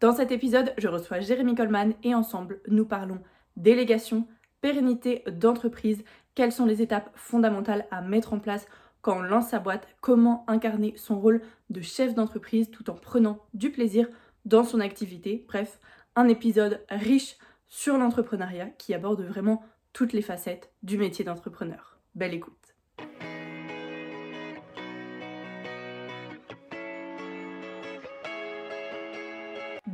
Dans 0.00 0.14
cet 0.14 0.30
épisode, 0.30 0.72
je 0.78 0.86
reçois 0.86 1.18
Jérémy 1.18 1.56
Coleman 1.56 1.94
et 2.04 2.14
ensemble, 2.14 2.60
nous 2.68 2.84
parlons 2.84 3.20
délégation, 3.56 4.28
pérennité 4.60 5.24
d'entreprise, 5.26 6.04
quelles 6.36 6.52
sont 6.52 6.66
les 6.66 6.82
étapes 6.82 7.10
fondamentales 7.16 7.84
à 7.90 8.00
mettre 8.00 8.32
en 8.32 8.38
place 8.38 8.66
quand 9.00 9.18
on 9.18 9.22
lance 9.22 9.48
sa 9.48 9.58
boîte, 9.58 9.88
comment 10.00 10.44
incarner 10.46 10.94
son 10.96 11.18
rôle 11.18 11.42
de 11.70 11.80
chef 11.80 12.14
d'entreprise 12.14 12.70
tout 12.70 12.90
en 12.90 12.94
prenant 12.94 13.40
du 13.54 13.70
plaisir 13.72 14.08
dans 14.44 14.62
son 14.62 14.78
activité. 14.78 15.44
Bref, 15.48 15.80
un 16.14 16.28
épisode 16.28 16.84
riche 16.90 17.36
sur 17.66 17.98
l'entrepreneuriat 17.98 18.70
qui 18.78 18.94
aborde 18.94 19.22
vraiment 19.22 19.64
toutes 19.92 20.12
les 20.12 20.22
facettes 20.22 20.70
du 20.84 20.96
métier 20.96 21.24
d'entrepreneur. 21.24 21.98
Belle 22.14 22.34
écoute. 22.34 22.57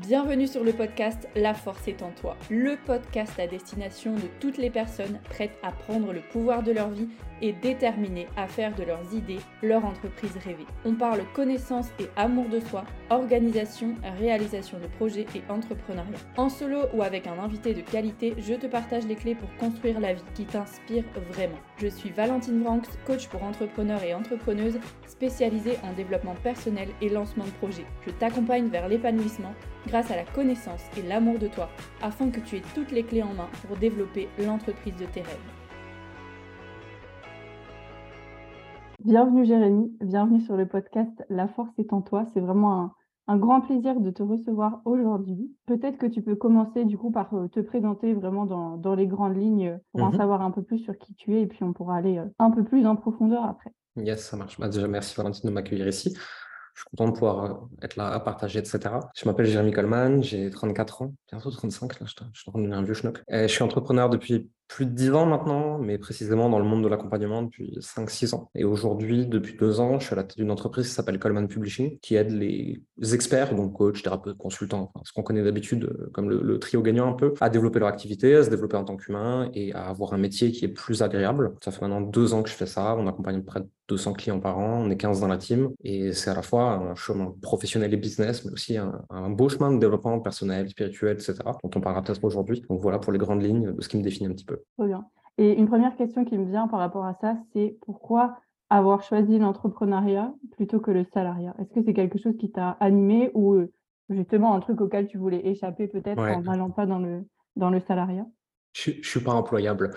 Bienvenue 0.07 0.47
sur 0.47 0.65
le 0.65 0.75
podcast 0.75 1.29
La 1.35 1.55
force 1.55 1.89
est 1.89 2.03
en 2.03 2.11
toi, 2.11 2.37
le 2.51 2.77
podcast 2.85 3.41
à 3.41 3.47
destination 3.47 4.13
de 4.13 4.29
toutes 4.39 4.59
les 4.59 4.69
personnes 4.69 5.19
prêtes 5.31 5.57
à 5.63 5.73
prendre 5.73 6.13
le 6.13 6.21
pouvoir 6.21 6.63
de 6.63 6.73
leur 6.73 6.91
vie 6.91 7.09
et 7.41 7.53
déterminées 7.53 8.27
à 8.37 8.47
faire 8.47 8.75
de 8.75 8.83
leurs 8.83 9.15
idées 9.15 9.39
leur 9.63 9.83
entreprise 9.87 10.37
rêvée. 10.45 10.67
On 10.85 10.95
parle 10.95 11.21
connaissance 11.33 11.89
et 11.99 12.09
amour 12.17 12.51
de 12.51 12.61
soi, 12.61 12.85
organisation, 13.09 13.95
réalisation 14.19 14.79
de 14.79 14.89
projets 14.99 15.27
et 15.35 15.43
entrepreneuriat. 15.51 16.19
En 16.37 16.51
solo 16.51 16.81
ou 16.93 17.03
avec 17.03 17.27
un 17.27 17.39
invité 17.39 17.73
de 17.73 17.81
qualité, 17.81 18.35
je 18.37 18.55
te 18.55 18.67
partage 18.67 19.07
les 19.07 19.17
clés 19.17 19.35
pour 19.35 19.49
construire 19.57 20.01
la 20.01 20.13
vie 20.13 20.23
qui 20.35 20.45
t'inspire 20.45 21.05
vraiment. 21.31 21.59
Je 21.79 21.89
suis 21.89 22.11
Valentine 22.11 22.63
Branks, 22.63 22.89
coach 23.07 23.29
pour 23.29 23.43
entrepreneurs 23.43 24.03
et 24.03 24.13
entrepreneuses 24.13 24.79
spécialisée 25.07 25.79
en 25.83 25.95
développement 25.95 26.35
personnel 26.43 26.89
et 27.01 27.09
lancement 27.09 27.45
de 27.45 27.51
projets. 27.53 27.87
Je 28.07 28.11
t'accompagne 28.11 28.69
vers 28.69 28.89
l'épanouissement 28.89 29.55
grâce 29.87 30.11
à 30.11 30.17
la 30.17 30.25
connaissance 30.25 30.83
et 30.97 31.03
l'amour 31.03 31.39
de 31.39 31.49
toi 31.49 31.69
afin 32.03 32.31
que 32.31 32.41
tu 32.41 32.57
aies 32.57 32.63
toutes 32.75 32.93
les 32.93 33.03
clés 33.03 33.23
en 33.23 33.35
main 33.35 33.49
pour 33.67 33.77
développer 33.77 34.29
l'entreprise 34.39 34.97
de 34.97 35.07
tes 35.07 35.23
rêves. 35.23 35.37
Bienvenue 39.05 39.45
Jérémy, 39.45 39.93
bienvenue 40.01 40.41
sur 40.41 40.57
le 40.57 40.67
podcast 40.67 41.25
La 41.29 41.47
force 41.47 41.79
est 41.79 41.93
en 41.93 42.01
toi. 42.01 42.25
C'est 42.33 42.41
vraiment 42.41 42.95
un, 43.27 43.37
grand 43.37 43.61
plaisir 43.61 44.01
de 44.01 44.11
te 44.11 44.23
recevoir 44.23 44.81
aujourd'hui. 44.87 45.55
Peut-être 45.67 45.99
que 45.99 46.07
tu 46.07 46.23
peux 46.23 46.37
commencer 46.37 46.87
du 46.87 46.97
coup 46.97 47.11
par 47.11 47.35
euh, 47.35 47.49
te 47.49 47.61
présenter 47.61 48.15
vraiment 48.15 48.47
dans, 48.47 48.95
les 48.95 49.07
grandes 49.07 49.37
lignes 49.37 49.79
pour 49.93 50.05
en 50.05 50.11
mhm. 50.11 50.17
savoir 50.17 50.41
un 50.41 50.51
peu 50.51 50.63
plus 50.63 50.79
sur 50.79 50.97
qui 50.97 51.15
tu 51.15 51.37
es 51.37 51.43
et 51.43 51.47
puis 51.47 51.65
on 51.65 51.75
pourra 51.75 51.97
aller 51.97 52.17
euh, 52.17 52.25
un 52.39 52.51
peu 52.51 52.65
plus 52.65 52.87
en 52.87 52.97
profondeur 52.97 53.45
après. 53.45 53.73
Yes, 53.97 54.25
ça 54.25 54.37
marche. 54.37 54.59
Bah, 54.59 54.69
déjà, 54.69 54.89
merci 54.89 55.15
Valentine 55.17 55.51
de 55.51 55.55
m'accueillir 55.55 55.87
ici. 55.87 56.17
Je 56.75 56.81
suis 56.81 56.91
content 56.91 57.09
de 57.09 57.13
pouvoir 57.13 57.45
euh, 57.45 57.55
être 57.83 57.97
là 57.97 58.09
à 58.09 58.21
partager, 58.21 58.59
etc. 58.59 58.81
Je 59.15 59.25
m'appelle 59.27 59.47
Jérémy 59.47 59.73
Coleman, 59.73 60.23
j'ai 60.23 60.51
34 60.51 61.03
ans, 61.03 61.15
bientôt 61.31 61.51
35, 61.51 62.01
là, 62.01 62.07
je 62.07 62.13
suis 62.13 62.51
de 62.53 62.59
devenir 62.59 62.79
un 62.79 62.83
vieux 62.83 62.95
schnock. 62.95 63.23
je 63.29 63.47
suis 63.47 63.63
entrepreneur 63.63 64.11
depuis 64.11 64.51
plus 64.69 64.87
de 64.87 64.91
10 64.91 65.11
ans 65.13 65.27
maintenant, 65.27 65.79
mais 65.79 65.99
précisément 65.99 66.49
dans 66.49 66.59
le 66.59 66.65
monde 66.65 66.83
de 66.83 66.89
l'accompagnement 66.89 67.43
depuis 67.43 67.79
5-6 67.81 68.35
ans. 68.35 68.51
Et 68.55 68.65
aujourd'hui, 68.65 69.27
depuis 69.27 69.57
deux 69.57 69.79
ans, 69.81 70.01
je 70.01 70.07
suis 70.07 70.15
à 70.15 70.17
la 70.17 70.25
tête 70.25 70.39
d'une 70.39 70.51
entreprise 70.51 70.89
qui 70.89 70.95
s'appelle 70.95 71.19
Coleman 71.19 71.49
Publishing, 71.49 71.99
qui 72.01 72.17
aide 72.17 72.31
les 72.31 72.83
experts, 73.13 73.55
donc 73.55 73.75
coach, 73.75 74.03
thérapeutes, 74.03 74.39
consultants, 74.39 74.93
ce 75.05 75.13
qu'on 75.13 75.23
connaît 75.23 75.45
d'habitude 75.45 75.85
euh, 75.85 76.11
comme 76.13 76.31
le, 76.31 76.59
trio 76.59 76.83
gagnant 76.83 77.09
un 77.09 77.13
peu, 77.13 77.35
à 77.41 77.51
développer 77.51 77.79
leur 77.79 77.89
activité, 77.89 78.35
à 78.35 78.45
se 78.45 78.51
développer 78.51 78.77
en 78.77 78.85
tant 78.85 78.97
qu'humain 78.97 79.51
et 79.55 79.73
à 79.75 79.87
avoir 79.87 80.15
un 80.15 80.19
métier 80.19 80.51
qui 80.51 80.65
est 80.65 80.69
plus 80.69 81.03
agréable. 81.03 81.55
Ça 81.63 81.71
fait 81.71 81.81
maintenant 81.83 82.01
deux 82.01 82.33
ans 82.33 82.43
que 82.43 82.49
je 82.49 82.55
fais 82.55 82.67
ça, 82.67 82.97
on 82.97 83.07
accompagne 83.07 83.43
près 83.43 83.61
de 83.61 83.69
200 83.89 84.15
clients 84.15 84.41
par 84.41 84.59
an, 84.59 84.83
on 84.85 84.91
est 84.91 84.97
15 84.97 85.21
dans 85.21 85.29
la 85.29 85.37
team, 85.37 85.71
et 85.83 86.13
c'est 86.13 86.31
à 86.31 86.35
la 86.35 86.43
fois 86.43 86.73
un 86.73 86.95
chemin 86.95 87.35
professionnel 87.43 87.93
et 87.93 87.97
business, 87.97 88.45
mais 88.45 88.53
aussi 88.53 88.77
un, 88.77 89.31
beau 89.31 89.49
chemin 89.49 89.73
de 89.73 89.79
développement 89.79 90.19
personnel, 90.21 90.69
spirituel, 90.69 91.15
etc., 91.15 91.35
dont 91.63 91.71
on 91.75 91.81
parlera 91.81 92.03
peut-être 92.03 92.25
aujourd'hui. 92.25 92.63
Donc 92.69 92.81
voilà 92.81 92.99
pour 92.99 93.13
les 93.13 93.19
grandes 93.19 93.43
lignes 93.43 93.73
de 93.73 93.81
ce 93.81 93.89
qui 93.89 93.97
me 93.97 94.03
définit 94.03 94.31
un 94.31 94.33
petit 94.33 94.45
peu. 94.45 94.63
Très 94.79 94.87
bien. 94.87 95.05
Et 95.37 95.53
une 95.53 95.69
première 95.69 95.97
question 95.97 96.25
qui 96.25 96.39
me 96.39 96.49
vient 96.49 96.69
par 96.69 96.79
rapport 96.79 97.05
à 97.05 97.15
ça, 97.21 97.37
c'est 97.53 97.77
pourquoi 97.83 98.39
avoir 98.71 99.03
choisi 99.03 99.39
l'entrepreneuriat 99.39 100.33
plutôt 100.53 100.81
que 100.81 100.91
le 100.91 101.05
salariat? 101.13 101.55
Est-ce 101.59 101.73
que 101.73 101.83
c'est 101.85 101.95
quelque 101.95 102.19
chose 102.19 102.37
qui 102.39 102.51
t'a 102.51 102.71
animé 102.81 103.31
ou 103.35 103.55
euh, 103.55 103.73
justement 104.09 104.55
un 104.55 104.61
truc 104.61 104.81
auquel 104.81 105.09
tu 105.09 105.19
voulais 105.19 105.47
échapper 105.47 105.89
peut-être 105.89 106.21
en 106.21 106.43
n'allant 106.43 106.71
pas 106.71 106.87
dans 106.87 106.99
le, 106.99 107.25
dans 107.57 107.71
le 107.71 107.81
salariat? 107.81 108.27
Je, 108.75 108.91
ne 108.91 109.03
suis 109.03 109.21
pas 109.21 109.33
employable. 109.33 109.93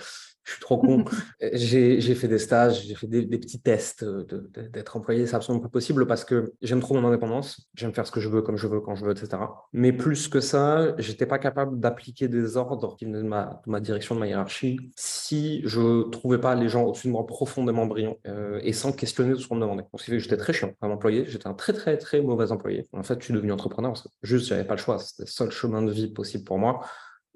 Je 0.48 0.54
suis 0.54 0.62
trop 0.62 0.78
con. 0.78 1.04
j'ai 1.54 2.16
fait 2.16 2.30
des 2.30 2.40
stages, 2.40 2.86
j'ai 2.86 2.96
fait 2.96 3.08
des, 3.08 3.26
petits 3.38 3.60
tests 3.60 4.06
d'être 4.06 4.96
employé. 4.96 5.28
C'est 5.28 5.36
absolument 5.36 5.62
pas 5.62 5.70
possible 5.70 6.08
parce 6.08 6.24
que 6.24 6.54
j'aime 6.62 6.80
trop 6.80 6.94
mon 6.94 7.06
indépendance. 7.06 7.68
J'aime 7.76 7.94
faire 7.94 8.08
ce 8.08 8.14
que 8.14 8.22
je 8.22 8.30
veux, 8.30 8.42
comme 8.42 8.56
je 8.56 8.68
veux, 8.68 8.80
quand 8.80 8.96
je 8.96 9.04
veux, 9.04 9.12
etc. 9.12 9.44
Mais 9.74 9.92
plus 9.92 10.30
que 10.30 10.40
ça, 10.40 10.96
j'étais 11.00 11.26
pas 11.26 11.38
capable 11.38 11.82
d'appliquer 11.82 12.30
des 12.30 12.56
ordres 12.56 12.96
qui 12.96 13.04
venaient 13.04 13.24
de 13.24 13.28
ma, 13.28 13.62
ma, 13.66 13.82
direction, 13.82 14.16
de 14.16 14.22
ma 14.22 14.28
hiérarchie, 14.28 14.80
si 14.96 15.62
je 15.66 16.08
trouvais 16.12 16.40
pas 16.40 16.56
les 16.56 16.70
gens 16.70 16.84
au-dessus 16.84 17.08
de 17.08 17.12
moi 17.12 17.28
profondément 17.28 17.86
brillants 17.86 18.18
euh, 18.28 18.62
et 18.64 18.72
sans 18.72 18.94
questionner 18.94 19.34
tout 19.34 19.42
ce 19.42 19.50
qu'on 19.50 19.56
me 19.56 19.62
demandait. 19.62 19.84
Donc, 19.92 20.02
j'étais 20.06 20.38
très 20.38 20.54
chiant 20.54 20.72
comme 20.80 20.92
employé. 20.92 21.26
J'étais 21.26 21.48
un 21.48 21.56
très, 21.56 21.74
très, 21.74 21.98
très 21.98 22.22
mauvais 22.22 22.54
employé. 22.54 22.88
En 22.94 23.04
fait, 23.04 23.20
je 23.20 23.26
suis 23.26 23.34
devenu 23.34 23.52
entrepreneur. 23.52 23.94
Juste, 24.24 24.48
j'avais 24.48 24.64
pas 24.64 24.76
le 24.76 24.80
choix. 24.80 24.98
C'était 25.00 25.24
le 25.24 25.28
seul 25.28 25.52
chemin 25.52 25.82
de 25.82 25.92
vie 25.92 26.08
possible 26.08 26.46
pour 26.46 26.58
moi 26.58 26.86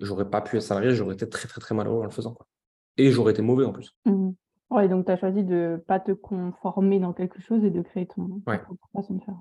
j'aurais 0.02 0.30
pas 0.30 0.42
pu 0.42 0.58
être 0.58 0.64
salarié, 0.64 0.92
j'aurais 0.92 1.16
été 1.16 1.28
très 1.30 1.48
très 1.48 1.62
très 1.62 1.76
malheureux 1.76 2.02
en 2.02 2.06
le 2.06 2.12
faisant. 2.12 2.34
Quoi. 2.34 2.48
Et 2.98 3.12
j'aurais 3.12 3.32
été 3.32 3.42
mauvais 3.42 3.66
en 3.66 3.72
plus. 3.72 3.96
Mmh. 4.06 4.32
Ouais, 4.70 4.88
donc 4.88 5.06
tu 5.06 5.12
as 5.12 5.18
choisi 5.18 5.44
de 5.44 5.54
ne 5.54 5.78
pas 5.78 6.00
te 6.00 6.12
conformer 6.12 7.00
dans 7.00 7.14
quelque 7.14 7.42
chose 7.42 7.64
et 7.64 7.70
de 7.70 7.82
créer 7.82 8.08
ton 8.08 8.42
ouais. 8.48 8.60
propre 8.60 8.88
façon 8.94 9.16
de 9.16 9.24
faire. 9.24 9.36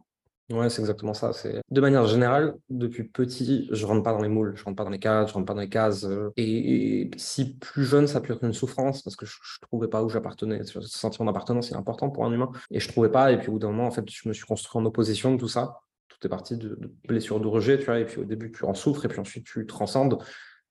Ouais, 0.50 0.69
c'est 0.69 0.81
exactement 0.81 1.15
ça. 1.15 1.32
C'est 1.32 1.60
de 1.70 1.81
manière 1.81 2.06
générale, 2.06 2.56
depuis 2.69 3.04
petit, 3.04 3.69
je 3.70 3.87
rentre 3.87 4.03
pas 4.03 4.12
dans 4.12 4.22
les 4.22 4.28
moules, 4.28 4.54
je 4.56 4.65
rentre 4.65 4.76
pas 4.76 4.82
dans 4.82 4.91
les 4.91 4.99
cases, 4.99 5.28
je 5.28 5.34
rentre 5.34 5.47
pas 5.47 5.54
dans 5.54 5.60
les 5.60 5.69
cases. 5.69 6.04
Euh, 6.04 6.32
et, 6.37 7.09
si 7.16 7.54
plus 7.54 7.84
jeune, 7.84 8.09
ça 8.09 8.19
a 8.19 8.20
pu 8.20 8.32
être 8.32 8.43
une 8.43 8.53
souffrance 8.53 9.03
parce 9.03 9.15
que 9.15 9.26
je, 9.26 9.37
ne 9.37 9.66
trouvais 9.69 9.87
pas 9.87 10.03
où 10.03 10.09
j'appartenais. 10.09 10.65
Ce 10.65 10.81
sentiment 10.81 11.26
d'appartenance, 11.26 11.69
c'est 11.69 11.76
important 11.76 12.10
pour 12.10 12.25
un 12.25 12.32
humain. 12.32 12.50
Et 12.72 12.81
je 12.81 12.88
trouvais 12.88 13.10
pas. 13.10 13.31
Et 13.31 13.38
puis 13.38 13.49
au 13.49 13.53
bout 13.53 13.59
d'un 13.60 13.69
moment, 13.69 13.87
en 13.87 13.93
fait, 13.93 14.04
je 14.10 14.28
me 14.28 14.34
suis 14.34 14.44
construit 14.44 14.82
en 14.82 14.84
opposition 14.84 15.32
de 15.32 15.38
tout 15.38 15.49
ça. 15.49 15.82
Tout 16.09 16.26
est 16.26 16.31
parti 16.31 16.56
de, 16.56 16.75
de 16.75 16.93
blessures 17.06 17.38
de 17.38 17.47
rejet, 17.47 17.78
tu 17.78 17.84
vois. 17.84 18.00
Et 18.00 18.04
puis 18.04 18.20
au 18.20 18.25
début, 18.25 18.50
tu 18.50 18.65
en 18.65 18.75
souffres, 18.75 19.04
et 19.04 19.09
puis 19.09 19.20
ensuite 19.20 19.47
tu 19.47 19.66
transcendes. 19.66 20.19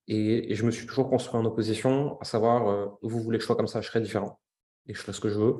Et, 0.10 0.56
je 0.56 0.66
me 0.66 0.72
suis 0.72 0.88
toujours 0.88 1.08
construit 1.08 1.40
en 1.40 1.46
opposition, 1.46 2.20
à 2.20 2.26
savoir, 2.26 2.68
euh, 2.68 2.88
vous 3.04 3.22
voulez 3.22 3.38
que 3.38 3.44
je 3.44 3.46
sois 3.46 3.56
comme 3.56 3.68
ça, 3.68 3.80
je 3.80 3.88
serai 3.88 4.02
différent. 4.02 4.40
Et 4.88 4.96
je 4.96 5.00
ferai 5.00 5.14
ce 5.14 5.22
que 5.22 5.30
je 5.30 5.40
veux. 5.40 5.58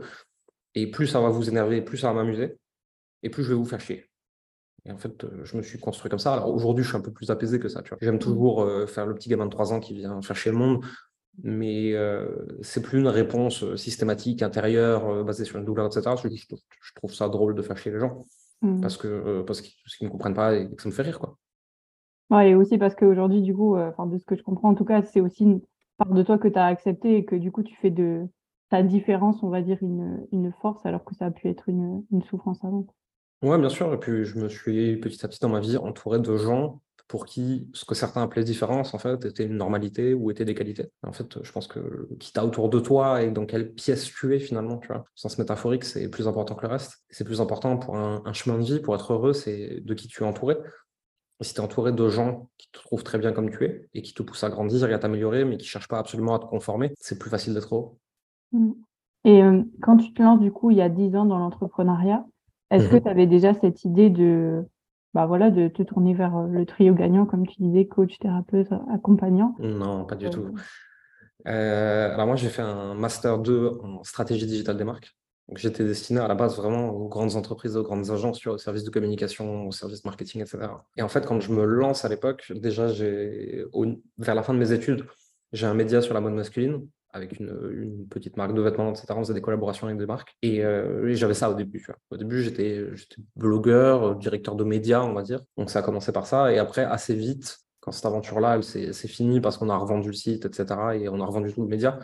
Et 0.74 0.90
plus 0.90 1.06
ça 1.06 1.22
va 1.22 1.30
vous 1.30 1.50
énerver, 1.50 1.82
plus 1.84 2.00
ça 2.00 2.08
va 2.08 2.16
m'amuser. 2.16 2.58
Et 3.22 3.30
plus 3.30 3.44
je 3.44 3.50
vais 3.50 3.56
vous 3.56 3.66
faire 3.66 3.80
chier. 3.80 4.10
Et 4.86 4.92
en 4.92 4.98
fait, 4.98 5.24
euh, 5.24 5.46
je 5.46 5.56
me 5.56 5.62
suis 5.62 5.78
construit 5.78 6.10
comme 6.10 6.20
ça. 6.20 6.34
Alors 6.34 6.50
aujourd'hui, 6.50 6.84
je 6.84 6.90
suis 6.90 6.98
un 6.98 7.02
peu 7.02 7.12
plus 7.12 7.30
apaisé 7.30 7.60
que 7.60 7.70
ça. 7.70 7.84
J'aime 8.02 8.18
toujours 8.18 8.64
euh, 8.64 8.88
faire 8.88 9.06
le 9.06 9.14
petit 9.14 9.30
gamin 9.30 9.46
de 9.46 9.52
3 9.52 9.72
ans 9.72 9.80
qui 9.80 9.94
vient 9.94 10.20
faire 10.24 10.36
chier 10.36 10.52
le 10.52 10.58
monde. 10.58 10.84
Mais 11.44 11.94
c'est 12.62 12.82
plus 12.82 13.00
une 13.00 13.08
réponse 13.08 13.76
systématique, 13.76 14.42
intérieure, 14.42 15.24
basée 15.24 15.46
sur 15.46 15.58
une 15.58 15.64
douleur, 15.64 15.86
etc. 15.86 16.14
Je, 16.22 16.94
trouve 16.96 17.14
ça 17.14 17.30
drôle 17.30 17.56
de 17.56 17.62
faire 17.62 17.78
chier 17.78 17.94
les 17.94 18.00
gens. 18.00 18.26
Mmh. 18.62 18.82
Parce 18.82 18.98
que 18.98 19.42
parce 19.44 19.62
qu'ils 19.62 20.08
ne 20.08 20.10
comprennent 20.10 20.34
pas 20.34 20.56
et 20.56 20.70
que 20.76 20.82
ça 20.82 20.90
me 20.90 20.94
fait 20.94 21.04
rire. 21.04 21.18
quoi. 21.18 21.38
Ouais, 22.30 22.52
et 22.52 22.56
aussi 22.56 22.78
parce 22.78 22.96
qu'aujourd'hui, 22.96 23.42
du 23.42 23.56
coup, 23.56 23.76
euh, 23.76 23.92
de 24.06 24.18
ce 24.18 24.26
que 24.26 24.36
je 24.36 24.44
comprends, 24.44 24.70
en 24.70 24.76
tout 24.76 24.86
cas, 24.86 25.02
c'est 25.02 25.22
aussi 25.22 25.44
une 25.44 25.62
part 25.98 26.14
de 26.14 26.24
toi 26.24 26.38
que 26.38 26.48
tu 26.48 26.60
as 26.60 26.66
accepté 26.66 27.18
et 27.18 27.26
que 27.26 27.36
du 27.36 27.52
coup, 27.52 27.64
tu 27.64 27.76
fais 27.76 27.90
de 27.90 28.28
ta 28.70 28.84
différence, 28.84 29.42
on 29.42 29.50
va 29.50 29.62
dire, 29.62 29.78
une, 29.82 30.26
une 30.32 30.52
force, 30.62 30.86
alors 30.86 31.04
que 31.04 31.16
ça 31.16 31.26
a 31.26 31.32
pu 31.32 31.48
être 31.48 31.70
une, 31.70 32.04
une 32.12 32.22
souffrance 32.22 32.64
avant. 32.64 32.86
Ouais, 33.42 33.58
bien 33.58 33.70
sûr. 33.70 33.92
Et 33.94 34.00
puis, 34.00 34.26
je 34.26 34.38
me 34.38 34.48
suis 34.48 34.98
petit 34.98 35.26
à 35.26 35.28
petit 35.28 35.40
dans 35.40 35.50
ma 35.50 35.60
vie 35.60 35.78
entouré 35.78 36.20
de 36.20 36.38
gens 36.38 36.82
pour 37.08 37.26
qui 37.26 37.68
ce 37.74 37.86
que 37.86 37.96
certains 37.96 38.22
appelaient 38.22 38.44
différence, 38.44 38.94
en 38.94 39.00
fait, 39.00 39.26
était 39.26 39.46
une 39.46 39.58
normalité 39.58 40.14
ou 40.14 40.30
était 40.30 40.46
des 40.46 40.54
qualités. 40.54 40.92
En 41.02 41.12
fait, 41.12 41.42
je 41.42 41.52
pense 41.52 41.68
que 41.68 42.08
qui 42.20 42.32
t'a 42.32 42.46
autour 42.46 42.70
de 42.70 42.80
toi 42.80 43.24
et 43.24 43.32
dans 43.32 43.48
quelle 43.48 43.74
pièce 43.74 44.04
tu 44.06 44.36
es 44.36 44.40
finalement, 44.40 44.78
tu 44.78 44.90
vois, 44.90 45.06
sens 45.16 45.40
métaphorique, 45.40 45.84
c'est 45.86 46.08
plus 46.10 46.28
important 46.28 46.54
que 46.54 46.62
le 46.62 46.68
reste. 46.68 47.04
C'est 47.10 47.24
plus 47.24 47.42
important 47.42 47.78
pour 47.78 47.96
un, 47.98 48.22
un, 48.26 48.34
chemin 48.34 48.60
de 48.60 48.64
vie, 48.64 48.80
pour 48.80 48.94
être 48.94 49.14
heureux, 49.14 49.34
c'est 49.34 49.80
de 49.84 49.94
qui 49.96 50.08
tu 50.08 50.22
es 50.22 50.26
entouré 50.28 50.58
si 51.42 51.54
tu 51.54 51.62
es 51.62 51.64
entouré 51.64 51.92
de 51.92 52.10
gens 52.10 52.50
qui 52.58 52.70
te 52.72 52.80
trouvent 52.80 53.04
très 53.04 53.18
bien 53.18 53.32
comme 53.32 53.50
tu 53.50 53.64
es 53.64 53.88
et 53.94 54.02
qui 54.02 54.14
te 54.14 54.22
poussent 54.24 54.44
à 54.44 54.50
grandir 54.50 54.90
et 54.90 54.94
à 54.94 55.00
t'améliorer, 55.00 55.46
mais 55.46 55.58
qui 55.58 55.66
ne 55.66 55.70
cherchent 55.70 55.88
pas 55.88 56.00
absolument 56.00 56.36
à 56.36 56.40
te 56.40 56.46
conformer, 56.46 56.94
c'est 57.00 57.18
plus 57.18 57.30
facile 57.30 57.54
d'être 57.54 57.74
heureux. 57.74 57.98
Mmh. 58.52 58.72
Et 59.26 59.44
euh, 59.44 59.64
quand 59.82 59.98
tu 59.98 60.14
te 60.14 60.22
lances 60.22 60.40
du 60.40 60.52
coup 60.52 60.72
il 60.72 60.78
y 60.78 60.82
a 60.82 60.90
10 60.90 61.16
ans 61.16 61.26
dans 61.26 61.38
l'entrepreneuriat, 61.38 62.26
est-ce 62.72 62.88
que 62.88 62.98
mmh 62.98 63.02
tu 63.02 63.08
avais 63.08 63.28
déjà 63.28 63.54
cette 63.54 63.84
idée 63.84 64.10
de, 64.10 64.64
bah 65.14 65.26
voilà, 65.26 65.50
de 65.50 65.68
te 65.68 65.82
tourner 65.82 66.14
vers 66.14 66.38
euh, 66.38 66.48
le 66.48 66.66
trio 66.66 66.94
gagnant, 66.94 67.26
comme 67.26 67.48
tu 67.48 67.62
disais, 67.62 67.88
coach, 67.88 68.18
thérapeute, 68.20 68.70
accompagnant? 68.94 69.56
Non, 69.60 70.06
pas 70.06 70.16
du 70.16 70.28
euh, 70.28 70.30
tout. 70.30 70.54
alors 71.46 72.28
moi, 72.28 72.36
j'ai 72.36 72.50
fait 72.50 72.62
un 72.62 72.94
master 72.94 73.40
2 73.40 73.80
en 73.82 74.04
stratégie 74.04 74.46
digitale 74.46 74.78
des 74.78 74.84
marques. 74.84 75.16
Donc, 75.50 75.58
j'étais 75.58 75.84
destiné 75.84 76.20
à 76.20 76.28
la 76.28 76.36
base 76.36 76.56
vraiment 76.56 76.92
aux 76.92 77.08
grandes 77.08 77.36
entreprises, 77.36 77.76
aux 77.76 77.82
grandes 77.82 78.12
agences, 78.12 78.46
aux 78.46 78.60
services 78.60 78.84
de 78.84 78.92
communication, 78.92 79.68
aux 79.68 79.72
services 79.72 80.04
de 80.04 80.08
marketing, 80.08 80.42
etc. 80.42 80.60
Et 80.96 81.02
en 81.02 81.10
fait, 81.10 81.26
quand 81.26 81.42
je 81.42 81.52
me 81.52 81.66
lance 81.66 82.06
à 82.06 82.10
l'époque, 82.10 82.52
déjà, 82.56 82.86
vers 82.86 84.36
la 84.36 84.44
fin 84.44 84.54
de 84.54 84.60
mes 84.60 84.72
études, 84.72 85.06
j'ai 85.52 85.66
un 85.66 85.74
média 85.74 86.02
sur 86.02 86.14
la 86.14 86.22
mode 86.22 86.34
masculine 86.34 86.88
avec 87.12 87.40
une, 87.40 88.06
petite 88.10 88.38
marque 88.38 88.54
de 88.54 88.62
vêtements, 88.62 88.92
etc. 88.92 89.08
On 89.16 89.22
faisait 89.22 89.34
des 89.34 89.42
collaborations 89.42 89.88
avec 89.88 89.98
des 89.98 90.06
marques. 90.06 90.36
Et, 90.44 90.64
euh, 90.64 91.12
j'avais 91.16 91.34
ça 91.34 91.50
au 91.50 91.56
début. 91.56 91.84
Au 92.12 92.18
début, 92.18 92.44
j'étais 92.44 92.86
blogueur, 93.36 94.16
directeur 94.18 94.56
de 94.56 94.64
médias, 94.64 95.02
on 95.02 95.14
va 95.14 95.24
dire. 95.24 95.42
Donc 95.58 95.72
ça 95.72 95.80
a 95.80 95.82
commencé 95.82 96.12
par 96.12 96.28
ça. 96.28 96.52
Et 96.52 96.60
après, 96.60 96.84
assez 96.84 97.16
vite, 97.16 97.58
quand 97.80 97.92
cette 97.92 98.06
aventure-là, 98.06 98.62
c'est 98.62 99.08
fini 99.08 99.42
parce 99.42 99.58
qu'on 99.58 99.70
a 99.70 99.78
revendu 99.78 100.10
le 100.10 100.14
site, 100.14 100.46
etc. 100.46 100.66
Et 100.94 101.10
on 101.10 101.20
a 101.20 101.26
revendu 101.26 101.52
tout 101.52 101.62
le 101.62 101.68
média. 101.68 102.00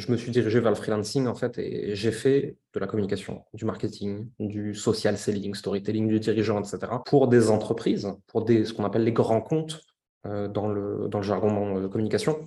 Je 0.00 0.10
me 0.10 0.16
suis 0.16 0.30
dirigé 0.30 0.60
vers 0.60 0.70
le 0.70 0.76
freelancing, 0.76 1.26
en 1.26 1.34
fait, 1.34 1.58
et 1.58 1.94
j'ai 1.94 2.10
fait 2.10 2.56
de 2.72 2.80
la 2.80 2.86
communication, 2.86 3.44
du 3.52 3.66
marketing, 3.66 4.30
du 4.38 4.74
social 4.74 5.18
selling, 5.18 5.54
storytelling 5.54 6.08
du 6.08 6.18
dirigeant, 6.18 6.58
etc. 6.58 6.78
pour 7.04 7.28
des 7.28 7.50
entreprises, 7.50 8.08
pour 8.26 8.46
ce 8.48 8.72
qu'on 8.72 8.84
appelle 8.84 9.04
les 9.04 9.12
grands 9.12 9.42
comptes 9.42 9.82
euh, 10.26 10.48
dans, 10.48 10.68
le, 10.68 11.08
dans 11.08 11.18
le 11.18 11.24
jargon 11.24 11.78
de 11.78 11.86
communication 11.86 12.46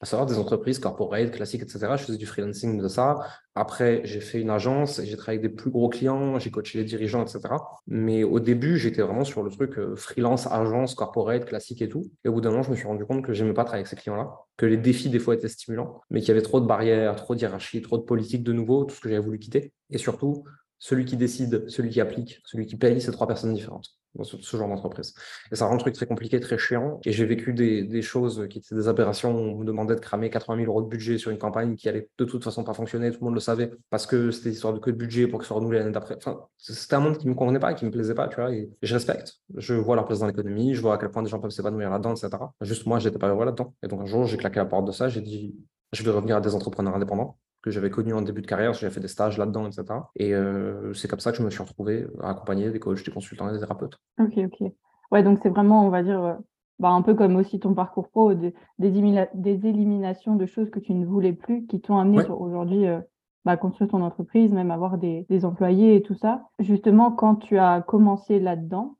à 0.00 0.06
savoir 0.06 0.26
des 0.26 0.38
entreprises 0.38 0.78
corporate, 0.78 1.30
classiques, 1.30 1.62
etc. 1.62 1.78
Je 1.96 2.04
faisais 2.04 2.18
du 2.18 2.26
freelancing 2.26 2.80
de 2.80 2.88
ça. 2.88 3.18
Après, 3.54 4.00
j'ai 4.04 4.20
fait 4.20 4.40
une 4.40 4.48
agence 4.48 5.00
j'ai 5.04 5.16
travaillé 5.16 5.40
avec 5.40 5.50
des 5.50 5.56
plus 5.56 5.70
gros 5.70 5.88
clients, 5.88 6.38
j'ai 6.38 6.50
coaché 6.50 6.78
les 6.78 6.84
dirigeants, 6.84 7.22
etc. 7.22 7.40
Mais 7.86 8.24
au 8.24 8.40
début, 8.40 8.78
j'étais 8.78 9.02
vraiment 9.02 9.24
sur 9.24 9.42
le 9.42 9.50
truc 9.50 9.78
euh, 9.78 9.94
freelance, 9.96 10.46
agence, 10.46 10.94
corporate, 10.94 11.44
classique 11.44 11.82
et 11.82 11.88
tout. 11.88 12.10
Et 12.24 12.28
au 12.28 12.32
bout 12.32 12.40
d'un 12.40 12.50
moment, 12.50 12.62
je 12.62 12.70
me 12.70 12.76
suis 12.76 12.86
rendu 12.86 13.04
compte 13.04 13.22
que 13.22 13.34
j'aimais 13.34 13.52
pas 13.52 13.64
travailler 13.64 13.82
avec 13.82 13.88
ces 13.88 13.96
clients-là, 13.96 14.30
que 14.56 14.66
les 14.66 14.78
défis, 14.78 15.10
des 15.10 15.18
fois, 15.18 15.34
étaient 15.34 15.48
stimulants, 15.48 16.00
mais 16.10 16.20
qu'il 16.20 16.28
y 16.28 16.32
avait 16.32 16.42
trop 16.42 16.60
de 16.60 16.66
barrières, 16.66 17.16
trop 17.16 17.34
de 17.34 17.40
hiérarchie, 17.40 17.82
trop 17.82 17.98
de 17.98 18.02
politique 18.02 18.42
de 18.42 18.52
nouveau, 18.52 18.84
tout 18.84 18.94
ce 18.94 19.00
que 19.00 19.08
j'avais 19.08 19.20
voulu 19.20 19.38
quitter. 19.38 19.72
Et 19.90 19.98
surtout, 19.98 20.44
celui 20.78 21.04
qui 21.04 21.16
décide, 21.16 21.68
celui 21.68 21.90
qui 21.90 22.00
applique, 22.00 22.40
celui 22.46 22.66
qui 22.66 22.76
paye, 22.76 23.00
c'est 23.00 23.12
trois 23.12 23.26
personnes 23.26 23.52
différentes 23.52 23.99
dans 24.14 24.24
ce, 24.24 24.56
genre 24.56 24.68
d'entreprise. 24.68 25.14
Et 25.52 25.56
ça 25.56 25.66
rend 25.66 25.74
un 25.74 25.78
truc 25.78 25.94
très 25.94 26.06
compliqué, 26.06 26.40
très 26.40 26.58
chiant. 26.58 27.00
Et 27.04 27.12
j'ai 27.12 27.24
vécu 27.24 27.52
des, 27.52 28.02
choses 28.02 28.46
qui 28.48 28.58
étaient 28.58 28.74
des 28.74 28.88
aberrations. 28.88 29.30
On 29.36 29.58
me 29.58 29.64
demandait 29.64 29.94
de 29.94 30.00
cramer 30.00 30.30
80 30.30 30.58
000 30.58 30.70
euros 30.70 30.82
de 30.82 30.88
budget 30.88 31.18
sur 31.18 31.30
une 31.30 31.38
campagne 31.38 31.76
qui 31.76 31.88
allait 31.88 32.08
de 32.18 32.24
toute 32.24 32.42
façon 32.42 32.64
pas 32.64 32.74
fonctionner. 32.74 33.10
Tout 33.10 33.18
le 33.20 33.26
monde 33.26 33.34
le 33.34 33.40
savait 33.40 33.70
parce 33.90 34.06
que 34.06 34.30
c'était 34.30 34.50
histoire 34.50 34.72
de 34.74 34.78
que 34.78 34.90
de 34.90 34.96
budget 34.96 35.26
pour 35.26 35.38
que 35.38 35.44
ce 35.44 35.48
soit 35.48 35.56
renouvelé 35.56 35.78
l'année 35.78 35.92
d'après. 35.92 36.16
Enfin, 36.16 36.40
c'était 36.56 36.94
un 36.94 37.00
monde 37.00 37.18
qui 37.18 37.28
me 37.28 37.34
convenait 37.34 37.60
pas, 37.60 37.74
qui 37.74 37.84
me 37.84 37.90
plaisait 37.90 38.14
pas, 38.14 38.28
tu 38.28 38.36
vois. 38.36 38.52
Et, 38.52 38.70
je 38.82 38.94
respecte. 38.94 39.40
Je 39.56 39.74
vois 39.74 39.96
leur 39.96 40.06
place 40.06 40.20
dans 40.20 40.26
l'économie. 40.26 40.74
Je 40.74 40.80
vois 40.80 40.94
à 40.94 40.98
quel 40.98 41.10
point 41.10 41.22
des 41.22 41.28
gens 41.28 41.38
peuvent 41.38 41.50
s'épanouir 41.50 41.90
là-dedans, 41.90 42.14
etc. 42.14 42.30
Juste 42.62 42.86
moi, 42.86 42.98
j'étais 42.98 43.18
pas 43.18 43.28
heureux 43.28 43.44
là-dedans. 43.44 43.74
Et 43.82 43.88
donc 43.88 44.00
un 44.00 44.06
jour, 44.06 44.26
j'ai 44.26 44.36
claqué 44.36 44.56
la 44.56 44.66
porte 44.66 44.86
de 44.86 44.92
ça. 44.92 45.08
J'ai 45.08 45.20
dit, 45.20 45.54
je 45.92 46.02
vais 46.02 46.10
revenir 46.10 46.36
à 46.36 46.40
des 46.40 46.54
entrepreneurs 46.54 46.96
indépendants 46.96 47.36
que 47.62 47.70
j'avais 47.70 47.90
connu 47.90 48.12
en 48.14 48.22
début 48.22 48.42
de 48.42 48.46
carrière, 48.46 48.72
j'ai 48.72 48.88
fait 48.90 49.00
des 49.00 49.08
stages 49.08 49.38
là-dedans, 49.38 49.66
etc. 49.66 49.84
Et 50.16 50.34
euh, 50.34 50.92
c'est 50.94 51.08
comme 51.08 51.20
ça 51.20 51.30
que 51.30 51.38
je 51.38 51.42
me 51.42 51.50
suis 51.50 51.62
retrouvé 51.62 52.06
à 52.20 52.30
accompagner 52.30 52.70
des 52.70 52.80
coachs, 52.80 53.04
des 53.04 53.10
consultants 53.12 53.48
et 53.50 53.52
des 53.52 53.60
thérapeutes. 53.60 53.98
Ok, 54.18 54.32
ok. 54.38 54.72
Ouais, 55.10 55.22
donc 55.22 55.38
c'est 55.42 55.50
vraiment, 55.50 55.86
on 55.86 55.90
va 55.90 56.02
dire, 56.02 56.22
euh, 56.22 56.34
bah, 56.78 56.90
un 56.90 57.02
peu 57.02 57.14
comme 57.14 57.36
aussi 57.36 57.60
ton 57.60 57.74
parcours 57.74 58.08
pro, 58.08 58.32
des, 58.34 58.54
des, 58.78 59.66
éliminations 59.66 60.36
de 60.36 60.46
choses 60.46 60.70
que 60.70 60.78
tu 60.78 60.94
ne 60.94 61.04
voulais 61.04 61.32
plus 61.32 61.66
qui 61.66 61.80
t'ont 61.80 61.98
amené 61.98 62.24
aujourd'hui 62.28 62.86
à 62.86 62.96
euh, 62.96 63.00
bah, 63.44 63.56
construire 63.56 63.90
ton 63.90 64.02
entreprise, 64.02 64.52
même 64.52 64.70
avoir 64.70 64.96
des, 64.96 65.26
employés 65.44 65.96
et 65.96 66.02
tout 66.02 66.14
ça. 66.14 66.48
Justement, 66.60 67.10
quand 67.10 67.36
tu 67.36 67.58
as 67.58 67.82
commencé 67.82 68.38
là-dedans, 68.38 68.96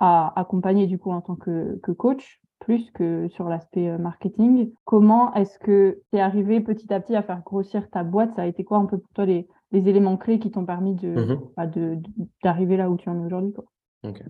à 0.00 0.38
accompagner 0.38 0.88
du 0.88 0.98
coup 0.98 1.12
en 1.12 1.20
tant 1.20 1.36
que 1.36 1.78
coach, 1.96 2.40
plus 2.64 2.90
que 2.92 3.28
sur 3.28 3.48
l'aspect 3.48 3.88
euh, 3.88 3.98
marketing. 3.98 4.72
Comment 4.84 5.34
est-ce 5.34 5.58
que 5.58 6.00
tu 6.10 6.18
es 6.18 6.20
arrivé 6.20 6.60
petit 6.60 6.92
à 6.92 6.98
petit 6.98 7.14
à 7.14 7.22
faire 7.22 7.42
grossir 7.44 7.88
ta 7.90 8.02
boîte? 8.02 8.34
Ça 8.36 8.42
a 8.42 8.46
été 8.46 8.64
quoi 8.64 8.78
un 8.78 8.86
peu 8.86 8.98
pour 8.98 9.10
toi 9.14 9.26
les, 9.26 9.46
éléments 9.72 10.16
clés 10.16 10.38
qui 10.38 10.50
t'ont 10.50 10.64
permis 10.64 10.94
mmh 10.94 11.36
bah, 11.56 11.66
de, 11.66 11.98
d'arriver 12.44 12.76
là 12.76 12.88
où 12.88 12.96
tu 12.96 13.08
en 13.08 13.20
es 13.20 13.26
aujourd'hui 13.26 13.52
Ok. 14.04 14.22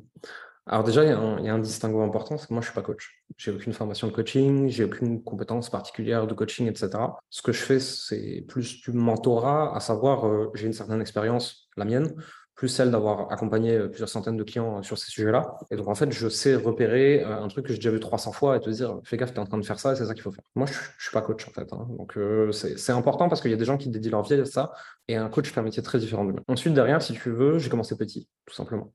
Alors 0.66 0.82
déjà, 0.82 1.04
il 1.04 1.10
y, 1.44 1.48
a 1.48 1.54
un, 1.54 1.58
distinguo 1.58 2.00
important, 2.00 2.38
c'est 2.38 2.46
que 2.46 2.54
moi, 2.54 2.62
je 2.62 2.68
ne 2.68 2.72
suis 2.72 2.80
pas 2.80 2.86
coach. 2.86 3.22
J'ai 3.36 3.50
aucune 3.50 3.74
formation 3.74 4.06
de 4.06 4.12
coaching, 4.12 4.68
j'ai 4.68 4.84
aucune 4.84 5.22
compétence 5.22 5.68
particulière 5.68 6.26
de 6.26 6.32
coaching, 6.32 6.66
etc. 6.66 6.88
Ce 7.28 7.42
que 7.42 7.52
je 7.52 7.60
fais, 7.62 7.80
c'est 7.80 8.42
plus 8.48 8.80
du 8.80 8.92
mentorat, 8.92 9.76
à 9.76 9.80
savoir, 9.80 10.26
euh, 10.26 10.50
j'ai 10.54 10.66
une 10.66 10.72
certaine 10.72 11.02
expérience, 11.02 11.68
la 11.76 11.84
mienne, 11.84 12.14
plus 12.54 12.68
celle 12.68 12.90
d'avoir 12.90 13.32
accompagné 13.32 13.76
euh, 13.76 13.88
plusieurs 13.88 14.08
centaines 14.08 14.36
de 14.36 14.44
clients 14.44 14.78
euh, 14.78 14.82
sur 14.82 14.96
ces 14.96 15.10
sujets-là. 15.10 15.58
Et 15.70 15.76
donc, 15.76 15.88
en 15.88 15.94
fait, 15.94 16.12
je 16.12 16.28
sais 16.28 16.54
repérer 16.54 17.24
euh, 17.24 17.42
un 17.42 17.48
truc 17.48 17.66
que 17.66 17.72
j'ai 17.72 17.78
déjà 17.78 17.90
vu 17.90 18.00
300 18.00 18.32
fois 18.32 18.56
et 18.56 18.60
te 18.60 18.70
dire, 18.70 19.00
fais 19.04 19.16
gaffe, 19.16 19.32
tu 19.32 19.36
es 19.36 19.40
en 19.40 19.46
train 19.46 19.58
de 19.58 19.64
faire 19.64 19.80
ça 19.80 19.92
et 19.92 19.96
c'est 19.96 20.06
ça 20.06 20.14
qu'il 20.14 20.22
faut 20.22 20.30
faire. 20.30 20.44
Moi, 20.54 20.66
je 20.66 20.72
ne 20.72 20.78
suis 21.00 21.12
pas 21.12 21.20
coach, 21.20 21.46
en 21.48 21.50
fait. 21.50 21.72
Hein. 21.72 21.88
Donc, 21.98 22.16
c'est 22.52 22.92
important 22.92 23.28
parce 23.28 23.40
qu'il 23.40 23.50
y 23.50 23.54
a 23.54 23.56
des 23.56 23.64
gens 23.64 23.76
qui 23.76 23.88
dédient 23.88 24.12
leur 24.12 24.22
vie 24.22 24.34
à 24.34 24.44
ça. 24.44 24.72
Et 25.08 25.16
un 25.16 25.28
coach 25.28 25.50
fait 25.50 25.60
un 25.60 25.64
métier 25.64 25.82
très 25.82 25.98
différent 25.98 26.24
du 26.24 26.32
Ensuite, 26.46 26.74
derrière, 26.74 27.02
si 27.02 27.14
tu 27.14 27.30
veux, 27.30 27.58
j'ai 27.58 27.70
commencé 27.70 27.96
petit, 27.96 28.28
tout 28.46 28.54
simplement. 28.54 28.92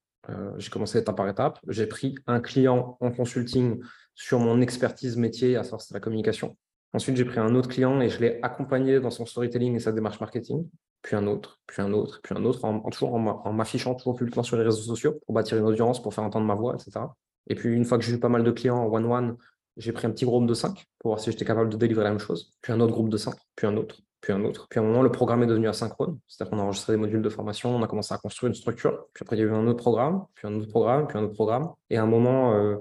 j'ai 0.57 0.69
commencé 0.69 0.97
étape 0.99 1.17
par 1.17 1.27
étape. 1.27 1.59
J'ai 1.67 1.85
pris 1.85 2.15
un 2.27 2.39
client 2.39 2.97
en 3.01 3.11
consulting 3.11 3.81
sur 4.15 4.39
mon 4.39 4.61
expertise 4.61 5.17
métier, 5.17 5.57
à 5.57 5.63
savoir 5.63 5.81
c'est 5.81 5.93
la 5.93 5.99
communication. 5.99 6.55
Ensuite, 6.93 7.15
j'ai 7.15 7.25
pris 7.25 7.39
un 7.39 7.53
autre 7.55 7.69
client 7.69 7.99
et 8.01 8.09
je 8.09 8.19
l'ai 8.19 8.39
accompagné 8.41 8.99
dans 8.99 9.11
son 9.11 9.25
storytelling 9.25 9.75
et 9.75 9.79
sa 9.79 9.91
démarche 9.91 10.19
marketing 10.19 10.67
puis 11.01 11.15
un 11.15 11.27
autre, 11.27 11.59
puis 11.65 11.81
un 11.81 11.93
autre, 11.93 12.19
puis 12.21 12.35
un 12.37 12.43
autre, 12.45 12.65
en, 12.65 12.81
toujours 12.89 13.13
en 13.13 13.53
m'affichant 13.53 13.95
toujours 13.95 14.15
publiquement 14.15 14.43
sur 14.43 14.57
les 14.57 14.63
réseaux 14.63 14.81
sociaux 14.81 15.19
pour 15.25 15.33
bâtir 15.33 15.57
une 15.57 15.65
audience, 15.65 16.01
pour 16.01 16.13
faire 16.13 16.23
entendre 16.23 16.45
ma 16.45 16.55
voix, 16.55 16.75
etc. 16.75 17.05
Et 17.47 17.55
puis 17.55 17.73
une 17.73 17.85
fois 17.85 17.97
que 17.97 18.03
j'ai 18.03 18.13
eu 18.13 18.19
pas 18.19 18.29
mal 18.29 18.43
de 18.43 18.51
clients 18.51 18.77
en 18.77 18.93
one-one, 18.93 19.37
j'ai 19.77 19.93
pris 19.93 20.07
un 20.07 20.11
petit 20.11 20.25
groupe 20.25 20.45
de 20.45 20.53
5 20.53 20.85
pour 20.99 21.11
voir 21.11 21.19
si 21.19 21.31
j'étais 21.31 21.45
capable 21.45 21.69
de 21.69 21.77
délivrer 21.77 22.03
la 22.03 22.09
même 22.09 22.19
chose, 22.19 22.51
puis 22.61 22.73
un 22.73 22.79
autre 22.81 22.93
groupe 22.93 23.09
de 23.09 23.17
5, 23.17 23.33
puis 23.55 23.65
un 23.65 23.77
autre, 23.77 24.01
puis 24.19 24.33
un 24.33 24.43
autre. 24.43 24.67
Puis 24.69 24.79
à 24.79 24.83
un 24.83 24.85
moment, 24.85 25.01
le 25.01 25.11
programme 25.11 25.41
est 25.43 25.47
devenu 25.47 25.69
asynchrone, 25.69 26.19
c'est-à-dire 26.27 26.51
qu'on 26.51 26.59
a 26.59 26.63
enregistré 26.63 26.93
des 26.93 26.97
modules 26.97 27.21
de 27.21 27.29
formation, 27.29 27.75
on 27.75 27.81
a 27.81 27.87
commencé 27.87 28.13
à 28.13 28.17
construire 28.17 28.49
une 28.49 28.55
structure, 28.55 29.05
puis 29.13 29.23
après 29.23 29.37
il 29.37 29.39
y 29.39 29.43
a 29.43 29.45
eu 29.45 29.53
un 29.53 29.65
autre 29.67 29.81
programme, 29.81 30.25
puis 30.35 30.47
un 30.47 30.55
autre 30.55 30.69
programme, 30.69 31.07
puis 31.07 31.17
un 31.17 31.23
autre 31.23 31.33
programme. 31.33 31.69
Et 31.89 31.97
à 31.97 32.03
un 32.03 32.07
moment, 32.07 32.53
euh, 32.55 32.75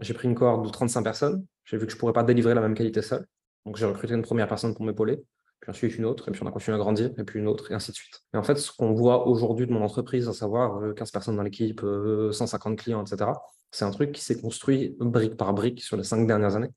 j'ai 0.00 0.14
pris 0.14 0.26
une 0.26 0.34
cohorte 0.34 0.64
de 0.64 0.70
35 0.70 1.02
personnes, 1.02 1.44
j'ai 1.64 1.76
vu 1.76 1.84
que 1.84 1.92
je 1.92 1.96
ne 1.96 2.00
pourrais 2.00 2.14
pas 2.14 2.22
délivrer 2.22 2.54
la 2.54 2.62
même 2.62 2.74
qualité 2.74 3.02
seul, 3.02 3.26
donc 3.68 3.76
j'ai 3.76 3.84
recruté 3.84 4.14
une 4.14 4.22
première 4.22 4.48
personne 4.48 4.74
pour 4.74 4.86
m'épauler 4.86 5.22
puis 5.60 5.70
ensuite 5.70 5.96
une 5.96 6.04
autre, 6.04 6.28
et 6.28 6.30
puis 6.30 6.40
on 6.42 6.46
a 6.46 6.52
continué 6.52 6.76
à 6.76 6.78
grandir, 6.78 7.10
et 7.18 7.24
puis 7.24 7.40
une 7.40 7.48
autre, 7.48 7.72
et 7.72 7.74
ainsi 7.74 7.90
de 7.90 7.96
suite. 7.96 8.22
Et 8.32 8.36
en 8.36 8.44
fait, 8.44 8.56
ce 8.56 8.70
qu'on 8.70 8.92
voit 8.92 9.26
aujourd'hui 9.26 9.66
de 9.66 9.72
mon 9.72 9.82
entreprise, 9.82 10.28
à 10.28 10.32
savoir 10.32 10.80
15 10.94 11.08
euh, 11.08 11.12
personnes 11.12 11.36
dans 11.36 11.42
l'équipe, 11.42 11.80
150 11.80 12.72
euh, 12.72 12.76
clients, 12.76 13.04
etc., 13.04 13.32
c'est 13.72 13.84
un 13.84 13.90
truc 13.90 14.12
qui 14.12 14.22
s'est 14.22 14.40
construit 14.40 14.96
brique 15.00 15.36
par 15.36 15.52
brique 15.54 15.82
sur 15.82 15.96
les 15.96 16.04
cinq 16.04 16.28
dernières 16.28 16.54
années. 16.54 16.70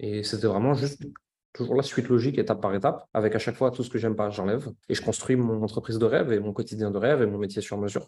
Et 0.00 0.22
c'était 0.22 0.48
vraiment 0.48 0.74
juste 0.74 1.02
toujours 1.54 1.74
la 1.74 1.82
suite 1.82 2.08
logique, 2.08 2.36
étape 2.36 2.60
par 2.60 2.74
étape, 2.74 3.06
avec 3.14 3.34
à 3.34 3.38
chaque 3.38 3.56
fois 3.56 3.70
tout 3.70 3.82
ce 3.82 3.88
que 3.88 3.96
j'aime 3.96 4.16
pas, 4.16 4.28
j'enlève, 4.28 4.70
et 4.90 4.94
je 4.94 5.02
construis 5.02 5.36
mon 5.36 5.62
entreprise 5.62 5.98
de 5.98 6.04
rêve, 6.04 6.30
et 6.30 6.40
mon 6.40 6.52
quotidien 6.52 6.90
de 6.90 6.98
rêve, 6.98 7.22
et 7.22 7.26
mon 7.26 7.38
métier 7.38 7.62
sur 7.62 7.78
mesure. 7.78 8.06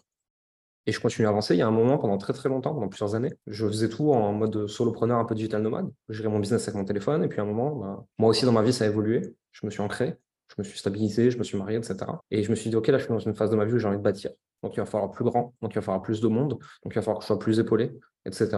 Et 0.85 0.91
je 0.91 0.99
continue 0.99 1.25
à 1.27 1.29
avancer. 1.29 1.55
Il 1.55 1.59
y 1.59 1.61
a 1.61 1.67
un 1.67 1.71
moment, 1.71 1.97
pendant 1.97 2.17
très 2.17 2.33
très 2.33 2.49
longtemps, 2.49 2.73
pendant 2.73 2.89
plusieurs 2.89 3.15
années, 3.15 3.33
je 3.47 3.65
faisais 3.67 3.89
tout 3.89 4.11
en 4.11 4.33
mode 4.33 4.67
solopreneur, 4.67 5.17
un 5.17 5.25
peu 5.25 5.35
digital 5.35 5.61
nomade. 5.61 5.89
Je 6.09 6.17
gérais 6.17 6.29
mon 6.29 6.39
business 6.39 6.63
avec 6.67 6.75
mon 6.75 6.85
téléphone. 6.85 7.23
Et 7.23 7.27
puis 7.27 7.39
à 7.39 7.43
un 7.43 7.45
moment, 7.45 7.75
bah, 7.75 8.05
moi 8.17 8.29
aussi 8.29 8.45
dans 8.45 8.51
ma 8.51 8.61
vie, 8.61 8.73
ça 8.73 8.85
a 8.85 8.87
évolué. 8.87 9.21
Je 9.51 9.65
me 9.65 9.71
suis 9.71 9.81
ancré, 9.81 10.17
je 10.49 10.55
me 10.57 10.63
suis 10.63 10.77
stabilisé, 10.77 11.31
je 11.31 11.37
me 11.37 11.43
suis 11.43 11.57
marié, 11.57 11.77
etc. 11.77 11.95
Et 12.31 12.43
je 12.43 12.49
me 12.49 12.55
suis 12.55 12.69
dit, 12.69 12.75
OK, 12.75 12.87
là, 12.87 12.97
je 12.97 13.03
suis 13.03 13.13
dans 13.13 13.19
une 13.19 13.35
phase 13.35 13.49
de 13.49 13.55
ma 13.55 13.65
vie 13.65 13.73
où 13.73 13.77
j'ai 13.77 13.87
envie 13.87 13.97
de 13.97 14.03
bâtir. 14.03 14.31
Donc 14.61 14.75
il 14.75 14.79
va 14.79 14.85
falloir 14.85 15.11
plus 15.11 15.25
grand, 15.25 15.53
donc 15.61 15.71
il 15.71 15.75
va 15.75 15.81
falloir 15.81 16.01
plus 16.01 16.21
de 16.21 16.27
monde, 16.27 16.51
donc 16.51 16.61
il 16.85 16.95
va 16.95 17.01
falloir 17.01 17.19
que 17.19 17.23
je 17.23 17.27
sois 17.27 17.39
plus 17.39 17.59
épaulé, 17.59 17.91
etc. 18.25 18.57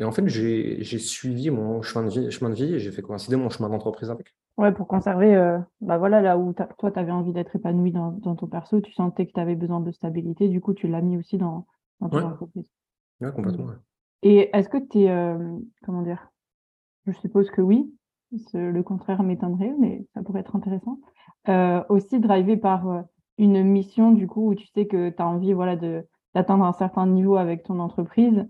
Et 0.00 0.04
en 0.04 0.12
fait, 0.12 0.26
j'ai 0.26 0.98
suivi 0.98 1.50
mon 1.50 1.82
chemin 1.82 2.06
de 2.06 2.10
vie, 2.10 2.30
chemin 2.30 2.50
de 2.50 2.54
vie 2.54 2.74
et 2.74 2.78
j'ai 2.80 2.90
fait 2.90 3.02
coïncider 3.02 3.36
mon 3.36 3.50
chemin 3.50 3.68
d'entreprise 3.68 4.10
avec. 4.10 4.34
Ouais, 4.60 4.72
pour 4.72 4.88
conserver, 4.88 5.34
euh, 5.34 5.58
bah 5.80 5.96
voilà, 5.96 6.20
là 6.20 6.36
où 6.36 6.52
toi, 6.52 6.90
tu 6.90 6.98
avais 6.98 7.12
envie 7.12 7.32
d'être 7.32 7.56
épanoui 7.56 7.92
dans, 7.92 8.12
ton 8.20 8.46
perso, 8.46 8.82
tu 8.82 8.92
sentais 8.92 9.26
que 9.26 9.32
tu 9.32 9.40
avais 9.40 9.54
besoin 9.54 9.80
de 9.80 9.90
stabilité, 9.90 10.48
du 10.48 10.60
coup, 10.60 10.74
tu 10.74 10.86
l'as 10.86 11.00
mis 11.00 11.16
aussi 11.16 11.38
dans, 11.38 11.66
ton 11.98 12.26
entreprise. 12.26 12.70
Ouais, 13.22 13.32
complètement. 13.32 13.68
Et 14.22 14.54
est-ce 14.54 14.68
que 14.68 14.76
tu 14.76 14.98
es, 14.98 15.10
euh, 15.10 15.56
comment 15.82 16.02
dire, 16.02 16.30
je 17.06 17.12
suppose 17.12 17.50
que 17.50 17.62
oui, 17.62 17.90
le 18.52 18.82
contraire 18.82 19.22
m'étonnerait, 19.22 19.74
mais 19.78 20.06
ça 20.12 20.22
pourrait 20.22 20.40
être 20.40 20.54
intéressant. 20.54 20.98
Euh, 21.48 21.82
aussi 21.88 22.20
drivé 22.20 22.58
par 22.58 23.04
une 23.38 23.64
mission, 23.64 24.12
du 24.12 24.26
coup, 24.26 24.50
où 24.50 24.54
tu 24.54 24.66
sais 24.74 24.86
que 24.86 25.08
tu 25.08 25.22
as 25.22 25.26
envie 25.26 25.54
voilà, 25.54 25.76
d'atteindre 26.34 26.66
un 26.66 26.74
certain 26.74 27.06
niveau 27.06 27.36
avec 27.36 27.62
ton 27.62 27.78
entreprise, 27.78 28.46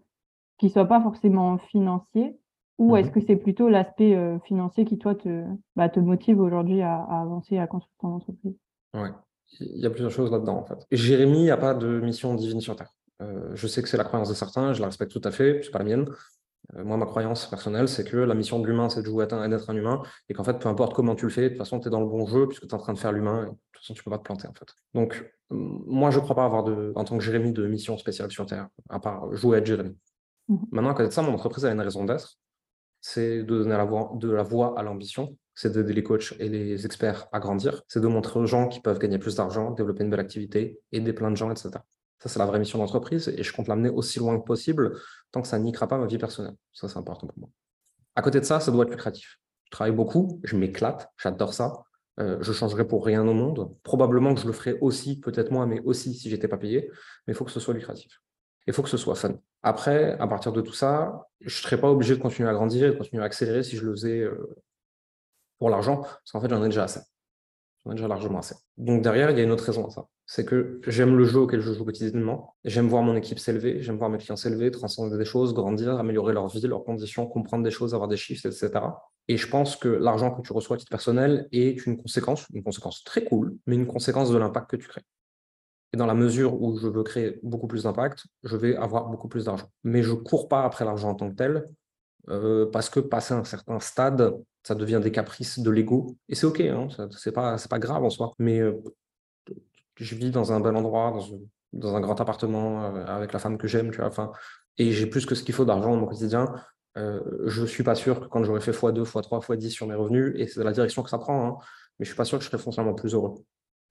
qui 0.58 0.70
soit 0.70 0.86
pas 0.86 1.00
forcément 1.00 1.56
financier, 1.58 2.36
ou 2.80 2.94
mmh 2.94 2.96
est-ce 2.96 3.10
que 3.10 3.20
c'est 3.20 3.36
plutôt 3.36 3.68
l'aspect 3.68 4.16
euh, 4.16 4.38
financier 4.40 4.86
qui, 4.86 4.96
toi, 4.96 5.14
te, 5.14 5.44
bah, 5.76 5.90
te 5.90 6.00
motive 6.00 6.40
aujourd'hui 6.40 6.80
à, 6.80 6.94
avancer, 6.94 7.58
à 7.58 7.66
construire 7.66 7.94
ton 8.00 8.08
entreprise? 8.14 8.54
Ouais, 8.94 9.10
il 9.60 9.82
y 9.82 9.86
a 9.86 9.90
plusieurs 9.90 10.10
choses 10.10 10.32
là-dedans, 10.32 10.56
en 10.56 10.64
fait. 10.64 10.86
Jérémy 10.90 11.48
n'a 11.48 11.58
pas 11.58 11.74
de 11.74 12.00
mission 12.00 12.34
divine 12.34 12.62
sur 12.62 12.74
Terre. 12.76 12.90
Euh, 13.20 13.50
je 13.54 13.66
sais 13.66 13.82
que 13.82 13.88
c'est 13.88 13.98
la 13.98 14.04
croyance 14.04 14.30
de 14.30 14.34
certains, 14.34 14.72
je 14.72 14.80
la 14.80 14.86
respecte 14.86 15.12
tout 15.12 15.20
à 15.24 15.30
fait, 15.30 15.60
c'est 15.62 15.70
pas 15.70 15.78
la 15.78 15.84
mienne. 15.84 16.06
Euh, 16.74 16.82
moi, 16.82 16.96
ma 16.96 17.04
croyance 17.04 17.46
personnelle, 17.50 17.86
c'est 17.86 18.02
que 18.02 18.16
la 18.16 18.34
mission 18.34 18.58
de 18.58 18.66
l'humain, 18.66 18.88
c'est 18.88 19.02
de 19.02 19.06
jouer 19.06 19.26
à 19.30 19.48
d'être 19.48 19.68
un 19.68 19.76
humain, 19.76 20.02
et 20.30 20.32
qu'en 20.32 20.44
fait, 20.44 20.58
peu 20.58 20.70
importe 20.70 20.94
comment 20.94 21.14
tu 21.14 21.26
le 21.26 21.30
fais, 21.30 21.42
de 21.42 21.48
toute 21.48 21.58
façon, 21.58 21.80
tu 21.80 21.88
es 21.88 21.90
dans 21.90 22.00
le 22.00 22.08
bon 22.08 22.24
jeu, 22.24 22.48
puisque 22.48 22.62
tu 22.62 22.68
es 22.68 22.74
en 22.74 22.78
train 22.78 22.94
de 22.94 22.98
faire 22.98 23.12
l'humain, 23.12 23.42
et 23.42 23.46
de 23.46 23.50
toute 23.50 23.82
façon, 23.82 23.92
tu 23.92 24.02
peux 24.02 24.10
pas 24.10 24.18
te 24.18 24.24
planter, 24.24 24.48
en 24.48 24.54
fait. 24.54 24.74
Donc, 24.94 25.30
moi, 25.50 26.10
je 26.10 26.18
ne 26.18 26.22
crois 26.22 26.34
pas 26.34 26.46
avoir, 26.46 26.64
de, 26.64 26.94
en 26.96 27.04
tant 27.04 27.18
que 27.18 27.22
Jérémy, 27.22 27.52
de 27.52 27.66
mission 27.66 27.98
spéciale 27.98 28.30
sur 28.30 28.46
Terre, 28.46 28.68
à 28.88 29.00
part 29.00 29.30
jouer 29.34 29.56
à 29.56 29.58
être 29.58 29.66
Jérémy. 29.66 29.98
Mmh 30.48 30.56
Maintenant, 30.72 30.90
à 30.92 30.94
côté 30.94 31.08
de 31.08 31.12
ça, 31.12 31.20
mon 31.20 31.34
entreprise 31.34 31.66
a 31.66 31.72
une 31.72 31.80
raison 31.82 32.06
d'être, 32.06 32.38
c'est 33.00 33.38
de 33.38 33.58
donner 33.58 33.76
la 33.76 33.84
voix, 33.84 34.12
de 34.14 34.30
la 34.30 34.42
voix 34.42 34.78
à 34.78 34.82
l'ambition, 34.82 35.36
c'est 35.54 35.72
d'aider 35.72 35.92
les 35.92 36.02
coachs 36.02 36.34
et 36.38 36.48
les 36.48 36.86
experts 36.86 37.28
à 37.32 37.40
grandir, 37.40 37.82
c'est 37.88 38.00
de 38.00 38.06
montrer 38.06 38.40
aux 38.40 38.46
gens 38.46 38.68
qu'ils 38.68 38.82
peuvent 38.82 38.98
gagner 38.98 39.18
plus 39.18 39.34
d'argent, 39.34 39.70
développer 39.70 40.04
une 40.04 40.10
belle 40.10 40.20
activité, 40.20 40.80
aider 40.92 41.12
plein 41.12 41.30
de 41.30 41.36
gens, 41.36 41.50
etc. 41.50 41.70
Ça, 42.18 42.28
c'est 42.28 42.38
la 42.38 42.46
vraie 42.46 42.58
mission 42.58 42.78
d'entreprise 42.78 43.28
et 43.28 43.42
je 43.42 43.52
compte 43.52 43.68
l'amener 43.68 43.88
aussi 43.88 44.18
loin 44.18 44.38
que 44.38 44.44
possible 44.44 44.98
tant 45.32 45.40
que 45.40 45.48
ça 45.48 45.58
niquera 45.58 45.88
pas 45.88 45.98
ma 45.98 46.06
vie 46.06 46.18
personnelle. 46.18 46.54
Ça, 46.72 46.88
c'est 46.88 46.98
important 46.98 47.26
pour 47.26 47.38
moi. 47.38 47.48
À 48.14 48.22
côté 48.22 48.40
de 48.40 48.44
ça, 48.44 48.60
ça 48.60 48.70
doit 48.70 48.84
être 48.84 48.90
lucratif. 48.90 49.38
je 49.64 49.70
travaille 49.70 49.94
beaucoup, 49.94 50.40
je 50.44 50.56
m'éclate, 50.56 51.08
j'adore 51.16 51.54
ça. 51.54 51.82
Euh, 52.18 52.36
je 52.40 52.52
changerai 52.52 52.86
pour 52.86 53.06
rien 53.06 53.26
au 53.26 53.32
monde. 53.32 53.74
Probablement 53.82 54.34
que 54.34 54.40
je 54.40 54.46
le 54.46 54.52
ferai 54.52 54.76
aussi, 54.80 55.20
peut-être 55.20 55.50
moi, 55.50 55.64
mais 55.64 55.80
aussi 55.80 56.12
si 56.12 56.28
j'étais 56.28 56.48
pas 56.48 56.58
payé. 56.58 56.90
Mais 57.26 57.32
il 57.32 57.36
faut 57.36 57.44
que 57.44 57.50
ce 57.50 57.60
soit 57.60 57.72
lucratif. 57.72 58.20
Il 58.66 58.72
faut 58.72 58.82
que 58.82 58.88
ce 58.88 58.96
soit 58.96 59.14
fun. 59.14 59.34
Après, 59.62 60.16
à 60.18 60.26
partir 60.26 60.52
de 60.52 60.60
tout 60.60 60.72
ça, 60.72 61.26
je 61.40 61.46
ne 61.46 61.62
serais 61.62 61.80
pas 61.80 61.90
obligé 61.90 62.16
de 62.16 62.20
continuer 62.20 62.48
à 62.48 62.52
grandir 62.52 62.86
et 62.86 62.92
de 62.92 62.96
continuer 62.96 63.22
à 63.22 63.26
accélérer 63.26 63.62
si 63.62 63.76
je 63.76 63.84
le 63.84 63.92
faisais 63.92 64.20
euh, 64.20 64.56
pour 65.58 65.70
l'argent, 65.70 65.98
parce 65.98 66.32
qu'en 66.32 66.40
fait, 66.40 66.48
j'en 66.48 66.62
ai 66.62 66.68
déjà 66.68 66.84
assez. 66.84 67.00
J'en 67.84 67.92
ai 67.92 67.94
déjà 67.94 68.08
largement 68.08 68.38
assez. 68.38 68.54
Donc 68.76 69.02
derrière, 69.02 69.30
il 69.30 69.38
y 69.38 69.40
a 69.40 69.44
une 69.44 69.50
autre 69.50 69.64
raison 69.64 69.86
à 69.86 69.90
ça. 69.90 70.06
C'est 70.26 70.44
que 70.44 70.80
j'aime 70.86 71.16
le 71.16 71.24
jeu 71.24 71.40
auquel 71.40 71.60
je 71.60 71.72
joue 71.72 71.84
quotidiennement. 71.84 72.54
J'aime 72.64 72.88
voir 72.88 73.02
mon 73.02 73.16
équipe 73.16 73.38
s'élever, 73.38 73.82
j'aime 73.82 73.96
voir 73.96 74.10
mes 74.10 74.18
clients 74.18 74.36
s'élever, 74.36 74.70
transcender 74.70 75.16
des 75.18 75.24
choses, 75.24 75.54
grandir, 75.54 75.98
améliorer 75.98 76.32
leur 76.32 76.48
vie, 76.48 76.60
leurs 76.60 76.84
conditions, 76.84 77.26
comprendre 77.26 77.64
des 77.64 77.70
choses, 77.70 77.94
avoir 77.94 78.08
des 78.08 78.16
chiffres, 78.16 78.46
etc. 78.46 78.70
Et 79.28 79.36
je 79.36 79.48
pense 79.48 79.76
que 79.76 79.88
l'argent 79.88 80.30
que 80.30 80.42
tu 80.42 80.52
reçois 80.52 80.76
à 80.76 80.78
titre 80.78 80.90
personnel 80.90 81.48
est 81.52 81.84
une 81.86 81.96
conséquence, 81.96 82.46
une 82.52 82.62
conséquence 82.62 83.04
très 83.04 83.24
cool, 83.24 83.56
mais 83.66 83.76
une 83.76 83.86
conséquence 83.86 84.30
de 84.30 84.38
l'impact 84.38 84.70
que 84.70 84.76
tu 84.76 84.88
crées. 84.88 85.04
Et 85.92 85.96
dans 85.96 86.06
la 86.06 86.14
mesure 86.14 86.60
où 86.60 86.78
je 86.78 86.86
veux 86.86 87.02
créer 87.02 87.40
beaucoup 87.42 87.66
plus 87.66 87.82
d'impact, 87.82 88.26
je 88.44 88.56
vais 88.56 88.76
avoir 88.76 89.08
beaucoup 89.08 89.28
plus 89.28 89.46
d'argent. 89.46 89.68
Mais 89.82 90.02
je 90.02 90.12
ne 90.12 90.16
cours 90.16 90.48
pas 90.48 90.64
après 90.64 90.84
l'argent 90.84 91.10
en 91.10 91.14
tant 91.14 91.30
que 91.30 91.34
tel, 91.34 91.66
euh, 92.28 92.66
parce 92.70 92.90
que 92.90 93.00
passer 93.00 93.34
un 93.34 93.44
certain 93.44 93.80
stade, 93.80 94.34
ça 94.62 94.74
devient 94.74 95.00
des 95.02 95.10
caprices 95.10 95.58
de 95.58 95.70
l'ego. 95.70 96.16
Et 96.28 96.34
c'est 96.34 96.46
OK, 96.46 96.60
hein, 96.60 96.88
c'est 97.16 97.32
pas, 97.32 97.78
grave 97.78 98.04
en 98.04 98.10
soi. 98.10 98.32
Mais 98.38 98.60
euh, 98.60 98.80
je 99.96 100.14
vis 100.14 100.30
dans 100.30 100.52
un 100.52 100.60
bel 100.60 100.76
endroit, 100.76 101.18
dans, 101.72 101.96
un 101.96 102.00
grand 102.00 102.20
appartement, 102.20 102.84
euh, 102.84 103.04
avec 103.06 103.32
la 103.32 103.40
femme 103.40 103.58
que 103.58 103.66
j'aime, 103.66 103.90
tu 103.90 104.00
vois. 104.00 104.32
Et 104.78 104.92
j'ai 104.92 105.06
plus 105.06 105.26
que 105.26 105.34
ce 105.34 105.42
qu'il 105.42 105.54
faut 105.54 105.64
d'argent 105.64 105.90
dans 105.90 106.00
mon 106.00 106.06
quotidien. 106.06 106.54
je 106.96 107.62
ne 107.62 107.66
suis 107.66 107.82
pas 107.82 107.94
sûr 107.96 108.20
que 108.20 108.26
quand 108.26 108.44
j'aurai 108.44 108.60
fait 108.60 108.72
x2, 108.72 109.02
x3, 109.02 109.40
x10 109.40 109.70
sur 109.70 109.86
mes 109.86 109.94
revenus, 109.94 110.34
et 110.36 110.46
c'est 110.46 110.62
la 110.62 110.72
direction 110.72 111.02
que 111.02 111.10
ça 111.10 111.18
prend, 111.18 111.46
hein, 111.46 111.56
mais 111.98 112.04
je 112.06 112.10
ne 112.10 112.14
suis 112.14 112.16
pas 112.16 112.24
sûr 112.24 112.38
que 112.38 112.44
je 112.44 112.50
serai 112.50 112.62
foncièrement 112.62 112.94
plus 112.94 113.14
heureux. 113.14 113.44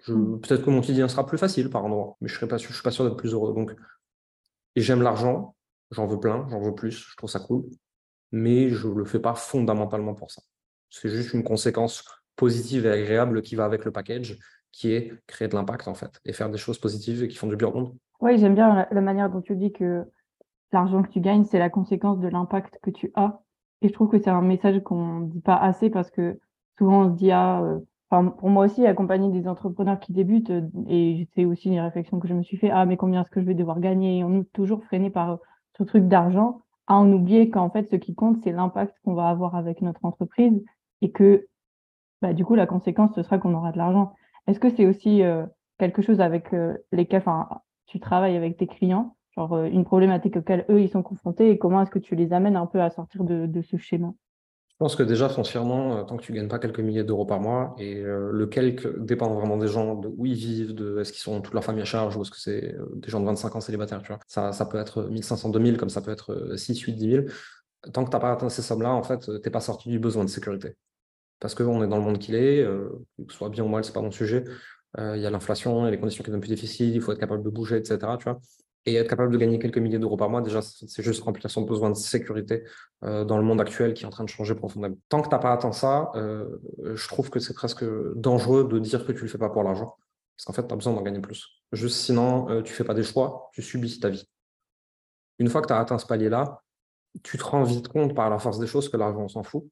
Mmh. 0.08 0.40
Peut-être 0.40 0.64
que 0.64 0.70
mon 0.70 0.80
quotidien 0.80 1.08
sera 1.08 1.26
plus 1.26 1.38
facile 1.38 1.70
par 1.70 1.86
endroit, 1.86 2.16
mais 2.22 2.28
je 2.28 2.46
ne 2.46 2.58
suis 2.58 2.84
pas 2.84 2.92
sûr 2.92 3.04
d'être 3.04 3.18
plus 3.18 3.34
heureux. 3.34 3.54
Donc, 3.54 3.76
et 4.76 4.82
j'aime 4.82 5.02
l'argent, 5.02 5.56
j'en 5.92 6.06
veux 6.06 6.20
plein, 6.20 6.48
j'en 6.50 6.62
veux 6.62 6.74
plus, 6.74 6.92
je 6.92 7.18
trouve 7.18 7.30
ça 7.30 7.40
cool, 7.40 7.66
mais 8.32 8.70
je 8.70 8.88
ne 8.88 8.94
le 8.94 9.06
fais 9.06 9.20
pas 9.20 9.34
fondamentalement 9.34 10.14
pour 10.14 10.32
ça. 10.32 10.42
C'est 10.90 11.10
juste 11.10 11.34
une 11.34 11.44
conséquence 11.44 12.04
positive 12.36 12.86
et 12.86 12.92
agréable 12.92 13.42
qui 13.42 13.56
va 13.56 13.66
avec 13.66 13.86
le 13.86 13.92
package, 13.92 14.38
qui 14.72 14.94
est 14.94 15.14
créer 15.28 15.48
de 15.48 15.56
l'impact 15.56 15.88
en 15.88 15.94
fait, 15.94 16.20
et 16.26 16.34
faire 16.34 16.50
des 16.50 16.58
choses 16.58 16.80
positives 16.80 17.24
et 17.24 17.28
qui 17.28 17.38
font 17.38 17.48
du 17.48 17.56
bien 17.56 17.68
au 17.68 17.74
monde. 17.74 17.98
Oui, 18.22 18.38
j'aime 18.38 18.56
bien 18.56 18.88
la, 18.92 19.02
manière 19.02 19.30
dont 19.30 19.42
tu 19.42 19.56
dis 19.56 19.72
que 19.72 20.04
l'argent 20.72 21.04
que 21.04 21.10
tu 21.10 21.22
gagnes, 21.22 21.46
c'est 21.46 21.60
la 21.60 21.70
conséquence 21.70 22.20
de 22.20 22.28
l'impact 22.28 22.80
que 22.82 22.90
tu 22.90 23.12
as. 23.16 23.42
Et 23.82 23.88
je 23.88 23.94
trouve 23.94 24.10
que 24.10 24.20
c'est 24.20 24.30
un 24.30 24.42
message 24.42 24.82
qu'on 24.84 25.20
ne 25.20 25.28
dit 25.28 25.42
pas 25.42 25.56
assez 25.56 25.90
parce 25.90 26.12
que 26.12 26.40
souvent 26.78 27.06
on 27.06 27.12
se 27.12 27.18
dit, 27.18 27.32
ah, 27.32 27.62
euh, 27.64 27.80
pour 28.10 28.50
moi 28.50 28.66
aussi, 28.66 28.86
accompagner 28.88 29.30
des 29.30 29.48
entrepreneurs 29.48 30.00
qui 30.00 30.14
débutent, 30.14 30.50
euh, 30.50 30.68
et 30.88 31.28
c'est 31.36 31.46
aussi 31.46 31.70
une 31.70 31.80
réflexion 31.80 32.20
que 32.20 32.28
je 32.28 32.34
me 32.34 32.44
suis 32.44 32.58
fait, 32.58 32.72
ah, 32.72 32.86
mais 32.86 32.98
combien 32.98 33.22
est-ce 33.22 33.30
que 33.30 33.40
je 33.42 33.46
vais 33.46 33.54
devoir 33.54 33.80
gagner? 33.80 34.24
On 34.24 34.42
est 34.42 34.52
toujours 34.54 34.84
freiné 34.84 35.10
par 35.10 35.38
ce 35.78 35.84
truc 35.84 36.08
d'argent, 36.08 36.62
à 36.88 36.96
en 36.96 37.12
oublier 37.12 37.50
qu'en 37.52 37.70
fait, 37.70 37.90
ce 37.90 37.96
qui 37.96 38.16
compte, 38.16 38.38
c'est 38.44 38.52
l'impact 38.52 38.96
qu'on 39.04 39.14
va 39.14 39.30
avoir 39.30 39.56
avec 39.56 39.82
notre 39.82 40.04
entreprise 40.06 40.64
et 41.02 41.12
que, 41.12 41.48
bah, 42.22 42.34
du 42.34 42.46
coup, 42.46 42.56
la 42.56 42.66
conséquence, 42.66 43.14
ce 43.16 43.24
sera 43.24 43.38
qu'on 43.38 43.54
aura 43.54 43.72
de 43.72 43.78
l'argent. 43.78 44.14
Est-ce 44.48 44.60
que 44.60 44.70
c'est 44.70 44.88
aussi 44.88 45.24
euh, 45.24 45.46
quelque 45.78 46.02
chose 46.02 46.20
avec 46.22 46.54
euh, 46.54 46.78
lesquels, 46.92 47.22
enfin, 47.22 47.48
tu 47.86 48.00
travailles 48.00 48.38
avec 48.38 48.58
tes 48.58 48.68
clients, 48.68 49.16
genre 49.36 49.64
une 49.66 49.86
problématique 49.86 50.38
auxquelles 50.38 50.66
eux, 50.70 50.82
ils 50.82 50.90
sont 50.90 51.04
confrontés 51.04 51.52
et 51.52 51.60
comment 51.60 51.82
est-ce 51.84 51.92
que 51.92 52.00
tu 52.00 52.16
les 52.16 52.34
amènes 52.34 52.56
un 52.56 52.66
peu 52.66 52.82
à 52.82 52.90
sortir 52.90 53.24
de 53.24 53.62
ce 53.62 53.78
schéma? 53.78 54.14
Pense 54.80 54.96
que 54.96 55.04
déjà, 55.04 55.28
foncièrement, 55.30 55.98
euh, 55.98 56.04
tant 56.04 56.18
que 56.18 56.24
tu 56.24 56.32
ne 56.32 56.38
gagnes 56.38 56.48
pas 56.48 56.58
quelques 56.58 56.80
milliers 56.80 57.04
d'euros 57.04 57.26
par 57.26 57.42
mois, 57.42 57.76
et 57.78 57.98
euh, 57.98 58.32
le 58.32 58.48
quelque 58.48 58.88
dépend 58.98 59.32
vraiment 59.34 59.58
des 59.58 59.68
gens, 59.68 59.96
de 59.96 60.08
où 60.08 60.26
ils 60.26 60.34
vivent, 60.34 60.74
de 60.74 61.00
est-ce 61.00 61.12
qu'ils 61.12 61.22
sont 61.22 61.42
toute 61.42 61.54
leur 61.54 61.64
famille 61.64 61.82
à 61.82 61.86
charge, 61.86 62.16
ou 62.16 62.22
est-ce 62.22 62.32
que 62.32 62.40
c'est 62.40 62.76
euh, 62.76 62.86
des 62.96 63.10
gens 63.10 63.20
de 63.20 63.26
25 63.26 63.56
ans 63.58 63.62
célibataires, 63.62 64.02
tu 64.02 64.08
vois. 64.08 64.20
Ça, 64.26 64.54
ça 64.54 64.66
peut 64.66 64.80
être 64.80 65.04
1500, 65.04 65.50
2000, 65.50 65.78
comme 65.78 65.90
ça 65.90 66.02
peut 66.02 66.12
être 66.12 66.56
6, 66.56 66.80
8, 66.80 66.94
10 66.94 67.12
000. 67.12 67.26
Tant 67.94 68.06
que 68.06 68.10
tu 68.10 68.16
n'as 68.16 68.22
pas 68.22 68.32
atteint 68.32 68.50
ces 68.50 68.62
sommes-là, 68.62 68.92
en 68.94 69.04
fait, 69.04 69.20
tu 69.20 69.32
n'es 69.32 69.52
pas 69.52 69.60
sorti 69.60 69.90
du 69.90 70.00
besoin 70.00 70.24
de 70.24 70.30
sécurité. 70.30 70.76
Parce 71.42 71.56
qu'on 71.56 71.84
est 71.84 71.88
dans 71.88 71.98
le 71.98 72.04
monde 72.04 72.20
qu'il 72.20 72.36
est, 72.36 72.64
que 72.64 73.32
ce 73.32 73.38
soit 73.38 73.50
bien 73.50 73.64
ou 73.64 73.70
mal, 73.70 73.84
ce 73.84 73.90
n'est 73.90 73.94
pas 73.94 74.02
mon 74.02 74.12
sujet. 74.12 74.44
Il 74.98 75.20
y 75.22 75.26
a 75.26 75.30
l'inflation, 75.30 75.82
il 75.82 75.86
y 75.86 75.88
a 75.88 75.92
les 75.92 76.00
conditions 76.00 76.24
qui 76.24 76.30
deviennent 76.30 76.42
plus 76.42 76.50
difficiles, 76.50 76.96
il 76.96 77.02
faut 77.02 77.14
être 77.14 77.20
capable 77.20 77.44
de 77.44 77.50
bouger, 77.50 77.78
etc. 77.78 77.98
Tu 78.18 78.26
vois. 78.26 78.40
Et 78.90 78.96
être 78.96 79.08
capable 79.08 79.32
de 79.32 79.38
gagner 79.38 79.60
quelques 79.60 79.78
milliers 79.78 80.00
d'euros 80.00 80.18
par 80.18 80.32
mois, 80.32 80.42
déjà, 80.42 80.62
c'est 80.64 81.04
juste 81.04 81.22
remplir 81.22 81.52
son 81.52 81.62
besoin 81.62 81.92
de 81.92 81.96
sécurité 81.96 82.64
euh, 83.04 83.24
dans 83.24 83.38
le 83.38 83.44
monde 83.44 83.62
actuel 83.62 83.94
qui 83.94 84.04
est 84.04 84.08
en 84.08 84.10
train 84.10 84.24
de 84.24 84.30
changer 84.30 84.56
profondément. 84.56 84.96
Tant 85.10 85.22
que 85.22 85.28
tu 85.28 85.36
n'as 85.36 85.40
pas 85.40 85.54
atteint 85.54 85.72
ça, 85.72 86.12
euh, 86.16 86.58
je 86.96 87.08
trouve 87.08 87.30
que 87.30 87.40
c'est 87.40 87.54
presque 87.54 87.86
dangereux 88.16 88.68
de 88.68 88.80
dire 88.80 89.06
que 89.06 89.12
tu 89.12 89.20
ne 89.20 89.24
le 89.24 89.28
fais 89.28 89.38
pas 89.38 89.50
pour 89.50 89.62
l'argent. 89.62 89.96
Parce 90.36 90.46
qu'en 90.46 90.54
fait, 90.54 90.68
tu 90.68 90.74
as 90.74 90.76
besoin 90.76 90.94
d'en 90.94 91.04
gagner 91.04 91.20
plus. 91.20 91.46
Juste 91.72 91.98
sinon, 91.98 92.50
euh, 92.50 92.64
tu 92.64 92.72
ne 92.72 92.76
fais 92.76 92.84
pas 92.84 92.96
des 92.96 93.04
choix, 93.04 93.52
tu 93.54 93.62
subis 93.62 94.00
ta 94.00 94.10
vie. 94.10 94.28
Une 95.38 95.50
fois 95.50 95.62
que 95.62 95.68
tu 95.68 95.74
as 95.74 95.78
atteint 95.78 96.00
ce 96.00 96.08
palier-là, 96.08 96.64
tu 97.22 97.38
te 97.38 97.44
rends 97.44 97.64
vite 97.64 97.90
compte 97.90 98.16
par 98.16 98.32
la 98.32 98.40
force 98.40 98.58
des 98.58 98.68
choses 98.68 98.90
que 98.90 98.98
l'argent, 98.98 99.22
on 99.22 99.28
s'en 99.28 99.44
fout 99.44 99.70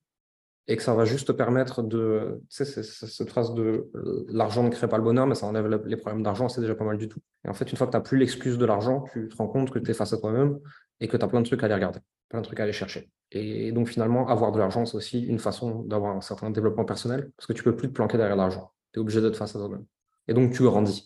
et 0.68 0.76
que 0.76 0.84
ça 0.84 0.94
va 0.94 1.06
juste 1.06 1.28
te 1.28 1.32
permettre 1.32 1.82
de. 1.82 2.42
Tu 2.50 2.66
sais, 2.66 2.84
cette 2.84 3.30
phrase 3.30 3.54
de 3.54 3.90
l'argent 4.30 4.64
ne 4.64 4.70
crée 4.70 4.88
pas 4.88 4.98
le 4.98 5.04
bonheur, 5.04 5.26
mais 5.26 5.36
ça 5.36 5.46
enlève 5.46 5.68
les 5.86 5.98
problèmes 5.98 6.24
d'argent, 6.24 6.50
c'est 6.50 6.62
déjà 6.62 6.76
pas 6.76 6.84
mal 6.84 6.98
du 6.98 7.08
tout. 7.08 7.20
Et 7.46 7.50
en 7.50 7.54
fait, 7.54 7.72
une 7.72 7.78
fois 7.78 7.88
que 7.88 7.92
tu 7.92 7.98
n'as 7.98 8.04
plus 8.04 8.18
l'excuse 8.18 8.58
de 8.58 8.66
l'argent, 8.66 9.06
tu 9.14 9.30
te 9.30 9.36
rends 9.38 9.48
compte 9.48 9.72
que 9.72 9.80
tu 9.80 9.92
es 9.92 9.94
face 9.94 10.12
à 10.12 10.18
toi-même 10.18 10.60
et 11.00 11.08
que 11.08 11.16
tu 11.16 11.24
as 11.24 11.28
plein 11.28 11.40
de 11.40 11.46
trucs 11.46 11.64
à 11.64 11.66
aller 11.68 11.76
regarder, 11.76 12.00
plein 12.28 12.42
de 12.42 12.46
trucs 12.46 12.60
à 12.60 12.64
aller 12.64 12.74
chercher. 12.74 13.10
Et 13.32 13.72
donc, 13.72 13.88
finalement, 13.88 14.28
avoir 14.28 14.52
de 14.52 14.60
l'argent, 14.60 14.86
c'est 14.86 14.98
aussi 14.98 15.24
une 15.24 15.40
façon 15.40 15.84
d'avoir 15.84 16.16
un 16.16 16.22
certain 16.22 16.50
développement 16.50 16.86
personnel 16.86 17.32
parce 17.38 17.48
que 17.48 17.54
tu 17.54 17.64
peux 17.64 17.76
plus 17.76 17.88
te 17.88 17.94
planquer 17.94 18.18
derrière 18.18 18.36
l'argent. 18.36 18.72
Tu 18.94 19.00
es 19.00 19.02
obligé 19.02 19.22
d'être 19.22 19.38
face 19.38 19.56
à 19.56 19.60
toi-même. 19.60 19.86
Et 20.28 20.34
donc, 20.34 20.52
tu 20.52 20.64
grandis. 20.64 21.06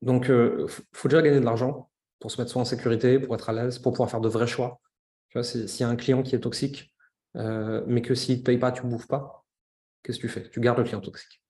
Donc, 0.00 0.26
il 0.26 0.32
euh, 0.32 0.66
faut 0.92 1.08
déjà 1.08 1.22
gagner 1.22 1.40
de 1.40 1.44
l'argent 1.44 1.90
pour 2.20 2.30
se 2.30 2.40
mettre 2.40 2.52
soi 2.52 2.62
en 2.62 2.64
sécurité, 2.64 3.18
pour 3.18 3.34
être 3.34 3.48
à 3.48 3.52
l'aise, 3.52 3.80
pour 3.80 3.92
pouvoir 3.92 4.10
faire 4.10 4.20
de 4.20 4.28
vrais 4.28 4.46
choix. 4.46 4.80
Tu 5.30 5.38
vois, 5.38 5.44
s'il 5.44 5.80
y 5.80 5.82
a 5.82 5.88
un 5.88 5.96
client 5.96 6.22
qui 6.22 6.36
est 6.36 6.40
toxique, 6.40 6.91
euh, 7.36 7.82
mais 7.86 8.02
que 8.02 8.14
s'il 8.14 8.36
ne 8.36 8.40
te 8.40 8.46
paye 8.46 8.58
pas, 8.58 8.72
tu 8.72 8.84
ne 8.84 8.90
bouffes 8.90 9.08
pas, 9.08 9.44
qu'est-ce 10.02 10.18
que 10.18 10.26
tu 10.26 10.28
fais? 10.28 10.48
Tu 10.50 10.60
gardes 10.60 10.78
le 10.78 10.84
client 10.84 11.00
toxique. 11.00 11.42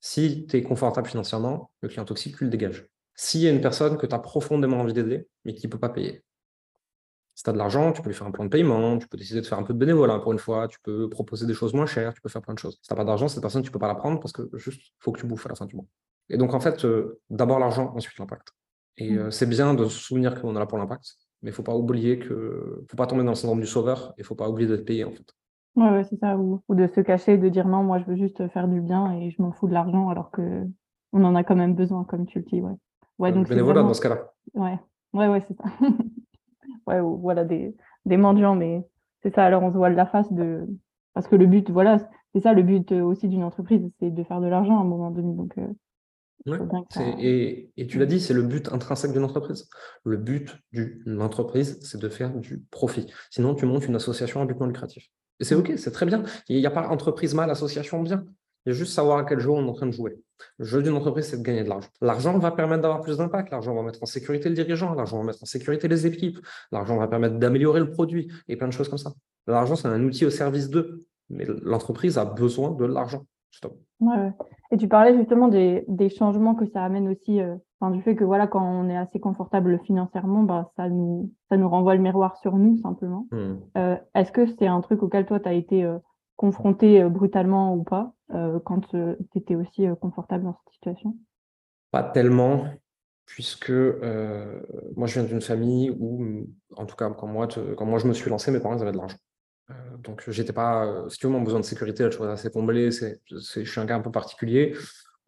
Si 0.00 0.46
tu 0.46 0.56
es 0.56 0.62
confortable 0.62 1.08
financièrement, 1.08 1.70
le 1.80 1.88
client 1.88 2.04
toxique, 2.04 2.36
tu 2.36 2.44
le 2.44 2.50
dégages. 2.50 2.86
S'il 3.14 3.40
y 3.40 3.48
a 3.48 3.50
une 3.50 3.60
personne 3.60 3.96
que 3.96 4.06
tu 4.06 4.14
as 4.14 4.18
profondément 4.18 4.80
envie 4.80 4.92
d'aider, 4.92 5.28
mais 5.44 5.54
qui 5.54 5.66
ne 5.66 5.72
peut 5.72 5.78
pas 5.78 5.88
payer, 5.88 6.24
si 7.38 7.44
tu 7.44 7.50
as 7.50 7.52
de 7.52 7.58
l'argent, 7.58 7.92
tu 7.92 8.02
peux 8.02 8.08
lui 8.08 8.16
faire 8.16 8.26
un 8.26 8.32
plan 8.32 8.44
de 8.44 8.50
paiement, 8.50 8.98
tu 8.98 9.06
peux 9.06 9.16
décider 9.16 9.40
de 9.40 9.46
faire 9.46 9.58
un 9.58 9.62
peu 9.62 9.72
de 9.72 9.78
bénévolat 9.78 10.18
pour 10.18 10.32
une 10.32 10.40
fois, 10.40 10.66
tu 10.66 10.78
peux 10.82 11.08
proposer 11.08 11.46
des 11.46 11.54
choses 11.54 11.72
moins 11.72 11.86
chères, 11.86 12.12
tu 12.12 12.20
peux 12.20 12.28
faire 12.28 12.42
plein 12.42 12.54
de 12.54 12.58
choses. 12.58 12.74
Si 12.82 12.88
tu 12.88 12.92
n'as 12.92 12.96
pas 12.96 13.04
d'argent, 13.04 13.28
cette 13.28 13.40
personne, 13.42 13.62
tu 13.62 13.68
ne 13.68 13.72
peux 13.72 13.78
pas 13.78 13.86
la 13.86 13.94
prendre 13.94 14.18
parce 14.18 14.32
que 14.32 14.42
juste, 14.54 14.88
il 14.88 14.92
faut 14.98 15.12
que 15.12 15.20
tu 15.20 15.26
bouffes 15.26 15.46
à 15.46 15.50
la 15.50 15.54
fin 15.54 15.66
du 15.66 15.76
mois. 15.76 15.86
Et 16.30 16.36
donc, 16.36 16.52
en 16.52 16.58
fait, 16.58 16.84
euh, 16.84 17.20
d'abord 17.30 17.60
l'argent, 17.60 17.92
ensuite 17.94 18.18
l'impact. 18.18 18.48
Et 18.96 19.12
mmh. 19.12 19.18
euh, 19.18 19.30
c'est 19.30 19.46
bien 19.46 19.74
de 19.74 19.84
se 19.84 19.98
souvenir 19.98 20.40
qu'on 20.40 20.56
est 20.56 20.58
là 20.58 20.66
pour 20.66 20.78
l'impact, 20.78 21.16
mais 21.42 21.50
il 21.50 21.52
ne 21.52 21.56
faut 21.56 21.62
pas 21.62 21.76
oublier 21.76 22.18
que. 22.18 22.84
faut 22.88 22.96
pas 22.96 23.06
tomber 23.06 23.22
dans 23.24 23.30
le 23.30 23.36
syndrome 23.36 23.60
du 23.60 23.66
sauveur 23.66 24.10
et 24.10 24.20
il 24.20 24.22
ne 24.22 24.26
faut 24.26 24.34
pas 24.34 24.48
oublier 24.48 24.68
d'être 24.68 24.84
payé, 24.84 25.04
en 25.04 25.10
fait. 25.10 25.34
Ouais, 25.76 25.90
ouais, 25.90 26.04
c'est 26.04 26.18
ça. 26.18 26.36
Ou, 26.36 26.60
de 26.70 26.86
se 26.88 27.00
cacher, 27.00 27.38
de 27.38 27.48
dire 27.48 27.68
non, 27.68 27.84
moi 27.84 28.00
je 28.00 28.04
veux 28.04 28.16
juste 28.16 28.48
faire 28.48 28.66
du 28.66 28.80
bien 28.80 29.12
et 29.12 29.30
je 29.30 29.40
m'en 29.40 29.52
fous 29.52 29.68
de 29.68 29.74
l'argent 29.74 30.08
alors 30.08 30.30
que 30.30 30.64
on 31.12 31.24
en 31.24 31.34
a 31.34 31.44
quand 31.44 31.56
même 31.56 31.74
besoin, 31.74 32.04
comme 32.04 32.26
tu 32.26 32.40
le 32.40 32.44
dis. 32.44 32.60
Ouais. 32.60 32.74
Ouais, 33.18 33.32
donc 33.32 33.48
bénévolat 33.48 33.82
dans 33.82 33.94
ce 33.94 34.00
cas-là. 34.00 34.32
Ouais, 34.54 34.78
ouais, 35.12 35.28
ouais, 35.28 35.44
c'est 35.46 35.56
ça. 35.56 35.64
ouais, 36.86 37.00
ou 37.00 37.16
voilà, 37.18 37.44
des, 37.44 37.74
des 38.04 38.16
mendiants, 38.16 38.56
mais 38.56 38.84
c'est 39.22 39.34
ça. 39.34 39.44
Alors 39.44 39.62
on 39.62 39.72
se 39.72 39.76
voit 39.76 39.90
la 39.90 40.06
face 40.06 40.32
de. 40.32 40.66
Parce 41.14 41.28
que 41.28 41.36
le 41.36 41.46
but, 41.46 41.70
voilà, 41.70 41.98
c'est 42.34 42.40
ça 42.40 42.52
le 42.52 42.62
but 42.62 42.92
aussi 42.92 43.28
d'une 43.28 43.42
entreprise, 43.44 43.88
c'est 44.00 44.10
de 44.10 44.24
faire 44.24 44.40
de 44.40 44.46
l'argent 44.46 44.78
à 44.78 44.82
un 44.82 44.84
moment 44.84 45.10
donné. 45.10 45.34
Donc, 45.34 45.56
euh, 45.58 45.66
et, 46.46 47.86
tu 47.88 47.98
l'as 47.98 48.06
dit, 48.06 48.20
c'est 48.20 48.34
le 48.34 48.42
but 48.42 48.72
intrinsèque 48.72 49.12
d'une 49.12 49.24
entreprise. 49.24 49.68
Le 50.04 50.16
but 50.16 50.56
d'une 50.72 51.20
entreprise, 51.20 51.78
c'est 51.82 52.00
de 52.00 52.08
faire 52.08 52.34
du 52.34 52.62
profit. 52.70 53.06
Sinon, 53.30 53.54
tu 53.54 53.66
montes 53.66 53.86
une 53.86 53.96
association 53.96 54.40
à 54.40 54.46
but 54.46 54.58
non 54.58 54.66
lucratif. 54.66 55.08
Et 55.40 55.44
c'est 55.44 55.54
OK, 55.54 55.72
c'est 55.76 55.90
très 55.90 56.06
bien. 56.06 56.22
Il 56.48 56.58
n'y 56.58 56.66
a 56.66 56.70
pas 56.70 56.88
entreprise 56.88 57.34
mal, 57.34 57.50
association 57.50 58.02
bien. 58.02 58.24
Il 58.66 58.70
y 58.70 58.72
a 58.72 58.74
juste 58.74 58.92
savoir 58.92 59.18
à 59.18 59.24
quel 59.24 59.38
jeu 59.40 59.50
on 59.50 59.64
est 59.64 59.68
en 59.68 59.72
train 59.72 59.86
de 59.86 59.92
jouer. 59.92 60.18
Le 60.58 60.64
jeu 60.64 60.82
d'une 60.82 60.94
entreprise, 60.94 61.26
c'est 61.26 61.38
de 61.38 61.42
gagner 61.42 61.64
de 61.64 61.68
l'argent. 61.68 61.88
L'argent 62.00 62.38
va 62.38 62.50
permettre 62.50 62.82
d'avoir 62.82 63.00
plus 63.00 63.16
d'impact. 63.16 63.50
L'argent 63.50 63.74
va 63.74 63.82
mettre 63.82 64.02
en 64.02 64.06
sécurité 64.06 64.48
le 64.48 64.54
dirigeant. 64.54 64.94
L'argent 64.94 65.18
va 65.18 65.24
mettre 65.24 65.42
en 65.42 65.46
sécurité 65.46 65.88
les 65.88 66.06
équipes. 66.06 66.38
L'argent 66.72 66.96
va 66.96 67.08
permettre 67.08 67.38
d'améliorer 67.38 67.80
le 67.80 67.90
produit 67.90 68.30
et 68.48 68.56
plein 68.56 68.68
de 68.68 68.72
choses 68.72 68.88
comme 68.88 68.98
ça. 68.98 69.12
L'argent, 69.46 69.76
c'est 69.76 69.88
un 69.88 70.02
outil 70.02 70.26
au 70.26 70.30
service 70.30 70.68
d'eux. 70.68 71.06
Mais 71.30 71.46
l'entreprise 71.62 72.18
a 72.18 72.24
besoin 72.24 72.72
de 72.72 72.84
l'argent. 72.84 73.26
Ouais, 74.00 74.32
Et 74.70 74.76
tu 74.76 74.88
parlais 74.88 75.16
justement 75.16 75.48
des, 75.48 75.84
changements 76.16 76.54
que 76.54 76.66
ça 76.66 76.84
amène 76.84 77.08
aussi, 77.08 77.40
euh, 77.40 77.56
du 77.90 78.02
fait 78.02 78.14
que 78.14 78.24
voilà, 78.24 78.46
quand 78.46 78.62
on 78.62 78.88
est 78.88 78.96
assez 78.96 79.18
confortable 79.18 79.80
financièrement, 79.84 80.44
bah, 80.44 80.70
ça, 80.76 80.88
nous, 80.88 81.32
ça 81.48 81.56
nous 81.56 81.68
renvoie 81.68 81.94
le 81.94 82.02
miroir 82.02 82.36
sur 82.36 82.56
nous 82.56 82.76
simplement. 82.78 83.26
Hmm. 83.32 83.56
Euh, 83.76 83.96
est-ce 84.14 84.30
que 84.30 84.46
c'est 84.46 84.66
un 84.66 84.80
truc 84.80 85.02
auquel 85.02 85.26
toi, 85.26 85.40
tu 85.40 85.48
as 85.48 85.52
été 85.52 85.84
euh, 85.84 85.98
confronté 86.36 87.02
brutalement 87.04 87.74
ou 87.74 87.82
pas 87.82 88.12
quand 88.64 88.80
tu 88.90 88.98
étais 89.34 89.56
aussi 89.56 89.86
confortable 90.02 90.44
dans 90.44 90.52
cette 90.52 90.74
situation? 90.74 91.16
Pas 91.90 92.02
tellement, 92.02 92.66
puisque 93.24 93.70
moi 93.70 95.06
je 95.06 95.14
viens 95.14 95.24
d'une 95.24 95.40
famille 95.40 95.90
où, 95.98 96.46
en 96.76 96.84
tout 96.84 96.94
cas 96.94 97.08
quand 97.08 97.26
moi, 97.26 97.48
quand 97.76 97.86
moi 97.86 97.98
je 97.98 98.06
me 98.06 98.12
suis 98.12 98.28
lancé, 98.28 98.52
mes 98.52 98.60
parents 98.60 98.80
avaient 98.80 98.92
de 98.92 98.98
l'argent. 98.98 99.16
Donc, 100.02 100.22
j'étais 100.28 100.52
pas, 100.52 101.04
si 101.08 101.18
tu 101.18 101.26
veux, 101.26 101.32
mon 101.32 101.42
besoin 101.42 101.60
de 101.60 101.64
sécurité 101.64 102.04
a 102.04 102.08
toujours 102.08 102.26
assez 102.26 102.50
comblé. 102.50 102.90
C'est, 102.90 103.20
je 103.26 103.38
suis 103.38 103.80
un 103.80 103.86
cas 103.86 103.96
un 103.96 104.00
peu 104.00 104.10
particulier 104.10 104.74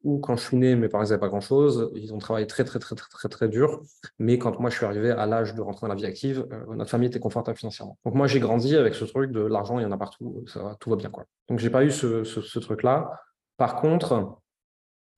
où 0.03 0.19
quand 0.19 0.37
je 0.37 0.43
suis 0.43 0.57
né, 0.57 0.77
mes 0.77 0.89
parents 0.89 1.05
n'avaient 1.05 1.19
pas 1.19 1.29
grand-chose. 1.29 1.91
Ils 1.95 2.15
ont 2.15 2.19
travaillé 2.19 2.47
très, 2.47 2.65
très, 2.65 2.79
très, 2.79 2.97
très, 2.97 3.09
très, 3.09 3.29
très 3.29 3.49
dur. 3.49 3.83
Mais 4.19 4.39
quand 4.39 4.59
moi, 4.59 4.71
je 4.71 4.77
suis 4.77 4.87
arrivé 4.87 5.11
à 5.11 5.27
l'âge 5.27 5.55
de 5.55 5.61
rentrer 5.61 5.87
dans 5.87 5.93
la 5.93 5.95
vie 5.95 6.07
active, 6.07 6.47
notre 6.69 6.91
famille 6.91 7.09
était 7.09 7.21
confortable 7.21 7.59
financièrement. 7.59 7.99
Donc, 8.05 8.15
moi, 8.15 8.27
j'ai 8.27 8.41
grandi 8.41 8.77
avec 8.77 8.95
ce 8.95 9.05
truc 9.05 9.31
de 9.31 9.41
l'argent, 9.41 9.79
il 9.79 9.83
y 9.83 9.87
en 9.87 9.93
a 9.93 9.99
partout, 9.99 10.45
ça 10.47 10.63
va, 10.63 10.77
tout 10.81 10.91
va 10.91 10.97
bien. 10.97 11.11
Quoi. 11.11 11.27
Donc, 11.49 11.59
j'ai 11.59 11.71
pas 11.71 11.85
eu 11.85 11.91
ce, 11.91 12.25
ce 12.25 12.59
truc-là. 12.59 13.11
Par 13.59 13.77
contre, 13.77 14.39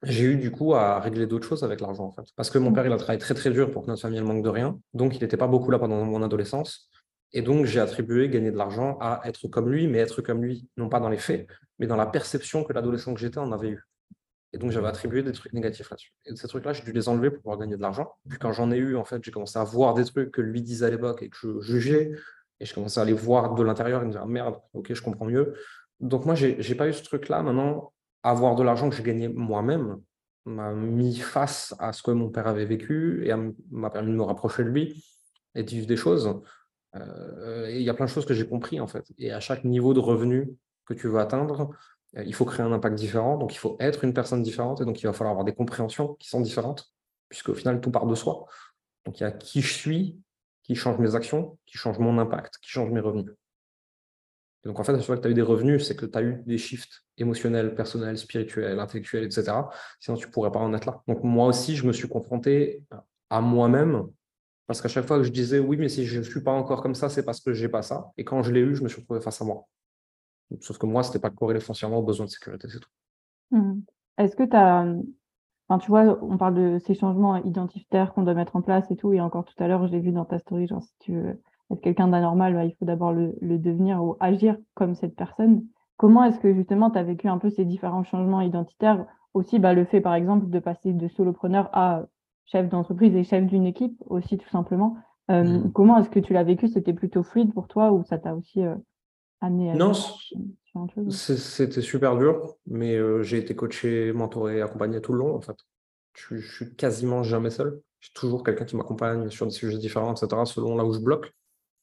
j'ai 0.02 0.24
eu 0.24 0.36
du 0.36 0.50
coup 0.50 0.74
à 0.74 0.98
régler 0.98 1.26
d'autres 1.26 1.46
choses 1.46 1.62
avec 1.62 1.80
l'argent 1.80 2.04
en 2.04 2.12
fait. 2.12 2.24
Parce 2.34 2.50
que 2.50 2.58
mon 2.58 2.70
mmh. 2.70 2.74
père, 2.74 2.86
il 2.86 2.92
a 2.92 2.96
travaillé 2.96 3.20
très 3.20 3.34
très 3.34 3.50
dur 3.50 3.70
pour 3.70 3.82
que 3.82 3.86
notre 3.86 4.02
famille 4.02 4.20
ne 4.20 4.24
manque 4.24 4.42
de 4.42 4.48
rien. 4.48 4.78
Donc, 4.94 5.14
il 5.16 5.22
n'était 5.22 5.36
pas 5.36 5.46
beaucoup 5.46 5.70
là 5.70 5.78
pendant 5.78 6.04
mon 6.04 6.22
adolescence. 6.22 6.90
Et 7.32 7.42
donc, 7.42 7.64
j'ai 7.64 7.80
attribué 7.80 8.28
gagner 8.28 8.50
de 8.50 8.56
l'argent 8.56 8.98
à 9.00 9.22
être 9.24 9.48
comme 9.48 9.70
lui, 9.70 9.86
mais 9.86 9.98
être 9.98 10.20
comme 10.20 10.42
lui, 10.42 10.68
non 10.76 10.88
pas 10.88 11.00
dans 11.00 11.08
les 11.08 11.18
faits, 11.18 11.48
mais 11.78 11.86
dans 11.86 11.96
la 11.96 12.06
perception 12.06 12.62
que 12.64 12.72
l'adolescent 12.72 13.14
que 13.14 13.20
j'étais 13.20 13.38
en 13.38 13.52
avait 13.52 13.70
eu. 13.70 13.86
Et 14.52 14.58
donc, 14.58 14.70
j'avais 14.70 14.88
attribué 14.88 15.22
des 15.22 15.32
trucs 15.32 15.54
négatifs 15.54 15.88
là-dessus. 15.88 16.12
Et 16.26 16.36
ces 16.36 16.46
trucs-là, 16.46 16.74
j'ai 16.74 16.82
dû 16.82 16.92
les 16.92 17.08
enlever 17.08 17.30
pour 17.30 17.40
pouvoir 17.40 17.58
gagner 17.58 17.76
de 17.76 17.80
l'argent. 17.80 18.12
Puis 18.28 18.38
quand 18.38 18.52
j'en 18.52 18.70
ai 18.70 18.76
eu, 18.76 18.96
en 18.96 19.04
fait, 19.04 19.24
j'ai 19.24 19.30
commencé 19.30 19.58
à 19.58 19.64
voir 19.64 19.94
des 19.94 20.04
trucs 20.04 20.30
que 20.30 20.42
lui 20.42 20.60
disait 20.60 20.86
à 20.86 20.90
l'époque 20.90 21.22
et 21.22 21.30
que 21.30 21.36
je 21.40 21.60
jugeais. 21.60 22.12
Et 22.60 22.66
je 22.66 22.74
commençais 22.74 23.00
à 23.00 23.04
les 23.06 23.14
voir 23.14 23.54
de 23.54 23.62
l'intérieur 23.62 24.02
et 24.02 24.06
me 24.06 24.10
dire, 24.10 24.26
merde, 24.26 24.60
ok, 24.74 24.92
je 24.92 25.02
comprends 25.02 25.24
mieux. 25.24 25.54
Donc, 26.00 26.26
moi, 26.26 26.34
j'ai 26.34 26.74
pas 26.74 26.86
eu 26.86 26.92
ce 26.92 27.02
truc-là. 27.02 27.42
Maintenant, 27.42 27.94
avoir 28.22 28.56
de 28.56 28.62
l'argent 28.62 28.90
que 28.90 28.96
j'ai 28.96 29.02
gagné 29.02 29.28
moi-même 29.28 30.00
m'a 30.44 30.72
mis 30.72 31.16
face 31.16 31.74
à 31.78 31.92
ce 31.92 32.02
que 32.02 32.10
mon 32.10 32.28
père 32.28 32.46
avait 32.46 32.64
vécu 32.64 33.26
et 33.26 33.32
m'a 33.70 33.90
permis 33.90 34.10
de 34.10 34.16
me 34.16 34.22
rapprocher 34.22 34.64
de 34.64 34.68
lui 34.68 35.02
et 35.54 35.62
de 35.62 35.70
vivre 35.70 35.86
des 35.86 35.96
choses. 35.96 36.42
Euh, 36.94 37.68
et 37.68 37.76
il 37.78 37.82
y 37.82 37.90
a 37.90 37.94
plein 37.94 38.06
de 38.06 38.10
choses 38.10 38.26
que 38.26 38.34
j'ai 38.34 38.46
compris 38.46 38.80
en 38.80 38.86
fait. 38.86 39.06
Et 39.18 39.32
à 39.32 39.40
chaque 39.40 39.64
niveau 39.64 39.94
de 39.94 40.00
revenu 40.00 40.54
que 40.86 40.94
tu 40.94 41.08
veux 41.08 41.18
atteindre, 41.18 41.70
euh, 42.16 42.24
il 42.24 42.34
faut 42.34 42.44
créer 42.44 42.64
un 42.64 42.72
impact 42.72 42.96
différent. 42.96 43.38
Donc 43.38 43.54
il 43.54 43.58
faut 43.58 43.76
être 43.80 44.04
une 44.04 44.12
personne 44.12 44.42
différente 44.42 44.80
et 44.80 44.84
donc 44.84 45.00
il 45.00 45.06
va 45.06 45.12
falloir 45.12 45.32
avoir 45.32 45.44
des 45.44 45.54
compréhensions 45.54 46.14
qui 46.14 46.28
sont 46.28 46.40
différentes, 46.40 46.92
puisqu'au 47.28 47.54
final 47.54 47.80
tout 47.80 47.90
part 47.90 48.06
de 48.06 48.14
soi. 48.14 48.46
Donc 49.06 49.20
il 49.20 49.22
y 49.22 49.26
a 49.26 49.32
qui 49.32 49.62
je 49.62 49.72
suis, 49.72 50.20
qui 50.62 50.74
change 50.74 50.98
mes 50.98 51.14
actions, 51.14 51.58
qui 51.66 51.78
change 51.78 51.98
mon 51.98 52.18
impact, 52.18 52.58
qui 52.62 52.70
change 52.70 52.90
mes 52.90 53.00
revenus 53.00 53.34
donc, 54.64 54.78
en 54.78 54.84
fait, 54.84 54.92
à 54.92 54.96
chaque 54.96 55.06
fois 55.06 55.16
que 55.16 55.22
tu 55.22 55.28
as 55.28 55.30
eu 55.30 55.34
des 55.34 55.42
revenus, 55.42 55.86
c'est 55.86 55.96
que 55.96 56.06
tu 56.06 56.16
as 56.16 56.22
eu 56.22 56.42
des 56.46 56.58
shifts 56.58 57.04
émotionnels, 57.18 57.74
personnels, 57.74 58.16
spirituels, 58.16 58.78
intellectuels, 58.78 59.24
etc. 59.24 59.52
Sinon, 59.98 60.16
tu 60.16 60.26
ne 60.26 60.32
pourrais 60.32 60.52
pas 60.52 60.60
en 60.60 60.72
être 60.72 60.86
là. 60.86 61.02
Donc, 61.08 61.24
moi 61.24 61.48
aussi, 61.48 61.74
je 61.74 61.84
me 61.86 61.92
suis 61.92 62.08
confronté 62.08 62.84
à 63.28 63.40
moi-même 63.40 64.06
parce 64.66 64.80
qu'à 64.80 64.88
chaque 64.88 65.06
fois 65.06 65.18
que 65.18 65.24
je 65.24 65.32
disais 65.32 65.58
oui, 65.58 65.76
mais 65.76 65.88
si 65.88 66.06
je 66.06 66.18
ne 66.18 66.24
suis 66.24 66.42
pas 66.42 66.52
encore 66.52 66.82
comme 66.82 66.94
ça, 66.94 67.08
c'est 67.08 67.24
parce 67.24 67.40
que 67.40 67.52
je 67.52 67.64
n'ai 67.64 67.70
pas 67.70 67.82
ça. 67.82 68.12
Et 68.16 68.24
quand 68.24 68.42
je 68.42 68.52
l'ai 68.52 68.60
eu, 68.60 68.74
je 68.74 68.82
me 68.82 68.88
suis 68.88 69.00
retrouvé 69.00 69.20
face 69.20 69.40
à 69.42 69.44
moi. 69.44 69.66
Sauf 70.60 70.78
que 70.78 70.86
moi, 70.86 71.02
ce 71.02 71.08
n'était 71.08 71.20
pas 71.20 71.30
corrélé 71.30 71.60
foncièrement 71.60 71.98
aux 71.98 72.02
besoins 72.02 72.26
de 72.26 72.30
sécurité, 72.30 72.68
c'est 72.68 72.80
tout. 72.80 72.90
Mmh. 73.50 73.80
Est-ce 74.18 74.36
que 74.36 74.44
tu 74.44 74.56
as. 74.56 74.86
Enfin, 75.68 75.78
tu 75.78 75.90
vois, 75.90 76.18
on 76.22 76.36
parle 76.36 76.54
de 76.54 76.78
ces 76.80 76.94
changements 76.94 77.36
identitaires 77.36 78.12
qu'on 78.12 78.22
doit 78.22 78.34
mettre 78.34 78.56
en 78.56 78.62
place 78.62 78.90
et 78.90 78.96
tout. 78.96 79.12
Et 79.12 79.20
encore 79.20 79.44
tout 79.44 79.54
à 79.62 79.68
l'heure, 79.68 79.86
je 79.86 79.92
l'ai 79.92 80.00
vu 80.00 80.12
dans 80.12 80.24
ta 80.24 80.38
story, 80.38 80.66
genre 80.66 80.82
si 80.82 80.92
tu 81.00 81.14
veux 81.14 81.40
être 81.70 81.80
quelqu'un 81.80 82.08
d'anormal, 82.08 82.54
bah, 82.54 82.64
il 82.64 82.74
faut 82.74 82.84
d'abord 82.84 83.12
le, 83.12 83.34
devenir 83.40 84.02
ou 84.02 84.16
agir 84.20 84.56
comme 84.74 84.94
cette 84.94 85.16
personne. 85.16 85.64
Comment 85.96 86.24
est-ce 86.24 86.38
que 86.38 86.52
justement 86.52 86.90
tu 86.90 86.98
as 86.98 87.04
vécu 87.04 87.28
un 87.28 87.38
peu 87.38 87.48
ces 87.48 87.64
différents 87.64 88.04
changements 88.04 88.40
identitaires? 88.40 89.06
Aussi, 89.34 89.58
bah, 89.58 89.72
le 89.72 89.84
fait 89.84 90.00
par 90.00 90.14
exemple 90.14 90.50
de 90.50 90.58
passer 90.58 90.92
de 90.92 91.08
solopreneur 91.08 91.70
à 91.72 92.04
chef 92.46 92.68
d'entreprise 92.68 93.14
et 93.14 93.24
chef 93.24 93.46
d'une 93.46 93.66
équipe 93.66 93.96
aussi 94.06 94.38
tout 94.38 94.48
simplement. 94.48 94.96
Euh, 95.30 95.44
mmh. 95.44 95.72
Comment 95.72 95.98
est-ce 95.98 96.10
que 96.10 96.20
tu 96.20 96.32
l'as 96.32 96.44
vécu? 96.44 96.68
C'était 96.68 96.92
plutôt 96.92 97.22
fluide 97.22 97.52
pour 97.54 97.68
toi 97.68 97.92
ou 97.92 98.04
ça 98.04 98.18
t'a 98.18 98.34
aussi 98.34 98.62
euh, 98.62 98.74
amené 99.40 99.70
à... 99.70 99.74
Non, 99.74 99.92
c'était 101.10 101.80
super 101.80 102.16
dur, 102.16 102.54
mais 102.66 102.96
euh, 102.96 103.22
j'ai 103.22 103.38
été 103.38 103.54
coaché, 103.54 104.12
mentoré, 104.12 104.62
accompagné 104.62 105.00
tout 105.00 105.12
le 105.12 105.18
long 105.18 105.36
en 105.36 105.40
fait. 105.40 105.56
Je, 106.14 106.36
je 106.36 106.54
suis 106.54 106.74
quasiment 106.74 107.22
jamais 107.22 107.50
seul. 107.50 107.80
J'ai 108.00 108.10
toujours 108.14 108.42
quelqu'un 108.42 108.64
qui 108.64 108.76
m'accompagne 108.76 109.30
sur 109.30 109.46
des 109.46 109.52
sujets 109.52 109.78
différents, 109.78 110.12
etc., 110.12 110.42
selon 110.44 110.76
là 110.76 110.84
où 110.84 110.92
je 110.92 110.98
bloque. 110.98 111.32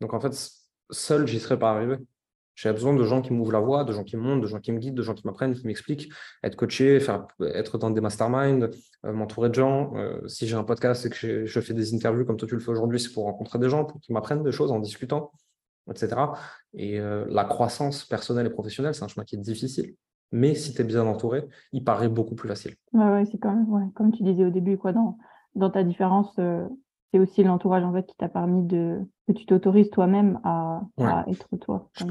Donc 0.02 0.14
en 0.14 0.20
fait, 0.20 0.34
seul, 0.90 1.28
j'y 1.28 1.40
serais 1.40 1.58
pas 1.58 1.72
arrivé. 1.72 1.96
J'ai 2.62 2.74
besoin 2.74 2.94
de 2.94 3.04
gens 3.06 3.22
qui 3.22 3.32
m'ouvrent 3.32 3.54
la 3.54 3.62
voie, 3.62 3.86
de 3.86 3.94
gens 3.94 4.04
qui 4.04 4.18
me 4.18 4.22
montrent, 4.22 4.42
de 4.42 4.48
gens 4.48 4.60
qui 4.60 4.74
me 4.74 4.80
guident, 4.80 4.96
de 4.96 5.02
gens 5.02 5.14
qui 5.14 5.26
m'apprennent, 5.26 5.54
qui 5.54 5.66
m'expliquent, 5.66 6.12
être 6.44 6.58
coaché, 6.58 7.00
être 7.56 7.78
dans 7.78 7.90
des 7.90 8.02
masterminds, 8.02 8.70
euh, 9.06 9.14
m'entourer 9.14 9.48
de 9.48 9.56
gens. 9.56 9.96
Euh, 9.96 10.28
si 10.28 10.46
j'ai 10.46 10.58
un 10.58 10.66
podcast 10.66 11.06
et 11.06 11.10
que 11.10 11.46
je 11.46 11.60
fais 11.62 11.74
des 11.74 11.96
interviews 11.96 12.26
comme 12.26 12.36
toi 12.36 12.50
tu 12.50 12.56
le 12.56 12.60
fais 12.60 12.72
aujourd'hui, 12.72 13.00
c'est 13.00 13.14
pour 13.14 13.24
rencontrer 13.24 13.60
des 13.60 13.70
gens, 13.70 13.86
pour 13.86 14.02
qu'ils 14.02 14.14
m'apprennent 14.14 14.44
des 14.44 14.52
choses 14.52 14.74
en 14.74 14.80
discutant, 14.80 15.32
etc. 15.90 16.18
Et 16.74 17.00
euh, 17.00 17.26
la 17.30 17.46
croissance 17.46 18.04
personnelle 18.04 18.48
et 18.48 18.50
professionnelle, 18.50 18.94
c'est 18.94 19.06
un 19.06 19.08
chemin 19.08 19.24
qui 19.24 19.36
est 19.36 19.40
difficile. 19.40 19.96
Mais 20.34 20.54
si 20.54 20.74
tu 20.74 20.82
es 20.82 20.84
bien 20.84 21.06
entouré, 21.06 21.48
il 21.72 21.86
paraît 21.86 22.10
beaucoup 22.10 22.36
plus 22.36 22.50
facile. 22.50 22.76
Ouais, 22.92 23.24
c'est 23.32 23.38
quand 23.38 23.56
même, 23.56 23.94
comme 23.94 24.12
tu 24.12 24.22
disais 24.24 24.44
au 24.44 24.52
début, 24.52 24.78
quoi, 24.78 24.92
dans, 24.92 25.18
dans 25.56 25.70
ta 25.70 25.84
différence 25.84 26.38
c'est 27.12 27.20
aussi 27.20 27.44
l'entourage 27.44 27.84
en 27.84 27.94
fait 27.94 28.06
qui 28.06 28.16
t'a 28.16 28.30
permis 28.30 28.64
de 28.64 29.00
que 29.28 29.34
tu 29.34 29.46
t'autorises 29.46 29.90
toi-même 29.92 30.40
à, 30.44 30.82
être 31.28 31.48
toi. 31.62 31.90
Je 31.94 32.06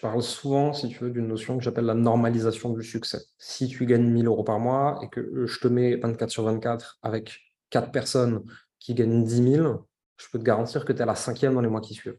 parle, 0.00 0.22
souvent, 0.22 0.72
si 0.72 0.88
tu 0.88 1.02
veux, 1.02 1.10
d'une 1.10 1.26
notion 1.26 1.58
que 1.58 1.64
j'appelle 1.64 1.84
la 1.84 1.94
normalisation 1.94 2.70
du 2.70 2.82
succès. 2.82 3.20
Si 3.38 3.66
tu 3.66 3.86
gagnes 3.86 4.08
1000 4.08 4.26
euros 4.26 4.44
par 4.44 4.60
mois 4.60 5.00
et 5.02 5.08
que 5.08 5.20
euh, 5.20 5.46
je 5.46 5.58
te 5.58 5.66
mets 5.66 5.96
24 5.96 6.30
sur 6.30 6.44
24 6.44 6.98
avec 7.02 7.40
quatre 7.70 7.90
personnes 7.90 8.44
qui 8.78 8.94
gagnent 8.94 9.24
10 9.24 9.52
000, 9.54 9.86
je 10.16 10.26
peux 10.30 10.38
te 10.38 10.44
garantir 10.44 10.84
que 10.84 10.92
tu 10.92 10.98
es 10.98 11.02
à 11.02 11.06
la 11.06 11.16
cinquième 11.16 11.54
dans 11.54 11.60
les 11.60 11.68
mois 11.68 11.80
qui 11.80 11.94
suivent. 11.94 12.18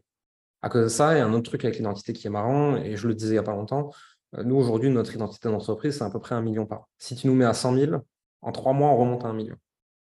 À 0.60 0.68
cause 0.68 0.84
de 0.84 0.88
ça, 0.88 1.14
il 1.14 1.18
y 1.18 1.20
a 1.20 1.26
un 1.26 1.32
autre 1.32 1.48
truc 1.48 1.64
avec 1.64 1.76
l'identité 1.76 2.12
qui 2.12 2.26
est 2.26 2.30
marrant, 2.30 2.76
et 2.76 2.96
je 2.96 3.08
le 3.08 3.14
disais 3.14 3.30
il 3.30 3.32
n'y 3.32 3.38
a 3.38 3.42
pas 3.42 3.52
longtemps, 3.52 3.90
euh, 4.36 4.44
nous 4.44 4.56
aujourd'hui, 4.56 4.90
notre 4.90 5.14
identité 5.14 5.48
d'entreprise, 5.48 5.98
c'est 5.98 6.04
à 6.04 6.10
peu 6.10 6.20
près 6.20 6.34
un 6.34 6.42
million 6.42 6.66
par 6.66 6.80
an. 6.80 6.88
Si 6.98 7.16
tu 7.16 7.26
nous 7.26 7.34
mets 7.34 7.44
à 7.44 7.54
100 7.54 7.74
000, 7.74 7.96
en 8.42 8.52
trois 8.52 8.72
mois, 8.72 8.90
on 8.90 8.96
remonte 8.96 9.24
à 9.24 9.28
un 9.28 9.32
million. 9.32 9.56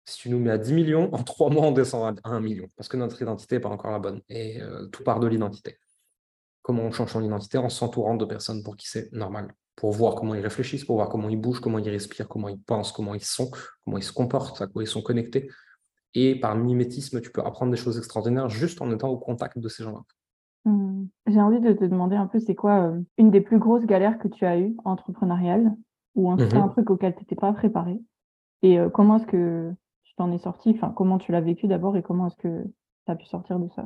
Si 0.07 0.19
tu 0.19 0.29
nous 0.29 0.39
mets 0.39 0.51
à 0.51 0.57
10 0.57 0.73
millions, 0.73 1.13
en 1.13 1.21
trois 1.21 1.49
mois, 1.49 1.65
on 1.65 1.71
descend 1.71 2.17
à 2.23 2.29
1 2.29 2.39
million 2.39 2.67
parce 2.77 2.87
que 2.87 2.95
notre 2.95 3.21
identité 3.21 3.55
n'est 3.55 3.61
pas 3.61 3.67
encore 3.67 3.91
la 3.91 3.99
bonne. 3.99 4.21
Et 4.29 4.61
euh, 4.61 4.85
tout 4.87 5.03
part 5.03 5.19
de 5.19 5.27
l'identité. 5.27 5.77
Comment 6.61 6.83
on 6.83 6.91
change 6.91 7.11
son 7.11 7.21
identité 7.21 7.57
En 7.57 7.67
s'entourant 7.67 8.15
de 8.15 8.23
personnes 8.23 8.63
pour 8.63 8.77
qui 8.77 8.87
c'est 8.87 9.11
normal, 9.11 9.53
pour 9.75 9.91
voir 9.91 10.15
comment 10.15 10.33
ils 10.33 10.41
réfléchissent, 10.41 10.85
pour 10.85 10.95
voir 10.95 11.09
comment 11.09 11.27
ils 11.27 11.39
bougent, 11.39 11.59
comment 11.59 11.77
ils 11.77 11.89
respirent, 11.89 12.29
comment 12.29 12.47
ils 12.47 12.59
pensent, 12.59 12.93
comment 12.93 13.15
ils 13.15 13.23
sont, 13.23 13.51
comment 13.83 13.97
ils 13.97 14.03
se 14.03 14.13
comportent, 14.13 14.61
à 14.61 14.67
quoi 14.67 14.81
ils 14.81 14.87
sont 14.87 15.01
connectés. 15.01 15.49
Et 16.13 16.39
par 16.39 16.55
mimétisme, 16.55 17.19
tu 17.19 17.29
peux 17.29 17.41
apprendre 17.41 17.71
des 17.71 17.77
choses 17.77 17.97
extraordinaires 17.97 18.47
juste 18.47 18.81
en 18.81 18.89
étant 18.91 19.09
au 19.09 19.17
contact 19.17 19.59
de 19.59 19.67
ces 19.67 19.83
gens-là. 19.83 20.03
Mmh. 20.71 21.05
J'ai 21.27 21.41
envie 21.41 21.59
de 21.59 21.73
te 21.73 21.83
demander 21.83 22.15
un 22.15 22.27
peu, 22.27 22.39
c'est 22.39 22.55
quoi 22.55 22.87
euh, 22.87 23.01
une 23.17 23.29
des 23.29 23.41
plus 23.41 23.59
grosses 23.59 23.85
galères 23.85 24.19
que 24.19 24.29
tu 24.29 24.45
as 24.45 24.57
eues 24.57 24.75
entrepreneuriales 24.85 25.73
ou 26.15 26.31
en 26.31 26.37
tout 26.37 26.47
cas 26.47 26.59
mmh 26.59 26.63
un 26.63 26.69
truc 26.69 26.89
auquel 26.89 27.13
tu 27.13 27.19
n'étais 27.19 27.35
pas 27.35 27.51
préparé 27.51 27.99
Et 28.61 28.79
euh, 28.79 28.89
comment 28.89 29.17
est-ce 29.17 29.27
que 29.27 29.73
t'en 30.17 30.31
es 30.31 30.37
sorti 30.39 30.71
enfin, 30.75 30.93
Comment 30.95 31.17
tu 31.17 31.31
l'as 31.31 31.41
vécu 31.41 31.67
d'abord 31.67 31.95
et 31.95 32.03
comment 32.03 32.27
est-ce 32.27 32.35
que 32.35 32.63
tu 33.05 33.11
as 33.11 33.15
pu 33.15 33.25
sortir 33.25 33.59
de 33.59 33.69
ça? 33.75 33.85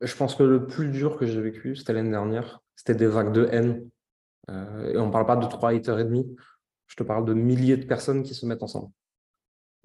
Je 0.00 0.14
pense 0.16 0.34
que 0.34 0.42
le 0.42 0.66
plus 0.66 0.88
dur 0.88 1.16
que 1.16 1.26
j'ai 1.26 1.40
vécu, 1.40 1.76
c'était 1.76 1.92
l'année 1.92 2.10
dernière. 2.10 2.60
C'était 2.76 2.94
des 2.94 3.06
vagues 3.06 3.32
de 3.32 3.48
haine. 3.50 3.88
Euh, 4.50 4.92
et 4.92 4.98
on 4.98 5.06
ne 5.06 5.12
parle 5.12 5.26
pas 5.26 5.36
de 5.36 5.46
trois 5.46 5.70
haters 5.70 5.98
et 5.98 6.04
demi. 6.04 6.36
Je 6.86 6.96
te 6.96 7.02
parle 7.02 7.24
de 7.24 7.34
milliers 7.34 7.76
de 7.76 7.84
personnes 7.84 8.22
qui 8.22 8.34
se 8.34 8.46
mettent 8.46 8.62
ensemble. 8.62 8.90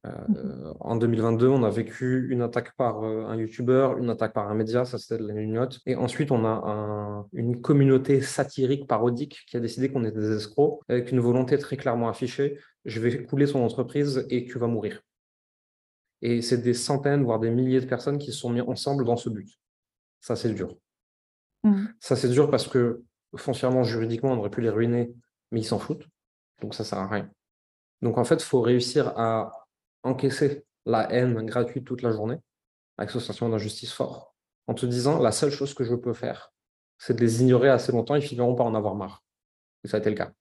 Euh. 0.06 0.74
En 0.82 0.98
2022, 0.98 1.48
on 1.48 1.64
a 1.64 1.70
vécu 1.70 2.28
une 2.30 2.42
attaque 2.42 2.76
par 2.76 3.04
euh, 3.04 3.26
un 3.26 3.36
YouTuber, 3.38 3.96
une 3.98 4.10
attaque 4.10 4.34
par 4.34 4.50
un 4.50 4.54
média, 4.54 4.86
ça 4.86 4.98
c'était 4.98 5.22
de 5.22 5.28
la 5.28 5.34
note. 5.34 5.80
Et 5.86 5.96
ensuite, 5.96 6.32
on 6.32 6.46
a 6.46 7.26
une 7.34 7.62
communauté 7.62 8.22
satirique, 8.22 8.88
parodique, 8.88 9.40
qui 9.48 9.58
a 9.58 9.60
décidé 9.60 9.92
qu'on 9.92 10.04
était 10.04 10.20
des 10.20 10.36
escrocs, 10.36 10.82
avec 10.90 11.12
une 11.12 11.22
volonté 11.22 11.58
très 11.58 11.78
clairement 11.78 12.10
affichée 12.10 12.60
je 12.86 13.00
vais 13.00 13.24
couler 13.24 13.48
son 13.48 13.62
entreprise 13.62 14.26
et 14.30 14.46
tu 14.46 14.60
vas 14.60 14.68
mourir. 14.68 15.02
Et 16.24 16.42
c'est 16.42 16.60
des 16.60 16.74
centaines, 16.74 17.24
voire 17.24 17.40
des 17.40 17.52
milliers 17.52 17.82
de 17.82 17.86
personnes 17.86 18.18
qui 18.18 18.32
se 18.32 18.40
sont 18.40 18.50
mis 18.50 18.62
ensemble 18.62 19.04
dans 19.04 19.18
ce 19.18 19.30
but. 19.30 19.60
Ça, 20.22 20.38
c'est 20.38 20.54
dur. 20.54 20.78
Mmh. 21.64 21.88
Ça, 22.00 22.16
c'est 22.16 22.30
dur 22.30 22.50
parce 22.50 22.68
que 22.68 23.04
foncièrement, 23.36 23.84
juridiquement, 23.84 24.32
on 24.32 24.38
aurait 24.38 24.50
pu 24.50 24.62
les 24.62 24.70
ruiner, 24.70 25.14
mais 25.52 25.60
ils 25.60 25.66
s'en 25.66 25.80
foutent. 25.80 26.08
Donc, 26.62 26.76
ça 26.76 26.84
ne 26.84 26.88
sert 26.88 26.98
à 26.98 27.08
rien. 27.08 27.30
Donc, 28.02 28.18
en 28.18 28.24
fait, 28.24 28.36
il 28.36 28.46
faut 28.46 28.62
réussir 28.62 29.10
à 29.18 29.52
encaisser 30.04 30.66
la 30.86 31.12
haine 31.12 31.46
gratuite 31.46 31.86
toute 31.86 32.02
la 32.02 32.12
journée, 32.12 32.38
avec 32.98 33.12
ce 33.12 33.20
sentiment 33.20 33.50
d'injustice 33.50 33.92
fort, 33.92 34.34
en 34.68 34.74
te 34.74 34.86
disant 34.86 35.20
la 35.20 35.34
seule 35.34 35.52
chose 35.52 35.74
que 35.74 35.84
je 35.84 35.96
peux 35.96 36.14
faire, 36.14 36.54
c'est 36.98 37.16
de 37.16 37.20
les 37.20 37.42
ignorer 37.42 37.68
assez 37.68 37.92
longtemps, 37.92 38.16
ils 38.16 38.22
finiront 38.22 38.56
par 38.56 38.66
en 38.66 38.76
avoir 38.76 38.96
marre. 38.96 39.24
Et 39.84 39.90
ça 39.90 39.98
a 39.98 40.00
été 40.00 40.10
le 40.10 40.16
cas. 40.16 40.32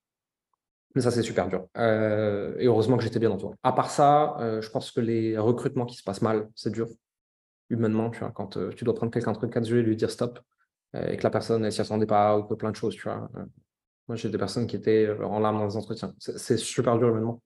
Mais 0.95 1.01
ça, 1.01 1.11
c'est 1.11 1.23
super 1.23 1.47
dur. 1.47 1.67
Euh, 1.77 2.55
et 2.59 2.67
heureusement 2.67 2.97
que 2.97 3.03
j'étais 3.03 3.19
bien 3.19 3.31
entouré. 3.31 3.55
À 3.63 3.73
part 3.73 3.89
ça, 3.89 4.37
euh, 4.39 4.61
je 4.61 4.69
pense 4.69 4.91
que 4.91 5.01
les 5.01 5.37
recrutements 5.37 5.85
qui 5.85 5.95
se 5.95 6.03
passent 6.03 6.21
mal, 6.21 6.49
c'est 6.55 6.71
dur. 6.71 6.87
Humainement, 7.69 8.11
tu 8.11 8.19
vois, 8.19 8.31
quand 8.31 8.57
euh, 8.57 8.69
tu 8.69 8.83
dois 8.83 8.93
prendre 8.93 9.11
quelqu'un 9.11 9.31
entre 9.31 9.47
quatre 9.47 9.67
yeux 9.67 9.79
et 9.79 9.83
lui 9.83 9.95
dire 9.95 10.11
stop, 10.11 10.39
et 10.95 11.17
que 11.17 11.23
la 11.23 11.31
personne, 11.31 11.65
elle 11.65 11.71
s'y 11.71 11.81
attendait 11.81 12.05
pas, 12.05 12.37
ou 12.37 12.43
que 12.43 12.53
plein 12.53 12.69
de 12.69 12.75
choses, 12.75 12.93
tu 12.93 13.01
vois. 13.01 13.27
moi, 14.07 14.15
j'ai 14.15 14.29
des 14.29 14.37
personnes 14.37 14.67
qui 14.67 14.75
étaient 14.75 15.09
en 15.09 15.39
larmes 15.39 15.57
dans 15.57 15.65
les 15.65 15.75
entretiens. 15.75 16.13
C'est 16.19 16.57
super 16.57 16.99
dur 16.99 17.09
humainement. 17.09 17.41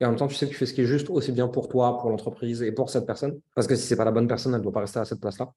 Et 0.00 0.06
en 0.06 0.08
même 0.08 0.18
temps, 0.18 0.26
tu 0.26 0.34
sais 0.34 0.46
que 0.46 0.52
tu 0.52 0.56
fais 0.56 0.64
ce 0.64 0.72
qui 0.72 0.80
est 0.80 0.86
juste 0.86 1.10
aussi 1.10 1.30
bien 1.32 1.48
pour 1.48 1.68
toi, 1.68 1.98
pour 1.98 2.08
l'entreprise 2.08 2.62
et 2.62 2.72
pour 2.72 2.88
cette 2.88 3.04
personne. 3.04 3.40
Parce 3.54 3.66
que 3.66 3.76
si 3.76 3.86
c'est 3.86 3.96
pas 3.96 4.06
la 4.06 4.10
bonne 4.10 4.26
personne, 4.26 4.54
elle 4.54 4.60
ne 4.60 4.62
doit 4.62 4.72
pas 4.72 4.80
rester 4.80 5.00
à 5.00 5.04
cette 5.04 5.20
place-là. 5.20 5.52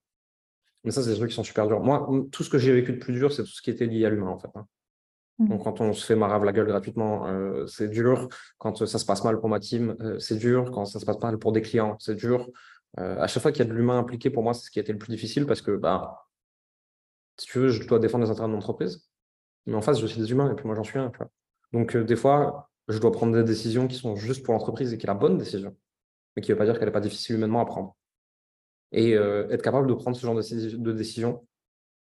Mais 0.84 0.90
ça, 0.90 1.02
c'est 1.02 1.10
des 1.10 1.16
trucs 1.16 1.30
qui 1.30 1.36
sont 1.36 1.44
super 1.44 1.66
durs. 1.68 1.80
Moi, 1.80 2.06
tout 2.32 2.42
ce 2.42 2.50
que 2.50 2.58
j'ai 2.58 2.72
vécu 2.72 2.92
de 2.92 2.98
plus 2.98 3.14
dur, 3.14 3.32
c'est 3.32 3.44
tout 3.44 3.50
ce 3.50 3.62
qui 3.62 3.70
était 3.70 3.86
lié 3.86 4.04
à 4.04 4.10
l'humain, 4.10 4.28
en 4.28 4.38
fait. 4.38 4.50
Hein. 4.54 4.66
Mmh. 5.38 5.48
Donc, 5.48 5.64
quand 5.64 5.80
on 5.80 5.92
se 5.92 6.04
fait 6.04 6.16
marave 6.16 6.44
la 6.44 6.52
gueule 6.52 6.66
gratuitement, 6.66 7.26
euh, 7.26 7.66
c'est 7.66 7.88
dur. 7.88 8.28
Quand 8.58 8.84
ça 8.84 8.98
se 8.98 9.04
passe 9.04 9.24
mal 9.24 9.40
pour 9.40 9.48
ma 9.48 9.60
team, 9.60 9.96
euh, 10.00 10.18
c'est 10.18 10.36
dur. 10.36 10.70
Quand 10.70 10.84
ça 10.84 11.00
se 11.00 11.06
passe 11.06 11.20
mal 11.20 11.38
pour 11.38 11.52
des 11.52 11.62
clients, 11.62 11.96
c'est 11.98 12.14
dur. 12.14 12.50
Euh, 12.98 13.18
à 13.18 13.26
chaque 13.26 13.42
fois 13.42 13.52
qu'il 13.52 13.64
y 13.64 13.68
a 13.68 13.70
de 13.70 13.74
l'humain 13.74 13.98
impliqué, 13.98 14.30
pour 14.30 14.42
moi, 14.42 14.54
c'est 14.54 14.66
ce 14.66 14.70
qui 14.70 14.78
a 14.78 14.82
été 14.82 14.92
le 14.92 14.98
plus 14.98 15.10
difficile 15.10 15.46
parce 15.46 15.62
que, 15.62 15.76
bah, 15.76 16.26
si 17.38 17.46
tu 17.46 17.58
veux, 17.58 17.68
je 17.70 17.86
dois 17.86 17.98
défendre 17.98 18.24
les 18.24 18.30
intérêts 18.30 18.48
de 18.48 18.52
mon 18.52 18.58
entreprise. 18.58 19.08
Mais 19.66 19.74
en 19.74 19.82
face, 19.82 20.00
je 20.00 20.06
suis 20.06 20.20
des 20.20 20.30
humains 20.30 20.50
et 20.52 20.54
puis 20.54 20.66
moi, 20.66 20.74
j'en 20.74 20.84
suis 20.84 20.98
un. 20.98 21.10
Donc, 21.72 21.96
des 21.96 22.16
fois, 22.16 22.70
je 22.88 22.98
dois 22.98 23.12
prendre 23.12 23.32
des 23.32 23.44
décisions 23.44 23.88
qui 23.88 23.96
sont 23.96 24.16
juste 24.16 24.44
pour 24.44 24.52
l'entreprise 24.52 24.92
et 24.92 24.98
qui 24.98 25.06
est 25.06 25.08
la 25.08 25.14
bonne 25.14 25.38
décision, 25.38 25.74
mais 26.36 26.42
qui 26.42 26.50
ne 26.50 26.54
veut 26.54 26.58
pas 26.58 26.66
dire 26.66 26.74
qu'elle 26.74 26.88
n'est 26.88 26.92
pas 26.92 27.00
difficile 27.00 27.36
humainement 27.36 27.60
à 27.60 27.64
prendre. 27.64 27.96
Et 28.90 29.12
être 29.12 29.62
capable 29.62 29.86
de 29.86 29.94
prendre 29.94 30.16
ce 30.16 30.26
genre 30.26 30.34
de, 30.34 30.76
de 30.76 30.92
décision, 30.92 31.46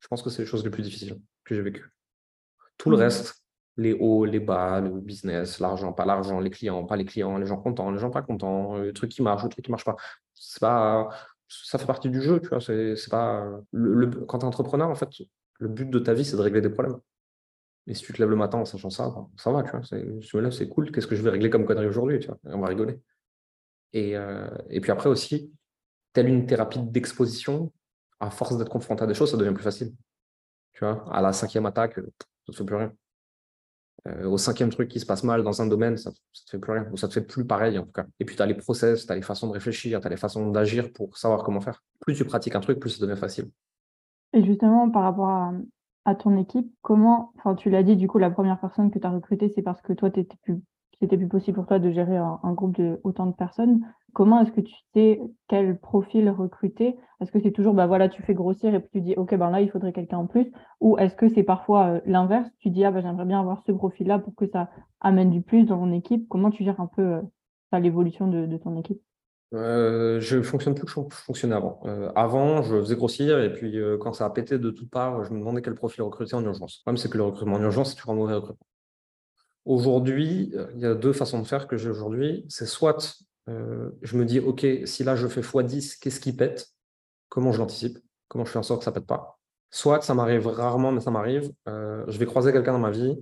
je 0.01 0.09
pense 0.09 0.23
que 0.23 0.31
c'est 0.31 0.43
les 0.43 0.49
choses 0.49 0.65
les 0.65 0.71
plus 0.71 0.83
difficiles 0.83 1.21
que 1.45 1.55
j'ai 1.55 1.61
vécues. 1.61 1.93
Tout 2.83 2.91
le 2.91 2.97
mmh. 2.97 3.01
reste, 3.01 3.45
les 3.77 3.93
hauts, 3.93 4.25
les 4.25 4.41
bas, 4.41 4.81
le 4.81 4.91
business, 4.91 5.61
l'argent, 5.61 5.93
pas 5.93 6.05
l'argent, 6.05 6.41
les 6.41 6.51
clients, 6.51 6.85
pas 6.85 6.97
les 6.97 7.05
clients, 7.05 7.39
les 7.39 7.47
gens 7.47 7.59
contents, 7.59 7.93
les 7.93 7.99
gens 8.01 8.11
pas 8.11 8.23
contents, 8.23 8.77
le 8.79 8.93
truc 8.93 9.13
qui 9.13 9.23
marche, 9.23 9.45
le 9.45 9.51
truc 9.51 9.65
qui 9.65 9.71
marche 9.71 9.85
pas. 9.85 9.95
C'est 10.35 10.59
pas, 10.59 11.09
ça 11.47 11.79
fait 11.79 11.87
partie 11.87 12.11
du 12.11 12.21
jeu, 12.21 12.41
tu 12.41 12.49
vois. 12.49 12.61
C'est, 12.61 12.97
pas 13.09 13.47
le, 13.71 14.09
quand 14.27 14.41
tu 14.41 14.45
es 14.45 14.49
entrepreneur, 14.49 14.91
en 14.91 14.97
fait, 14.97 15.09
le 15.61 15.69
but 15.69 15.89
de 15.89 16.01
ta 16.01 16.13
vie, 16.13 16.25
c'est 16.25 16.37
de 16.37 16.43
régler 16.43 16.61
des 16.61 16.71
problèmes. 16.71 16.99
Et 17.87 17.95
si 17.95 18.03
tu 18.03 18.13
te 18.13 18.19
lèves 18.21 18.31
le 18.31 18.35
matin 18.35 18.59
en 18.59 18.65
sachant 18.65 18.91
ça, 18.91 19.15
ça 19.37 19.53
va, 19.53 19.63
tu 19.63 19.71
vois. 19.71 19.81
je 19.83 20.37
me 20.37 20.43
lève, 20.43 20.51
c'est 20.51 20.69
cool. 20.69 20.91
Qu'est-ce 20.91 21.07
que 21.07 21.15
je 21.15 21.23
vais 21.23 21.31
régler 21.31 21.51
comme 21.51 21.65
connerie 21.65 21.87
aujourd'hui, 21.87 22.19
tu 22.19 22.27
vois 22.27 22.39
On 22.47 22.59
va 22.59 22.67
rigoler. 22.67 23.01
Et, 23.93 24.17
euh, 24.17 24.51
et 24.71 24.81
puis 24.81 24.91
après 24.91 25.09
aussi, 25.09 25.53
telle 26.13 26.27
une 26.27 26.47
thérapie 26.47 26.81
d'exposition, 26.83 27.73
à 28.19 28.31
force 28.31 28.59
d'être 28.59 28.71
confronté 28.71 29.05
à 29.05 29.07
des 29.07 29.15
choses, 29.15 29.31
ça 29.31 29.37
devient 29.37 29.55
plus 29.55 29.63
facile. 29.63 29.95
Tu 30.73 30.85
vois, 30.85 31.05
à 31.13 31.23
la 31.23 31.33
cinquième 31.33 31.67
attaque, 31.67 32.01
ça 32.47 32.51
ne 32.51 32.53
te 32.53 32.59
fait 32.59 32.65
plus 32.65 32.77
rien. 32.77 32.93
Euh, 34.09 34.27
au 34.27 34.37
cinquième 34.37 34.71
truc 34.71 34.89
qui 34.89 34.99
se 34.99 35.07
passe 35.07 35.23
mal 35.23 35.45
dans 35.45 35.63
un 35.63 35.67
domaine, 35.67 35.97
ça 35.97 36.11
ne 36.11 36.15
te 36.15 36.51
fait 36.51 36.59
plus 36.59 36.73
rien, 36.73 36.89
ou 36.91 36.97
ça 36.97 37.07
te 37.07 37.13
fait 37.13 37.21
plus 37.21 37.47
pareil 37.47 37.79
en 37.79 37.85
tout 37.85 37.93
cas. 37.93 38.05
Et 38.19 38.25
puis 38.25 38.35
tu 38.35 38.43
as 38.43 38.47
les 38.47 38.55
process, 38.55 39.07
tu 39.07 39.13
as 39.13 39.15
les 39.15 39.23
façons 39.23 39.47
de 39.47 39.53
réfléchir, 39.53 40.01
tu 40.01 40.07
as 40.07 40.11
les 40.11 40.17
façons 40.17 40.51
d'agir 40.51 40.93
pour 40.93 41.17
savoir 41.17 41.45
comment 41.45 41.61
faire. 41.61 41.85
Plus 42.01 42.15
tu 42.17 42.25
pratiques 42.25 42.57
un 42.57 42.61
truc, 42.61 42.81
plus 42.81 42.91
ça 42.91 43.07
devient 43.07 43.19
facile. 43.19 43.49
Et 44.33 44.45
justement, 44.45 44.91
par 44.91 45.03
rapport 45.03 45.29
à, 46.05 46.15
ton 46.17 46.37
équipe, 46.37 46.75
comment, 46.81 47.33
enfin 47.37 47.55
tu 47.55 47.71
l'as 47.71 47.85
dit, 47.85 47.97
du 47.97 48.09
coup, 48.09 48.19
la 48.19 48.31
première 48.31 48.59
personne 48.59 48.91
que 48.91 48.99
tu 48.99 49.07
as 49.07 49.11
recrutée, 49.11 49.53
c'est 49.55 49.63
parce 49.63 49.81
que 49.83 49.93
toi, 49.93 50.11
tu 50.11 50.25
plus, 50.43 50.61
c'était 51.03 51.17
plus 51.17 51.27
possible 51.29 51.57
pour 51.57 51.67
toi 51.67 51.81
de 51.81 51.91
gérer 51.91 52.17
un, 52.17 52.53
groupe 52.53 52.77
de 52.77 53.01
autant 53.03 53.27
de 53.27 53.35
personnes. 53.35 53.81
Comment 54.13 54.41
est-ce 54.41 54.53
que 54.53 54.61
tu 54.61 54.73
sais 54.95 55.21
quel 55.49 55.77
profil 55.77 56.31
recruter? 56.31 56.97
Est-ce 57.21 57.33
que 57.33 57.41
c'est 57.41 57.51
toujours, 57.51 57.75
bah 57.75 57.89
voilà, 57.89 58.09
tu 58.09 58.23
fais 58.23 58.35
grossir 58.35 58.73
et 58.73 58.79
puis 58.79 58.89
tu 58.93 59.01
dis, 59.01 59.15
OK, 59.17 59.35
ben 59.35 59.51
là, 59.51 59.61
il 59.61 59.69
faudrait 59.69 59.93
quelqu'un 59.93 60.19
en 60.19 60.27
plus? 60.29 60.53
Ou 60.81 60.97
est-ce 60.99 61.17
que 61.17 61.29
c'est 61.29 61.43
parfois 61.43 61.87
euh, 61.87 62.01
l'inverse? 62.07 62.49
Tu 62.61 62.71
dis, 62.71 62.85
ah, 62.85 62.93
ben, 62.93 63.03
j'aimerais 63.03 63.25
bien 63.25 63.41
avoir 63.41 63.65
ce 63.67 63.73
profil-là 63.73 64.21
pour 64.21 64.37
que 64.37 64.47
ça 64.47 64.71
amène 65.01 65.31
du 65.31 65.43
plus 65.43 65.65
dans 65.65 65.77
mon 65.77 65.93
équipe. 65.93 66.29
Comment 66.29 66.51
tu 66.51 66.63
gères 66.63 66.81
un 66.81 66.87
peu 66.87 67.03
euh, 67.03 67.79
l'évolution 67.81 68.29
de, 68.29 68.57
ton 68.59 68.79
équipe? 68.79 69.03
Euh, 69.55 70.21
je 70.21 70.41
fonctionne 70.41 70.77
plus 70.77 70.85
que 70.85 70.91
je 70.91 71.17
fonctionnais 71.17 71.57
avant. 71.57 71.81
avant, 72.15 72.63
je 72.63 72.79
faisais 72.79 72.97
grossir 72.97 73.41
et 73.41 73.53
puis 73.53 73.77
quand 74.01 74.13
ça 74.13 74.25
a 74.25 74.31
pété 74.31 74.57
de 74.57 74.71
toutes 74.71 74.91
parts, 74.91 75.25
je 75.25 75.33
me 75.33 75.41
demandais 75.41 75.63
quel 75.63 75.75
profil 75.75 76.05
recruter 76.05 76.37
en 76.37 76.45
urgence. 76.45 76.79
Le 76.79 76.83
problème, 76.85 76.97
c'est 76.97 77.11
que 77.11 77.19
le 77.19 77.25
recrutement 77.25 77.57
en 77.57 77.63
urgence, 77.63 77.91
c'est 77.91 77.97
toujours 77.97 78.13
un 78.13 78.17
mauvais 78.17 78.35
recrutement. 78.35 78.67
Aujourd'hui, 79.65 80.53
il 80.75 80.81
y 80.81 80.87
a 80.87 80.95
deux 80.95 81.13
façons 81.13 81.41
de 81.41 81.47
faire 81.47 81.69
que 81.69 81.77
j'ai 81.77 81.89
aujourd'hui. 81.89 82.45
C'est 82.49 82.67
soit 82.67 83.23
euh, 83.49 83.91
je 84.03 84.17
me 84.17 84.25
dis, 84.25 84.39
OK, 84.41 84.67
si 84.85 85.05
là 85.05 85.17
je 85.17 85.27
fais 85.27 85.41
x10, 85.41 85.99
qu'est-ce 86.01 86.21
qui 86.21 86.33
pète? 86.33 86.69
Comment 87.29 87.53
je 87.53 87.59
l'anticipe? 87.59 87.99
Comment 88.29 88.45
je 88.45 88.51
fais 88.51 88.59
en 88.59 88.63
sorte 88.63 88.81
que 88.81 88.85
ça 88.85 88.91
ne 88.91 88.95
pète 88.95 89.07
pas? 89.07 89.39
Soit 89.71 90.03
ça 90.03 90.15
m'arrive 90.15 90.47
rarement, 90.47 90.93
mais 90.93 91.01
ça 91.01 91.11
m'arrive. 91.11 91.51
Euh, 91.69 92.05
je 92.09 92.19
vais 92.19 92.27
croiser 92.27 92.53
quelqu'un 92.53 92.73
dans 92.73 92.79
ma 92.79 92.91
vie. 92.91 93.21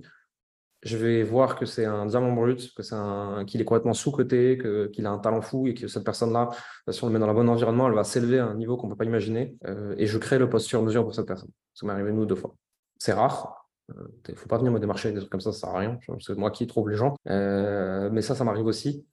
Je 0.83 0.97
vais 0.97 1.21
voir 1.21 1.57
que 1.57 1.65
c'est 1.65 1.85
un 1.85 2.07
diamant 2.07 2.33
brut, 2.33 2.73
que 2.73 2.81
c'est 2.81 2.95
un, 2.95 3.45
qu'il 3.45 3.61
est 3.61 3.65
complètement 3.65 3.93
sous-coté, 3.93 4.57
qu'il 4.91 5.05
a 5.05 5.11
un 5.11 5.19
talent 5.19 5.41
fou 5.41 5.67
et 5.67 5.75
que 5.75 5.87
cette 5.87 6.03
personne-là, 6.03 6.49
si 6.89 7.03
on 7.03 7.07
le 7.07 7.13
met 7.13 7.19
dans 7.19 7.27
le 7.27 7.33
bon 7.33 7.47
environnement, 7.47 7.87
elle 7.87 7.93
va 7.93 8.03
s'élever 8.03 8.39
à 8.39 8.47
un 8.47 8.55
niveau 8.55 8.77
qu'on 8.77 8.87
ne 8.87 8.93
peut 8.93 8.97
pas 8.97 9.05
imaginer. 9.05 9.55
Euh, 9.65 9.93
et 9.97 10.07
je 10.07 10.17
crée 10.17 10.39
le 10.39 10.49
poste 10.49 10.65
sur 10.65 10.81
mesure 10.81 11.03
pour 11.03 11.13
cette 11.13 11.27
personne. 11.27 11.51
Ça 11.75 11.85
m'est 11.85 11.93
arrivé 11.93 12.09
ou 12.11 12.25
deux 12.25 12.35
fois. 12.35 12.55
C'est 12.97 13.13
rare. 13.13 13.60
Il 14.27 14.31
ne 14.31 14.37
faut 14.37 14.47
pas 14.47 14.57
venir 14.57 14.71
me 14.71 14.79
démarcher 14.79 15.07
avec 15.07 15.15
des 15.15 15.21
trucs 15.21 15.31
comme 15.31 15.41
ça, 15.41 15.51
ça 15.51 15.67
ne 15.67 15.71
sert 15.71 15.75
à 15.75 15.79
rien. 15.79 15.99
C'est 16.19 16.37
moi 16.37 16.51
qui 16.51 16.67
trouve 16.67 16.89
les 16.89 16.97
gens. 16.97 17.15
mais 17.25 18.21
ça, 18.21 18.35
ça 18.35 18.43
m'arrive 18.43 18.65
aussi. 18.65 19.05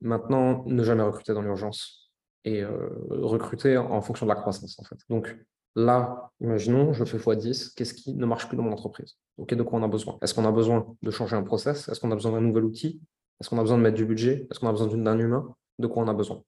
Maintenant, 0.00 0.64
ne 0.66 0.82
jamais 0.82 1.02
recruter 1.02 1.32
dans 1.32 1.42
l'urgence 1.42 2.04
et 2.44 2.62
euh, 2.62 2.88
recruter 3.08 3.76
en 3.78 4.00
fonction 4.02 4.26
de 4.26 4.28
la 4.28 4.36
croissance, 4.36 4.78
en 4.78 4.84
fait. 4.84 4.98
Donc 5.08 5.34
là, 5.74 6.30
imaginons, 6.40 6.92
je 6.92 7.04
fais 7.04 7.16
x10, 7.16 7.74
qu'est-ce 7.74 7.94
qui 7.94 8.14
ne 8.14 8.26
marche 8.26 8.48
plus 8.48 8.56
dans 8.56 8.62
mon 8.62 8.72
entreprise? 8.72 9.16
Ok, 9.38 9.54
de 9.54 9.62
quoi 9.62 9.78
on 9.78 9.82
a 9.82 9.88
besoin? 9.88 10.18
Est-ce 10.22 10.34
qu'on 10.34 10.44
a 10.44 10.52
besoin 10.52 10.94
de 11.02 11.10
changer 11.10 11.36
un 11.36 11.42
process? 11.42 11.88
Est-ce 11.88 12.00
qu'on 12.00 12.10
a 12.10 12.14
besoin 12.14 12.32
d'un 12.32 12.40
nouvel 12.40 12.64
outil? 12.64 13.00
Est-ce 13.40 13.48
qu'on 13.50 13.58
a 13.58 13.62
besoin 13.62 13.78
de 13.78 13.82
mettre 13.82 13.96
du 13.96 14.04
budget? 14.04 14.46
Est-ce 14.50 14.60
qu'on 14.60 14.68
a 14.68 14.72
besoin 14.72 14.88
d'un 14.88 15.18
humain? 15.18 15.54
De 15.78 15.86
quoi 15.86 16.02
on 16.02 16.08
a 16.08 16.14
besoin? 16.14 16.42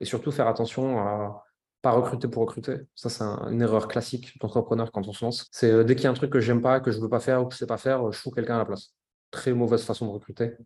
Et 0.00 0.04
surtout, 0.04 0.30
faire 0.30 0.46
attention 0.46 1.00
à 1.00 1.42
pas 1.82 1.92
recruter 1.92 2.28
pour 2.28 2.42
recruter. 2.42 2.76
Ça, 2.94 3.08
c'est 3.08 3.24
une 3.24 3.62
erreur 3.62 3.88
classique 3.88 4.38
d'entrepreneur 4.40 4.90
quand 4.92 5.06
on 5.06 5.12
se 5.12 5.24
lance. 5.24 5.48
C'est 5.52 5.70
euh, 5.70 5.84
dès 5.84 5.94
qu'il 5.94 6.04
y 6.04 6.06
a 6.06 6.10
un 6.10 6.14
truc 6.14 6.30
que 6.30 6.40
j'aime 6.40 6.62
pas, 6.62 6.80
que 6.80 6.90
je 6.90 7.00
veux 7.00 7.08
pas 7.08 7.20
faire 7.20 7.42
ou 7.42 7.46
que 7.46 7.54
je 7.54 7.58
sais 7.58 7.66
pas 7.66 7.78
faire, 7.78 8.10
je 8.10 8.18
fous 8.18 8.30
quelqu'un 8.30 8.56
à 8.56 8.58
la 8.58 8.64
place. 8.64 8.94
Très 9.30 9.52
mauvaise 9.52 9.84
façon 9.84 10.06
de 10.06 10.12
recruter 10.12 10.56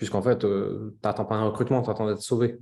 puisqu'en 0.00 0.22
fait, 0.22 0.46
euh, 0.46 0.96
tu 1.02 1.06
n'attends 1.06 1.26
pas 1.26 1.36
un 1.36 1.44
recrutement, 1.44 1.82
tu 1.82 1.90
attends 1.90 2.06
d'être 2.06 2.22
sauvé. 2.22 2.58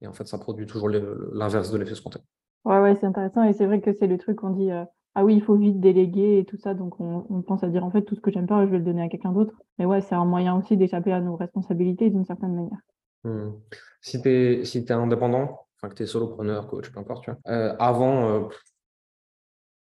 Et 0.00 0.08
en 0.08 0.12
fait, 0.12 0.26
ça 0.26 0.36
produit 0.36 0.66
toujours 0.66 0.88
l'inverse 0.88 1.70
de 1.70 1.78
l'effet 1.78 1.92
escompté. 1.92 2.18
Ouais, 2.64 2.80
ouais, 2.80 2.96
c'est 2.96 3.06
intéressant. 3.06 3.44
Et 3.44 3.52
c'est 3.52 3.66
vrai 3.66 3.80
que 3.80 3.92
c'est 3.92 4.08
le 4.08 4.18
truc 4.18 4.38
qu'on 4.38 4.50
dit 4.50 4.72
euh, 4.72 4.84
Ah 5.14 5.24
oui, 5.24 5.36
il 5.36 5.42
faut 5.42 5.54
vite 5.54 5.78
déléguer 5.78 6.40
et 6.40 6.44
tout 6.44 6.56
ça. 6.56 6.74
Donc, 6.74 6.98
on, 6.98 7.42
pense 7.42 7.62
à 7.62 7.68
dire 7.68 7.84
En 7.84 7.92
fait, 7.92 8.02
tout 8.02 8.16
ce 8.16 8.20
que 8.20 8.32
j'aime 8.32 8.48
pas, 8.48 8.66
je 8.66 8.70
vais 8.72 8.78
le 8.78 8.84
donner 8.84 9.02
à 9.02 9.08
quelqu'un 9.08 9.30
d'autre. 9.30 9.54
Mais 9.78 9.84
ouais, 9.84 10.00
c'est 10.00 10.16
un 10.16 10.24
moyen 10.24 10.56
aussi 10.56 10.76
d'échapper 10.76 11.12
à 11.12 11.20
nos 11.20 11.36
responsabilités 11.36 12.10
d'une 12.10 12.24
certaine 12.24 12.56
manière. 12.56 12.78
Hmm. 13.22 13.52
Si 14.00 14.20
tu 14.20 14.28
es, 14.28 14.64
si 14.64 14.78
es 14.78 14.90
indépendant, 14.90 15.60
que 15.88 15.94
tu 15.94 16.02
es 16.02 16.06
solopreneur, 16.06 16.66
coach, 16.68 16.90
peu 16.90 17.00
importe, 17.00 17.24
tu 17.24 17.30
vois, 17.30 17.40
euh, 17.48 17.74
avant, 17.78 18.48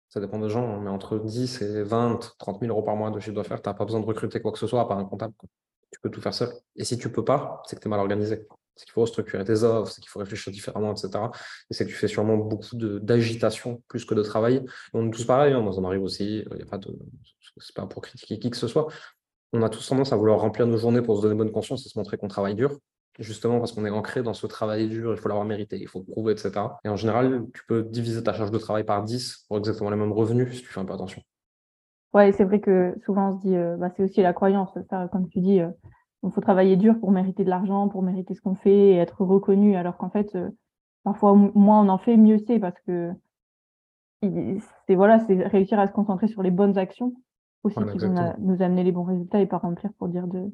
ça 0.08 0.20
dépend 0.20 0.38
des 0.38 0.48
gens, 0.48 0.80
mais 0.80 0.90
entre 0.90 1.18
10 1.18 1.62
et 1.62 1.82
20, 1.82 2.34
30 2.38 2.60
000 2.60 2.72
euros 2.72 2.82
par 2.82 2.96
mois 2.96 3.10
de 3.10 3.20
chiffre 3.20 3.36
d'affaires, 3.36 3.62
tu 3.62 3.68
n'as 3.68 3.74
pas 3.74 3.84
besoin 3.84 4.00
de 4.00 4.06
recruter 4.06 4.40
quoi 4.40 4.52
que 4.52 4.58
ce 4.58 4.66
soit 4.66 4.80
à 4.80 4.84
part 4.84 4.98
un 4.98 5.04
comptable 5.04 5.34
tu 5.96 6.00
peux 6.00 6.10
tout 6.10 6.20
faire 6.20 6.34
seul. 6.34 6.52
Et 6.76 6.84
si 6.84 6.98
tu 6.98 7.10
peux 7.10 7.24
pas, 7.24 7.62
c'est 7.66 7.76
que 7.76 7.80
tu 7.80 7.88
es 7.88 7.90
mal 7.90 8.00
organisé. 8.00 8.46
C'est 8.74 8.84
qu'il 8.84 8.92
faut 8.92 9.06
structurer 9.06 9.44
tes 9.44 9.62
offres, 9.62 9.90
c'est 9.90 10.02
qu'il 10.02 10.10
faut 10.10 10.18
réfléchir 10.18 10.52
différemment, 10.52 10.92
etc. 10.92 11.08
Et 11.70 11.74
c'est 11.74 11.86
que 11.86 11.90
tu 11.90 11.96
fais 11.96 12.08
sûrement 12.08 12.36
beaucoup 12.36 12.76
d'agitation 12.76 13.82
plus 13.88 14.04
que 14.04 14.14
de 14.14 14.22
travail. 14.22 14.64
on 14.92 15.08
est 15.08 15.10
tous 15.10 15.24
pareils, 15.24 15.54
hein. 15.54 15.60
moi 15.62 15.72
ça 15.72 15.80
m'arrive 15.80 16.02
aussi, 16.02 16.44
de. 16.44 16.98
C'est 17.58 17.74
pas 17.74 17.86
pour 17.86 18.02
critiquer 18.02 18.38
qui 18.38 18.50
que 18.50 18.56
ce 18.56 18.68
soit. 18.68 18.88
On 19.54 19.62
a 19.62 19.70
tous 19.70 19.88
tendance 19.88 20.12
à 20.12 20.16
vouloir 20.16 20.40
remplir 20.40 20.66
nos 20.66 20.76
journées 20.76 21.00
pour 21.00 21.16
se 21.16 21.22
donner 21.22 21.34
bonne 21.34 21.52
conscience 21.52 21.86
et 21.86 21.88
se 21.88 21.98
montrer 21.98 22.18
qu'on 22.18 22.28
travaille 22.28 22.54
dur. 22.54 22.78
Justement 23.18 23.58
parce 23.58 23.72
qu'on 23.72 23.84
est 23.86 23.90
ancré 23.90 24.22
dans 24.22 24.34
ce 24.34 24.46
travail 24.46 24.88
dur, 24.88 25.12
il 25.12 25.16
faut 25.18 25.28
l'avoir 25.28 25.46
mérité, 25.46 25.78
il 25.80 25.88
faut 25.88 26.00
le 26.00 26.12
prouver, 26.12 26.32
etc. 26.32 26.52
Et 26.84 26.88
en 26.88 26.96
général, 26.96 27.46
tu 27.54 27.62
peux 27.66 27.82
diviser 27.82 28.22
ta 28.22 28.34
charge 28.34 28.50
de 28.50 28.58
travail 28.58 28.84
par 28.84 29.02
10 29.02 29.46
pour 29.48 29.56
exactement 29.58 29.90
les 29.90 29.96
mêmes 29.96 30.12
revenus 30.12 30.54
si 30.54 30.62
tu 30.62 30.68
fais 30.68 30.80
un 30.80 30.84
peu 30.84 30.92
attention. 30.92 31.22
Ouais, 32.12 32.32
c'est 32.32 32.44
vrai 32.44 32.60
que 32.60 32.94
souvent 33.04 33.30
on 33.30 33.36
se 33.36 33.46
dit, 33.46 33.56
euh, 33.56 33.76
bah, 33.76 33.90
c'est 33.96 34.02
aussi 34.02 34.22
la 34.22 34.32
croyance, 34.32 34.70
ça, 34.88 35.08
comme 35.12 35.28
tu 35.28 35.40
dis, 35.40 35.60
euh, 35.60 35.70
il 36.22 36.30
faut 36.30 36.40
travailler 36.40 36.76
dur 36.76 36.98
pour 36.98 37.10
mériter 37.10 37.44
de 37.44 37.50
l'argent, 37.50 37.88
pour 37.88 38.02
mériter 38.02 38.34
ce 38.34 38.40
qu'on 38.40 38.54
fait 38.54 38.74
et 38.74 38.96
être 38.96 39.22
reconnu, 39.22 39.76
alors 39.76 39.96
qu'en 39.96 40.10
fait, 40.10 40.34
euh, 40.34 40.48
parfois 41.04 41.34
moins 41.34 41.82
on 41.82 41.88
en 41.88 41.98
fait, 41.98 42.16
mieux 42.16 42.38
c'est 42.38 42.58
parce 42.58 42.80
que 42.86 43.12
c'est 44.22 44.94
voilà, 44.94 45.20
c'est 45.26 45.46
réussir 45.46 45.78
à 45.78 45.86
se 45.86 45.92
concentrer 45.92 46.26
sur 46.26 46.42
les 46.42 46.50
bonnes 46.50 46.78
actions 46.78 47.12
aussi 47.62 47.76
qui 47.76 47.98
vont 47.98 48.34
nous 48.38 48.62
amener 48.62 48.82
les 48.82 48.92
bons 48.92 49.04
résultats 49.04 49.40
et 49.40 49.46
pas 49.46 49.58
remplir 49.58 49.90
pour 49.98 50.08
dire 50.08 50.26
de, 50.26 50.50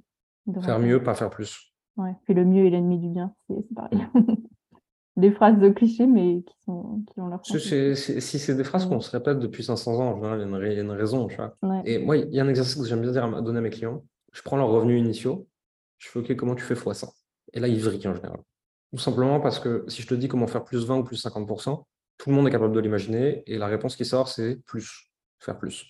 faire 0.62 0.78
mieux, 0.78 1.02
pas 1.02 1.14
faire 1.14 1.30
plus. 1.30 1.71
Ouais, 1.96 2.14
fait 2.26 2.34
le 2.34 2.44
mieux 2.44 2.66
est 2.66 2.70
l'ennemi 2.70 2.98
du 2.98 3.08
bien, 3.08 3.34
c'est 3.48 3.74
pareil. 3.74 3.98
des 5.16 5.30
phrases 5.30 5.58
de 5.58 5.68
clichés, 5.68 6.06
mais 6.06 6.42
qui, 6.42 6.54
sont, 6.64 7.04
qui 7.12 7.20
ont 7.20 7.26
leur 7.26 7.44
Si 7.44 7.58
c'est 8.38 8.54
des 8.54 8.64
phrases 8.64 8.86
qu'on 8.86 9.00
se 9.00 9.10
répète 9.10 9.38
depuis 9.38 9.62
500 9.62 10.00
ans, 10.00 10.18
il 10.18 10.72
y 10.72 10.78
a 10.78 10.80
une, 10.80 10.90
raison. 10.90 11.26
Tu 11.26 11.36
vois. 11.36 11.54
Et 11.84 11.98
moi, 11.98 12.16
il 12.16 12.32
y 12.32 12.40
a 12.40 12.44
un 12.44 12.48
exercice 12.48 12.76
que 12.76 12.84
j'aime 12.84 13.02
bien 13.02 13.12
dire 13.12 13.42
donner 13.42 13.58
à 13.58 13.62
mes 13.62 13.70
clients. 13.70 14.02
Je 14.32 14.42
prends 14.42 14.56
leurs 14.56 14.68
revenus 14.68 14.98
initiaux, 14.98 15.46
je 15.98 16.08
fais 16.08 16.18
OK, 16.20 16.34
comment 16.36 16.54
tu 16.54 16.64
fais 16.64 16.74
x100 16.74 17.10
Et 17.52 17.60
là, 17.60 17.68
ils 17.68 17.80
vrillent 17.80 18.08
en 18.08 18.14
général. 18.14 18.40
Tout 18.92 18.98
simplement 18.98 19.40
parce 19.40 19.58
que 19.58 19.84
si 19.88 20.02
je 20.02 20.06
te 20.06 20.14
dis 20.14 20.28
comment 20.28 20.46
faire 20.46 20.64
plus 20.64 20.86
20 20.86 20.98
ou 20.98 21.04
plus 21.04 21.22
50%, 21.24 21.82
tout 22.18 22.30
le 22.30 22.36
monde 22.36 22.48
est 22.48 22.50
capable 22.50 22.74
de 22.74 22.80
l'imaginer 22.80 23.42
et 23.46 23.58
la 23.58 23.66
réponse 23.66 23.96
qui 23.96 24.04
sort, 24.04 24.28
c'est 24.28 24.56
plus, 24.64 25.10
faire 25.38 25.58
plus. 25.58 25.86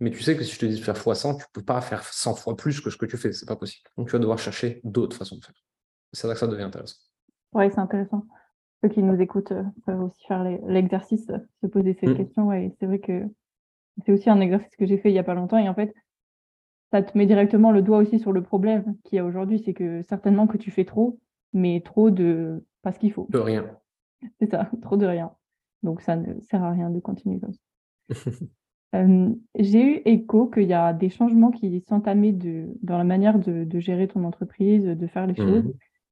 Mais 0.00 0.10
tu 0.10 0.22
sais 0.22 0.36
que 0.36 0.44
si 0.44 0.54
je 0.54 0.58
te 0.60 0.66
dis 0.66 0.78
de 0.78 0.84
faire 0.84 0.94
x100, 0.94 1.38
tu 1.38 1.42
ne 1.42 1.52
peux 1.52 1.64
pas 1.64 1.80
faire 1.80 2.04
100 2.04 2.34
fois 2.34 2.56
plus 2.56 2.80
que 2.80 2.90
ce 2.90 2.96
que 2.96 3.06
tu 3.06 3.16
fais, 3.16 3.32
c'est 3.32 3.46
pas 3.46 3.56
possible. 3.56 3.88
Donc 3.96 4.06
tu 4.06 4.12
vas 4.12 4.18
devoir 4.18 4.38
chercher 4.38 4.80
d'autres 4.84 5.16
façons 5.16 5.36
de 5.36 5.44
faire. 5.44 5.54
C'est 6.12 6.28
là 6.28 6.34
que 6.34 6.40
ça 6.40 6.46
devient 6.46 6.62
intéressant. 6.62 6.98
Oui, 7.52 7.64
c'est 7.70 7.80
intéressant. 7.80 8.24
Ceux 8.82 8.90
qui 8.90 9.02
nous 9.02 9.20
écoutent 9.20 9.52
euh, 9.52 9.64
peuvent 9.84 10.02
aussi 10.02 10.24
faire 10.26 10.44
l'exercice, 10.66 11.26
se 11.60 11.66
poser 11.66 11.94
ces 11.94 12.06
mmh. 12.06 12.16
questions. 12.16 12.52
Et 12.52 12.72
c'est 12.78 12.86
vrai 12.86 13.00
que 13.00 13.24
c'est 14.04 14.12
aussi 14.12 14.30
un 14.30 14.40
exercice 14.40 14.74
que 14.76 14.86
j'ai 14.86 14.98
fait 14.98 15.10
il 15.10 15.14
n'y 15.14 15.18
a 15.18 15.24
pas 15.24 15.34
longtemps. 15.34 15.58
Et 15.58 15.68
en 15.68 15.74
fait, 15.74 15.92
ça 16.92 17.02
te 17.02 17.16
met 17.18 17.26
directement 17.26 17.72
le 17.72 17.82
doigt 17.82 17.98
aussi 17.98 18.20
sur 18.20 18.32
le 18.32 18.42
problème 18.42 18.96
qu'il 19.04 19.16
y 19.16 19.18
a 19.18 19.24
aujourd'hui. 19.24 19.60
C'est 19.64 19.74
que 19.74 20.02
certainement 20.02 20.46
que 20.46 20.56
tu 20.56 20.70
fais 20.70 20.84
trop, 20.84 21.18
mais 21.52 21.82
trop 21.84 22.10
de 22.10 22.64
pas 22.82 22.92
ce 22.92 23.00
qu'il 23.00 23.12
faut. 23.12 23.26
De 23.30 23.38
rien. 23.38 23.68
C'est 24.38 24.50
ça, 24.50 24.70
trop 24.82 24.96
de 24.96 25.06
rien. 25.06 25.32
Donc, 25.82 26.00
ça 26.00 26.16
ne 26.16 26.40
sert 26.40 26.62
à 26.62 26.70
rien 26.70 26.90
de 26.90 27.00
continuer 27.00 27.40
comme 27.40 27.52
ça. 27.52 28.14
Euh, 28.94 29.28
j'ai 29.58 29.82
eu 29.82 30.02
écho 30.06 30.46
qu'il 30.46 30.64
y 30.64 30.72
a 30.72 30.92
des 30.92 31.10
changements 31.10 31.50
qui 31.50 31.84
s'entamaient 31.88 32.32
dans 32.82 32.98
la 32.98 33.04
manière 33.04 33.38
de, 33.38 33.78
gérer 33.78 34.08
ton 34.08 34.24
entreprise, 34.24 34.84
de 34.84 35.06
faire 35.06 35.26
les 35.26 35.36
choses. 35.36 35.64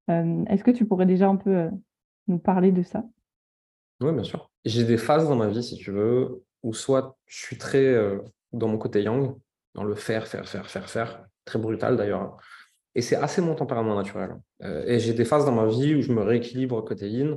Mmh. 0.08 0.44
Est-ce 0.48 0.62
que 0.62 0.70
tu 0.70 0.84
pourrais 0.84 1.06
déjà 1.06 1.28
un 1.28 1.36
peu 1.36 1.68
nous 2.28 2.38
parler 2.38 2.72
de 2.72 2.82
ça? 2.82 3.04
Oui, 4.00 4.12
bien 4.12 4.22
sûr. 4.22 4.50
J'ai 4.64 4.84
des 4.84 4.98
phases 4.98 5.28
dans 5.28 5.36
ma 5.36 5.48
vie, 5.48 5.62
si 5.62 5.76
tu 5.76 5.90
veux, 5.90 6.42
où 6.62 6.74
soit 6.74 7.16
je 7.26 7.38
suis 7.38 7.56
très 7.56 7.96
dans 8.52 8.68
mon 8.68 8.78
côté 8.78 9.02
yang, 9.02 9.34
dans 9.74 9.84
le 9.84 9.94
faire, 9.94 10.26
faire, 10.26 10.48
faire, 10.48 10.68
faire, 10.68 10.88
faire, 10.88 11.24
très 11.44 11.58
brutal 11.58 11.96
d'ailleurs. 11.96 12.36
Et 12.94 13.02
c'est 13.02 13.16
assez 13.16 13.42
mon 13.42 13.54
tempérament 13.54 13.94
naturel. 13.94 14.36
Euh, 14.62 14.84
et 14.86 14.98
j'ai 14.98 15.12
des 15.12 15.24
phases 15.24 15.44
dans 15.44 15.54
ma 15.54 15.66
vie 15.66 15.94
où 15.94 16.02
je 16.02 16.12
me 16.12 16.22
rééquilibre 16.22 16.82
côté 16.82 17.08
yin 17.10 17.36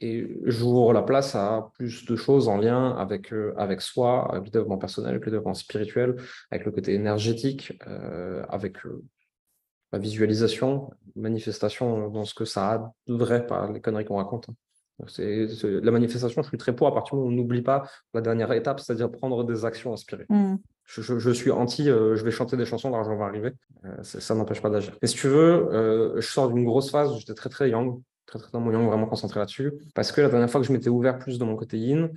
et 0.00 0.40
j'ouvre 0.44 0.92
la 0.92 1.02
place 1.02 1.34
à 1.34 1.70
plus 1.74 2.04
de 2.04 2.16
choses 2.16 2.48
en 2.48 2.56
lien 2.56 2.90
avec, 2.96 3.32
euh, 3.32 3.54
avec 3.56 3.80
soi, 3.80 4.28
avec 4.30 4.46
le 4.46 4.50
développement 4.50 4.78
personnel, 4.78 5.10
avec 5.10 5.24
le 5.24 5.30
développement 5.30 5.54
spirituel, 5.54 6.16
avec 6.50 6.66
le 6.66 6.72
côté 6.72 6.94
énergétique, 6.94 7.78
euh, 7.86 8.44
avec 8.48 8.78
la 9.92 9.98
visualisation, 9.98 10.90
manifestation 11.14 12.08
dans 12.08 12.24
ce 12.24 12.34
que 12.34 12.44
ça 12.44 12.72
a 12.72 12.92
de 13.06 13.14
vrai, 13.14 13.46
pas 13.46 13.70
les 13.70 13.80
conneries 13.80 14.04
qu'on 14.04 14.16
raconte. 14.16 14.48
Hein. 14.48 14.54
C'est, 15.08 15.48
la 15.62 15.90
manifestation, 15.90 16.42
je 16.42 16.48
suis 16.48 16.58
très 16.58 16.74
pour 16.74 16.86
à 16.86 16.94
partir 16.94 17.14
du 17.14 17.20
moment 17.20 17.30
où 17.30 17.34
on 17.34 17.36
n'oublie 17.36 17.62
pas 17.62 17.88
la 18.12 18.20
dernière 18.20 18.52
étape, 18.52 18.80
c'est-à-dire 18.80 19.10
prendre 19.10 19.42
des 19.44 19.64
actions 19.64 19.92
inspirées. 19.92 20.26
Mmh. 20.28 20.56
Je, 20.84 21.30
suis 21.32 21.50
anti, 21.50 21.88
euh, 21.88 22.14
je 22.14 22.24
vais 22.24 22.30
chanter 22.30 22.56
des 22.56 22.66
chansons, 22.66 22.90
l'argent 22.90 23.16
va 23.16 23.24
arriver. 23.24 23.52
Euh, 23.84 24.02
ça 24.02 24.34
n'empêche 24.34 24.60
pas 24.60 24.70
d'agir. 24.70 24.96
Et 25.02 25.06
si 25.06 25.16
tu 25.16 25.28
veux, 25.28 25.72
euh, 25.72 26.20
je 26.20 26.26
sors 26.26 26.52
d'une 26.52 26.64
grosse 26.64 26.90
phase 26.90 27.10
où 27.10 27.18
j'étais 27.18 27.34
très 27.34 27.48
très 27.48 27.70
young, 27.70 28.00
très 28.26 28.38
très 28.38 28.50
yang, 28.52 28.86
vraiment 28.86 29.06
concentré 29.06 29.40
là-dessus. 29.40 29.72
Parce 29.94 30.12
que 30.12 30.20
la 30.20 30.28
dernière 30.28 30.50
fois 30.50 30.60
que 30.60 30.66
je 30.66 30.72
m'étais 30.72 30.88
ouvert 30.88 31.18
plus 31.18 31.38
de 31.38 31.44
mon 31.44 31.56
côté 31.56 31.78
yin, 31.78 32.10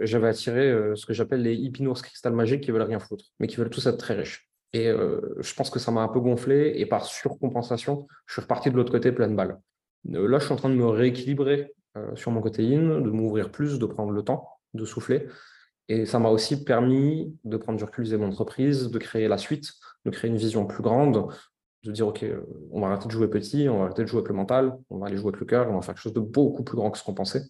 j'avais 0.00 0.28
attiré 0.28 0.72
ce 0.94 1.04
que 1.04 1.12
j'appelle 1.12 1.42
les 1.42 1.54
hypnos 1.54 2.00
cristal 2.00 2.32
magiques 2.32 2.62
qui 2.62 2.70
veulent 2.70 2.82
rien 2.82 2.98
foutre, 2.98 3.26
mais 3.38 3.46
qui 3.46 3.56
veulent 3.56 3.70
tous 3.70 3.86
être 3.86 3.98
très 3.98 4.14
riches. 4.14 4.48
Et 4.72 4.86
je 4.86 5.54
pense 5.54 5.68
que 5.68 5.78
ça 5.78 5.90
m'a 5.90 6.00
un 6.00 6.08
peu 6.08 6.20
gonflé 6.20 6.72
et 6.76 6.86
par 6.86 7.04
surcompensation, 7.04 8.06
je 8.26 8.32
suis 8.32 8.42
reparti 8.42 8.70
de 8.70 8.76
l'autre 8.76 8.92
côté 8.92 9.12
pleine 9.12 9.36
balle. 9.36 9.58
là, 10.04 10.38
je 10.38 10.44
suis 10.44 10.52
en 10.54 10.56
train 10.56 10.70
de 10.70 10.74
me 10.74 10.86
rééquilibrer 10.86 11.74
euh, 11.98 12.16
sur 12.16 12.30
mon 12.30 12.40
côté 12.40 12.74
in, 12.74 13.02
de 13.02 13.10
m'ouvrir 13.10 13.50
plus, 13.50 13.78
de 13.78 13.84
prendre 13.84 14.12
le 14.12 14.22
temps, 14.22 14.48
de 14.72 14.86
souffler. 14.86 15.28
Et 15.88 16.06
ça 16.06 16.18
m'a 16.18 16.30
aussi 16.30 16.64
permis 16.64 17.36
de 17.44 17.58
prendre 17.58 17.76
du 17.76 17.84
recul 17.84 18.08
de 18.08 18.16
mon 18.16 18.28
entreprise, 18.28 18.90
de 18.90 18.98
créer 18.98 19.28
la 19.28 19.36
suite, 19.36 19.72
de 20.06 20.10
créer 20.10 20.30
une 20.30 20.38
vision 20.38 20.64
plus 20.64 20.82
grande, 20.82 21.28
de 21.84 21.92
dire, 21.92 22.06
OK, 22.06 22.22
euh, 22.22 22.40
on 22.70 22.80
va 22.80 22.88
arrêter 22.88 23.06
de 23.06 23.12
jouer 23.12 23.28
petit, 23.28 23.68
on 23.68 23.78
va 23.78 23.84
arrêter 23.86 24.02
de 24.02 24.08
jouer 24.08 24.18
avec 24.18 24.28
le 24.28 24.34
mental, 24.34 24.78
on 24.90 24.98
va 24.98 25.06
aller 25.06 25.16
jouer 25.16 25.28
avec 25.28 25.40
le 25.40 25.46
cœur, 25.46 25.68
on 25.68 25.74
va 25.74 25.82
faire 25.82 25.94
quelque 25.94 26.02
chose 26.02 26.12
de 26.12 26.20
beaucoup 26.20 26.62
plus 26.62 26.76
grand 26.76 26.90
que 26.90 26.98
ce 26.98 27.04
qu'on 27.04 27.14
pensait. 27.14 27.42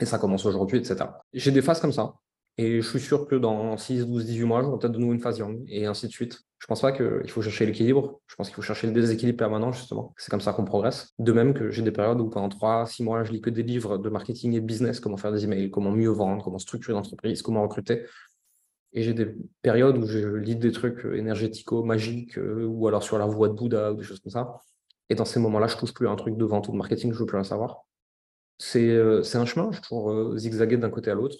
Et 0.00 0.04
ça 0.04 0.18
commence 0.18 0.44
aujourd'hui, 0.46 0.78
etc. 0.78 0.96
J'ai 1.32 1.50
des 1.50 1.62
phases 1.62 1.80
comme 1.80 1.92
ça. 1.92 2.14
Et 2.58 2.82
je 2.82 2.88
suis 2.88 3.00
sûr 3.00 3.26
que 3.26 3.34
dans 3.34 3.76
6, 3.76 4.06
12, 4.06 4.26
18 4.26 4.44
mois, 4.44 4.62
j'aurai 4.62 4.78
peut-être 4.78 4.92
de 4.92 4.98
nouveau 4.98 5.14
une 5.14 5.20
phase 5.20 5.38
young, 5.38 5.64
et 5.68 5.86
ainsi 5.86 6.06
de 6.06 6.12
suite. 6.12 6.38
Je 6.58 6.66
pense 6.66 6.82
pas 6.82 6.92
qu'il 6.92 7.28
faut 7.30 7.40
chercher 7.40 7.64
l'équilibre. 7.64 8.20
Je 8.26 8.36
pense 8.36 8.48
qu'il 8.48 8.54
faut 8.54 8.62
chercher 8.62 8.86
le 8.86 8.92
déséquilibre 8.92 9.38
permanent, 9.38 9.72
justement. 9.72 10.14
C'est 10.18 10.30
comme 10.30 10.40
ça 10.40 10.52
qu'on 10.52 10.64
progresse. 10.64 11.12
De 11.18 11.32
même 11.32 11.54
que 11.54 11.70
j'ai 11.70 11.82
des 11.82 11.90
périodes 11.92 12.20
où 12.20 12.28
pendant 12.28 12.50
3, 12.50 12.86
6 12.86 13.02
mois, 13.04 13.24
je 13.24 13.32
lis 13.32 13.40
que 13.40 13.50
des 13.50 13.62
livres 13.62 13.96
de 13.96 14.08
marketing 14.10 14.52
et 14.52 14.60
business, 14.60 15.00
comment 15.00 15.16
faire 15.16 15.32
des 15.32 15.44
emails, 15.44 15.70
comment 15.70 15.90
mieux 15.90 16.10
vendre, 16.10 16.44
comment 16.44 16.58
structurer 16.58 16.92
l'entreprise, 16.92 17.40
comment 17.40 17.62
recruter. 17.62 18.04
Et 18.92 19.02
j'ai 19.02 19.14
des 19.14 19.34
périodes 19.62 19.96
où 19.96 20.06
je 20.06 20.36
lis 20.36 20.56
des 20.56 20.72
trucs 20.72 21.04
énergético, 21.04 21.82
magiques, 21.82 22.38
euh, 22.38 22.66
ou 22.66 22.86
alors 22.88 23.02
sur 23.02 23.18
la 23.18 23.26
voie 23.26 23.48
de 23.48 23.54
Bouddha, 23.54 23.92
ou 23.92 23.96
des 23.96 24.02
choses 24.02 24.20
comme 24.20 24.32
ça. 24.32 24.60
Et 25.08 25.14
dans 25.14 25.24
ces 25.24 25.40
moments-là, 25.40 25.66
je 25.66 25.76
touche 25.76 25.94
plus 25.94 26.08
à 26.08 26.10
un 26.10 26.16
truc 26.16 26.36
de 26.36 26.44
vente 26.44 26.68
ou 26.68 26.72
de 26.72 26.76
marketing, 26.76 27.12
je 27.12 27.18
veux 27.18 27.26
plus 27.26 27.36
rien 27.36 27.44
savoir. 27.44 27.84
C'est 28.58 28.90
euh, 28.90 29.22
un 29.34 29.46
chemin, 29.46 29.72
je 29.72 29.80
toujours 29.80 30.10
euh, 30.10 30.36
zigzaguer 30.36 30.76
d'un 30.76 30.90
côté 30.90 31.10
à 31.10 31.14
l'autre. 31.14 31.36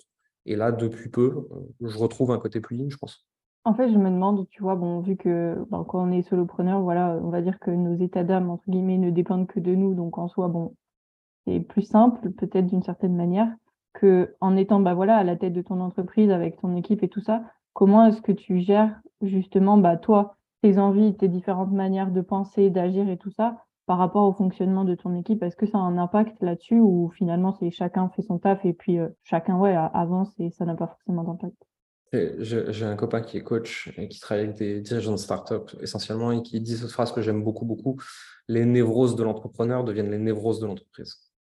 Et 0.47 0.57
là, 0.57 0.73
depuis 0.73 1.09
peu, 1.09 1.47
je 1.81 1.97
retrouve 1.97 2.33
un 2.33 2.39
côté 2.39 2.61
plus 2.61 2.77
ligne, 2.77 2.91
je 2.91 2.97
pense. 2.97 3.27
En 3.65 3.75
fait, 3.75 3.93
je 3.93 3.97
me 3.97 4.11
demande, 4.11 4.49
tu 4.49 4.61
vois, 4.61 4.75
bon, 4.75 5.01
vu 5.01 5.17
que 5.17 5.57
quand 5.71 5.95
on 5.95 6.11
est 6.11 6.23
solopreneur, 6.23 6.81
voilà, 6.81 7.21
on 7.23 7.31
va 7.31 7.43
dire 7.43 7.61
que 7.61 7.71
nos 7.71 7.95
états 7.95 8.25
d'âme, 8.25 8.51
entre 8.51 8.65
guillemets, 8.69 8.99
ne 8.99 9.11
dépendent 9.11 9.47
que 9.47 9.61
de 9.61 9.73
nous. 9.73 9.95
Donc, 9.95 10.19
en 10.19 10.27
soi, 10.27 10.49
bon, 10.49 10.75
c'est 11.47 11.61
plus 11.61 11.83
simple, 11.83 12.31
peut-être 12.33 12.67
d'une 12.67 12.83
certaine 12.83 13.15
manière, 13.15 13.49
que 13.93 14.35
en 14.41 14.57
étant 14.57 14.81
bah, 14.81 14.95
voilà, 14.95 15.17
à 15.17 15.25
la 15.25 15.37
tête 15.37 15.53
de 15.53 15.63
ton 15.63 15.81
entreprise, 15.81 16.31
avec 16.31 16.61
ton 16.61 16.77
équipe 16.77 17.03
et 17.03 17.09
tout 17.09 17.21
ça, 17.21 17.43
comment 17.73 18.07
est-ce 18.07 18.23
que 18.23 18.33
tu 18.33 18.61
gères 18.61 19.01
justement, 19.21 19.77
bah, 19.79 19.97
toi, 19.97 20.37
tes 20.63 20.79
envies, 20.79 21.17
tes 21.17 21.29
différentes 21.29 21.73
manières 21.73 22.11
de 22.11 22.21
penser, 22.21 22.71
d'agir 22.71 23.09
et 23.09 23.17
tout 23.17 23.31
ça, 23.31 23.65
par 23.87 23.99
rapport 23.99 24.29
au 24.29 24.33
fonctionnement 24.33 24.85
de 24.85 24.95
ton 24.95 25.15
équipe? 25.15 25.43
Est-ce 25.43 25.57
que 25.57 25.67
ça 25.67 25.79
a 25.79 25.83
un 25.83 25.99
impact 25.99 26.43
là-dessus 26.43 26.79
ou 26.79 27.11
finalement, 27.15 27.53
c'est 27.53 27.71
chacun 27.71 28.09
fait 28.11 28.23
son 28.23 28.39
taf 28.39 28.65
et 28.65 28.73
puis 28.73 28.99
euh, 28.99 29.09
chacun 29.23 29.59
ouais, 29.59 29.75
avance 29.75 30.33
et 30.39 30.51
ça 30.51 30.65
n'a 30.65 30.75
pas 30.75 30.87
forcément 30.87 31.25
d'impact? 31.25 31.57
J'ai 32.13 32.85
un 32.85 32.97
copain 32.97 33.23
qui 33.23 33.39
est 33.39 33.43
coach 33.43 33.91
et 33.97 34.07
qui 34.07 34.21
travaille 34.21 34.45
avec 34.45 34.57
des 34.57 34.83
dirigeants 34.83 35.13
de 35.13 35.17
start-up 35.17 35.71
essentiellement 35.81 36.31
et 36.31 36.43
qui 36.43 36.61
dit 36.61 36.77
cette 36.77 36.91
phrase 36.91 37.11
que 37.11 37.23
j'aime 37.23 37.43
beaucoup, 37.43 37.65
beaucoup. 37.65 37.97
Les 38.49 38.67
névroses 38.67 39.17
de 39.17 39.23
l'entrepreneur 39.23 39.83
deviennent 39.83 40.11
les 40.11 40.19
névroses 40.19 40.61
de 40.61 40.67
l'entreprise. 40.67 41.32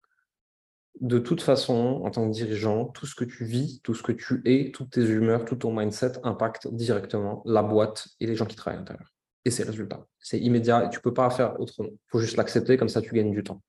De 1.00 1.20
toute 1.20 1.42
façon, 1.42 2.02
en 2.04 2.12
tant 2.12 2.28
que 2.28 2.34
dirigeant, 2.34 2.86
tout 2.86 3.06
ce 3.06 3.16
que 3.16 3.24
tu 3.24 3.46
vis, 3.46 3.82
tout 3.82 3.94
ce 3.94 4.04
que 4.04 4.12
tu 4.12 4.42
es, 4.46 4.72
toutes 4.72 4.92
tes 4.92 5.06
humeurs, 5.06 5.46
tout 5.46 5.56
ton 5.56 5.74
mindset 5.74 6.14
impacte 6.24 6.68
directement 6.68 7.42
la 7.46 7.64
boîte 7.64 8.10
et 8.20 8.28
les 8.28 8.36
gens 8.36 8.46
qui 8.46 8.56
travaillent 8.56 8.78
à 8.78 8.82
l'intérieur. 8.82 9.12
Et 9.46 9.52
c'est 9.52 9.64
le 9.64 9.72
résultat. 9.72 10.06
C'est 10.20 10.40
immédiat 10.40 10.86
et 10.86 10.90
tu 10.90 10.98
ne 10.98 11.02
peux 11.02 11.14
pas 11.14 11.30
faire 11.30 11.60
autrement. 11.60 11.90
Il 11.92 12.10
faut 12.10 12.20
juste 12.20 12.38
l'accepter, 12.38 12.78
comme 12.78 12.90
ça 12.90 13.02
tu 13.02 13.14
gagnes 13.16 13.32
du 13.32 13.44
temps. 13.44 13.62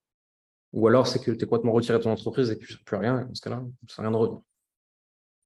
Ou 0.73 0.87
alors 0.89 1.07
c'est 1.07 1.21
que 1.21 1.31
tu 1.31 1.45
es 1.45 1.47
complètement 1.47 1.73
retiré 1.73 1.99
de 1.99 2.03
ton 2.03 2.11
entreprise 2.11 2.51
et 2.51 2.59
que 2.59 2.65
tu 2.65 2.73
ne 2.73 2.79
sais 2.79 2.85
plus 2.85 2.97
rien. 2.97 3.25
Dans 3.25 3.35
ce 3.35 3.41
cas-là, 3.41 3.63
ça 3.89 4.03
n'a 4.03 4.09
rien 4.09 4.19
de 4.19 4.21
revenir. 4.21 4.43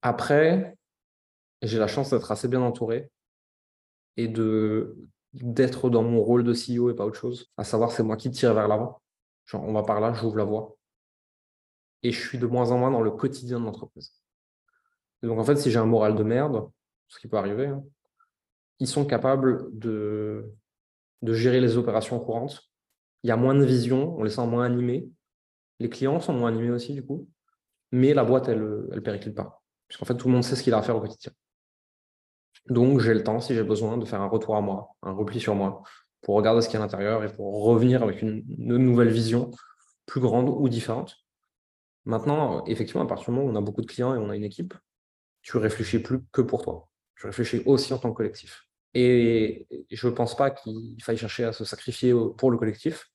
Après, 0.02 0.76
j'ai 1.62 1.78
la 1.78 1.86
chance 1.86 2.10
d'être 2.10 2.30
assez 2.30 2.48
bien 2.48 2.62
entouré 2.62 3.10
et 4.16 4.28
de 4.28 4.96
d'être 5.32 5.90
dans 5.90 6.02
mon 6.02 6.22
rôle 6.22 6.44
de 6.44 6.54
CEO 6.54 6.90
et 6.90 6.94
pas 6.94 7.04
autre 7.04 7.18
chose. 7.18 7.50
À 7.58 7.64
savoir, 7.64 7.92
c'est 7.92 8.02
moi 8.02 8.16
qui 8.16 8.30
tire 8.30 8.54
vers 8.54 8.68
l'avant. 8.68 9.02
Genre, 9.44 9.62
on 9.62 9.72
va 9.72 9.82
par 9.82 10.00
là, 10.00 10.14
j'ouvre 10.14 10.36
la 10.36 10.44
voie. 10.44 10.76
Et 12.02 12.12
je 12.12 12.20
suis 12.20 12.38
de 12.38 12.46
moins 12.46 12.70
en 12.70 12.78
moins 12.78 12.90
dans 12.90 13.00
le 13.00 13.10
quotidien 13.10 13.58
de 13.60 13.64
l'entreprise. 13.64 14.12
Donc, 15.22 15.38
en 15.38 15.44
fait, 15.44 15.56
si 15.56 15.70
j'ai 15.70 15.78
un 15.78 15.86
moral 15.86 16.14
de 16.14 16.22
merde, 16.22 16.68
ce 17.08 17.18
qui 17.18 17.28
peut 17.28 17.36
arriver, 17.36 17.66
hein, 17.66 17.82
ils 18.78 18.86
sont 18.86 19.06
capables 19.06 19.68
de, 19.76 20.52
de 21.22 21.32
gérer 21.32 21.60
les 21.60 21.76
opérations 21.76 22.20
courantes. 22.20 22.62
Il 23.22 23.28
y 23.28 23.30
a 23.30 23.36
moins 23.36 23.54
de 23.54 23.64
vision, 23.64 24.16
on 24.18 24.22
les 24.22 24.30
sent 24.30 24.46
moins 24.46 24.64
animés. 24.64 25.08
Les 25.80 25.88
clients 25.88 26.20
sont 26.20 26.32
moins 26.32 26.48
animés 26.48 26.70
aussi, 26.70 26.94
du 26.94 27.04
coup. 27.04 27.28
Mais 27.92 28.14
la 28.14 28.24
boîte, 28.24 28.48
elle 28.48 28.88
ne 28.90 29.00
périclite 29.00 29.34
pas. 29.34 29.62
Puisqu'en 29.88 30.04
fait, 30.04 30.16
tout 30.16 30.28
le 30.28 30.34
monde 30.34 30.44
sait 30.44 30.56
ce 30.56 30.62
qu'il 30.62 30.74
a 30.74 30.78
à 30.78 30.82
faire 30.82 30.96
au 30.96 31.00
quotidien. 31.00 31.32
Donc, 32.68 33.00
j'ai 33.00 33.14
le 33.14 33.22
temps, 33.22 33.40
si 33.40 33.54
j'ai 33.54 33.62
besoin, 33.62 33.96
de 33.96 34.04
faire 34.04 34.20
un 34.20 34.28
retour 34.28 34.56
à 34.56 34.60
moi, 34.60 34.90
un 35.02 35.12
repli 35.12 35.40
sur 35.40 35.54
moi, 35.54 35.82
pour 36.22 36.34
regarder 36.34 36.60
ce 36.60 36.68
qu'il 36.68 36.74
y 36.74 36.76
a 36.78 36.82
à 36.82 36.86
l'intérieur 36.86 37.22
et 37.22 37.32
pour 37.32 37.64
revenir 37.64 38.02
avec 38.02 38.22
une, 38.22 38.42
nouvelle 38.58 39.10
vision 39.10 39.50
plus 40.06 40.20
grande 40.20 40.48
ou 40.48 40.68
différente. 40.68 41.16
Maintenant, 42.06 42.64
effectivement, 42.66 43.02
à 43.02 43.06
partir 43.06 43.26
du 43.26 43.30
moment 43.32 43.48
où 43.48 43.52
on 43.52 43.56
a 43.56 43.60
beaucoup 43.60 43.82
de 43.82 43.86
clients 43.86 44.14
et 44.14 44.18
on 44.18 44.30
a 44.30 44.36
une 44.36 44.44
équipe, 44.44 44.74
tu 45.42 45.56
réfléchis 45.58 45.98
plus 45.98 46.20
que 46.32 46.40
pour 46.40 46.62
toi. 46.62 46.88
Tu 47.16 47.26
réfléchis 47.26 47.62
aussi 47.66 47.92
en 47.92 47.98
tant 47.98 48.10
que 48.10 48.16
collectif. 48.16 48.68
Et 48.94 49.66
je 49.90 50.08
ne 50.08 50.12
pense 50.12 50.36
pas 50.36 50.50
qu'il 50.50 51.02
faille 51.02 51.18
chercher 51.18 51.44
à 51.44 51.52
se 51.52 51.64
sacrifier 51.64 52.14
pour 52.38 52.50
le 52.50 52.58
collectif. 52.58 53.10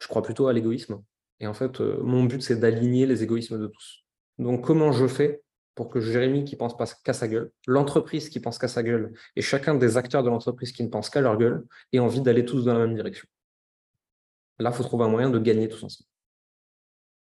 Je 0.00 0.06
crois 0.06 0.22
plutôt 0.22 0.46
à 0.46 0.52
l'égoïsme. 0.52 1.02
Et 1.40 1.46
en 1.46 1.54
fait, 1.54 1.80
euh, 1.80 2.00
mon 2.02 2.24
but, 2.24 2.40
c'est 2.40 2.58
d'aligner 2.58 3.06
les 3.06 3.22
égoïsmes 3.24 3.58
de 3.58 3.66
tous. 3.66 4.04
Donc, 4.38 4.64
comment 4.64 4.92
je 4.92 5.06
fais 5.06 5.42
pour 5.74 5.90
que 5.90 6.00
Jérémy 6.00 6.44
qui 6.44 6.54
pense 6.54 6.76
pas 6.76 6.86
qu'à 6.86 7.12
sa 7.12 7.26
gueule, 7.26 7.50
l'entreprise 7.66 8.28
qui 8.28 8.38
pense 8.38 8.58
qu'à 8.58 8.68
sa 8.68 8.82
gueule 8.82 9.12
et 9.34 9.42
chacun 9.42 9.74
des 9.74 9.96
acteurs 9.96 10.22
de 10.22 10.28
l'entreprise 10.28 10.70
qui 10.70 10.84
ne 10.84 10.88
pense 10.88 11.10
qu'à 11.10 11.20
leur 11.20 11.36
gueule 11.36 11.64
aient 11.92 11.98
envie 11.98 12.20
d'aller 12.20 12.44
tous 12.44 12.64
dans 12.64 12.74
la 12.74 12.86
même 12.86 12.94
direction? 12.94 13.26
Là, 14.58 14.70
il 14.70 14.76
faut 14.76 14.84
trouver 14.84 15.04
un 15.06 15.08
moyen 15.08 15.30
de 15.30 15.38
gagner 15.38 15.68
tous 15.68 15.82
ensemble. 15.82 16.08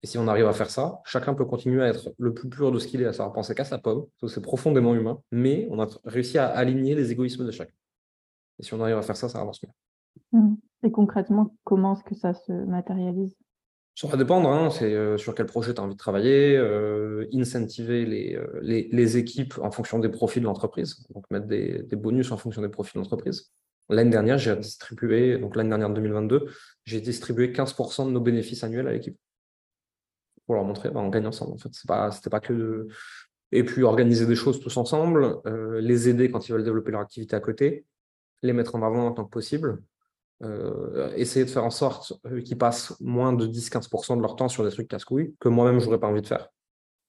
Et 0.03 0.07
si 0.07 0.19
on 0.19 0.29
arrive 0.29 0.47
à 0.47 0.53
faire 0.53 0.71
ça, 0.71 1.01
chacun 1.05 1.35
peut 1.35 1.45
continuer 1.45 1.83
à 1.83 1.89
être 1.89 2.13
le 2.19 2.35
plus 2.35 2.49
pur 2.49 2.71
de 2.71 2.79
ce 2.79 2.87
qu'il 2.87 3.03
est, 3.03 3.07
à 3.07 3.13
savoir 3.13 3.33
penser 3.33 3.55
qu'à 3.55 3.65
sa 3.65 3.79
pomme, 3.79 4.07
c'est 4.29 4.43
profondément 4.43 4.95
humain, 4.95 5.21
mais 5.33 5.67
on 5.71 5.81
a 5.81 5.89
réussi 6.05 6.39
à 6.39 6.47
aligner 6.47 6.95
les 6.95 7.13
égoïsmes 7.13 7.47
de 7.47 7.51
chacun. 7.51 7.75
Et 8.59 8.63
si 8.63 8.75
on 8.75 8.81
arrive 8.81 8.97
à 8.97 9.03
faire 9.03 9.17
ça, 9.17 9.29
ça 9.29 9.41
avance 9.41 9.63
mieux. 9.63 9.71
Mmh. 10.33 10.55
Et 10.85 10.91
concrètement, 10.91 11.57
comment 11.65 11.95
est-ce 11.95 12.05
que 12.05 12.15
ça 12.15 12.35
se 12.35 12.53
matérialise? 12.53 13.35
Ça 13.95 14.07
va 14.09 14.19
dépendre, 14.19 14.51
hein, 14.51 14.69
c'est 14.71 14.93
euh, 14.93 15.17
sur 15.17 15.35
quel 15.35 15.47
projet 15.47 15.73
tu 15.73 15.81
as 15.81 15.85
envie 15.85 15.95
de 15.95 15.99
travailler, 15.99 16.55
euh, 16.55 17.27
incentiver 17.33 18.35
euh, 18.37 18.61
les, 18.61 18.91
les, 18.93 19.17
équipes 19.17 19.55
en 19.63 19.71
fonction 19.71 19.99
des 19.99 20.11
profils 20.11 20.43
de 20.43 20.47
l'entreprise, 20.47 21.07
donc 21.15 21.25
mettre 21.31 21.47
des, 21.47 21.83
bonus 21.93 22.31
en 22.31 22.37
fonction 22.37 22.61
des 22.61 22.69
profils 22.69 22.93
de 22.95 22.99
l'entreprise. 23.01 23.51
L'année 23.89 24.11
dernière, 24.11 24.37
j'ai 24.37 24.55
distribué, 24.55 25.39
donc 25.39 25.57
l'année 25.57 25.71
dernière 25.71 25.89
2022, 25.89 26.47
j'ai 26.85 27.01
distribué 27.01 27.53
15% 27.53 28.05
de 28.07 28.11
nos 28.11 28.21
bénéfices 28.21 28.65
annuels 28.65 28.87
à 28.87 28.93
l'équipe 28.93 29.17
pour 30.47 30.55
leur 30.55 30.65
montrer, 30.65 30.91
bah, 30.91 31.01
on 31.01 31.09
gagne 31.09 31.27
ensemble. 31.27 31.53
En 31.53 31.59
fait, 31.59 31.71
c'est 31.73 31.89
pas, 31.89 32.11
c'était 32.11 32.31
pas 32.31 32.41
que 32.41 32.53
de... 32.53 32.89
Et 33.53 33.65
puis 33.65 33.83
organiser 33.83 34.27
des 34.27 34.35
choses 34.35 34.61
tous 34.61 34.77
ensemble, 34.77 35.41
les 35.81 36.09
aider 36.09 36.31
quand 36.31 36.49
ils 36.49 36.53
veulent 36.53 36.65
développer 36.65 36.91
leur 36.91 37.01
activité 37.01 37.37
à 37.37 37.41
côté, 37.41 37.85
les 38.43 38.53
mettre 38.53 38.75
en 38.75 38.83
avant 38.83 39.07
en 39.07 39.13
tant 39.13 39.25
que 39.25 39.31
possible, 39.31 39.83
euh, 40.43 41.15
essayer 41.17 41.45
de 41.45 41.51
faire 41.51 41.65
en 41.65 41.71
sorte 41.71 42.13
qu'ils 42.45 42.59
passent 42.59 42.95
moins 43.01 43.33
de 43.33 43.47
10-15% 43.47 44.17
de 44.17 44.23
leur 44.23 44.37
temps 44.37 44.49
sur 44.49 44.65
des 44.65 44.71
trucs 44.71 44.89
casse-couilles 44.89 45.35
que 45.41 45.49
moi-même, 45.49 45.79
je 45.81 45.87
n'aurais 45.87 46.01
pas 46.01 46.09
envie 46.09 46.23
de 46.23 46.27
faire. 46.27 46.49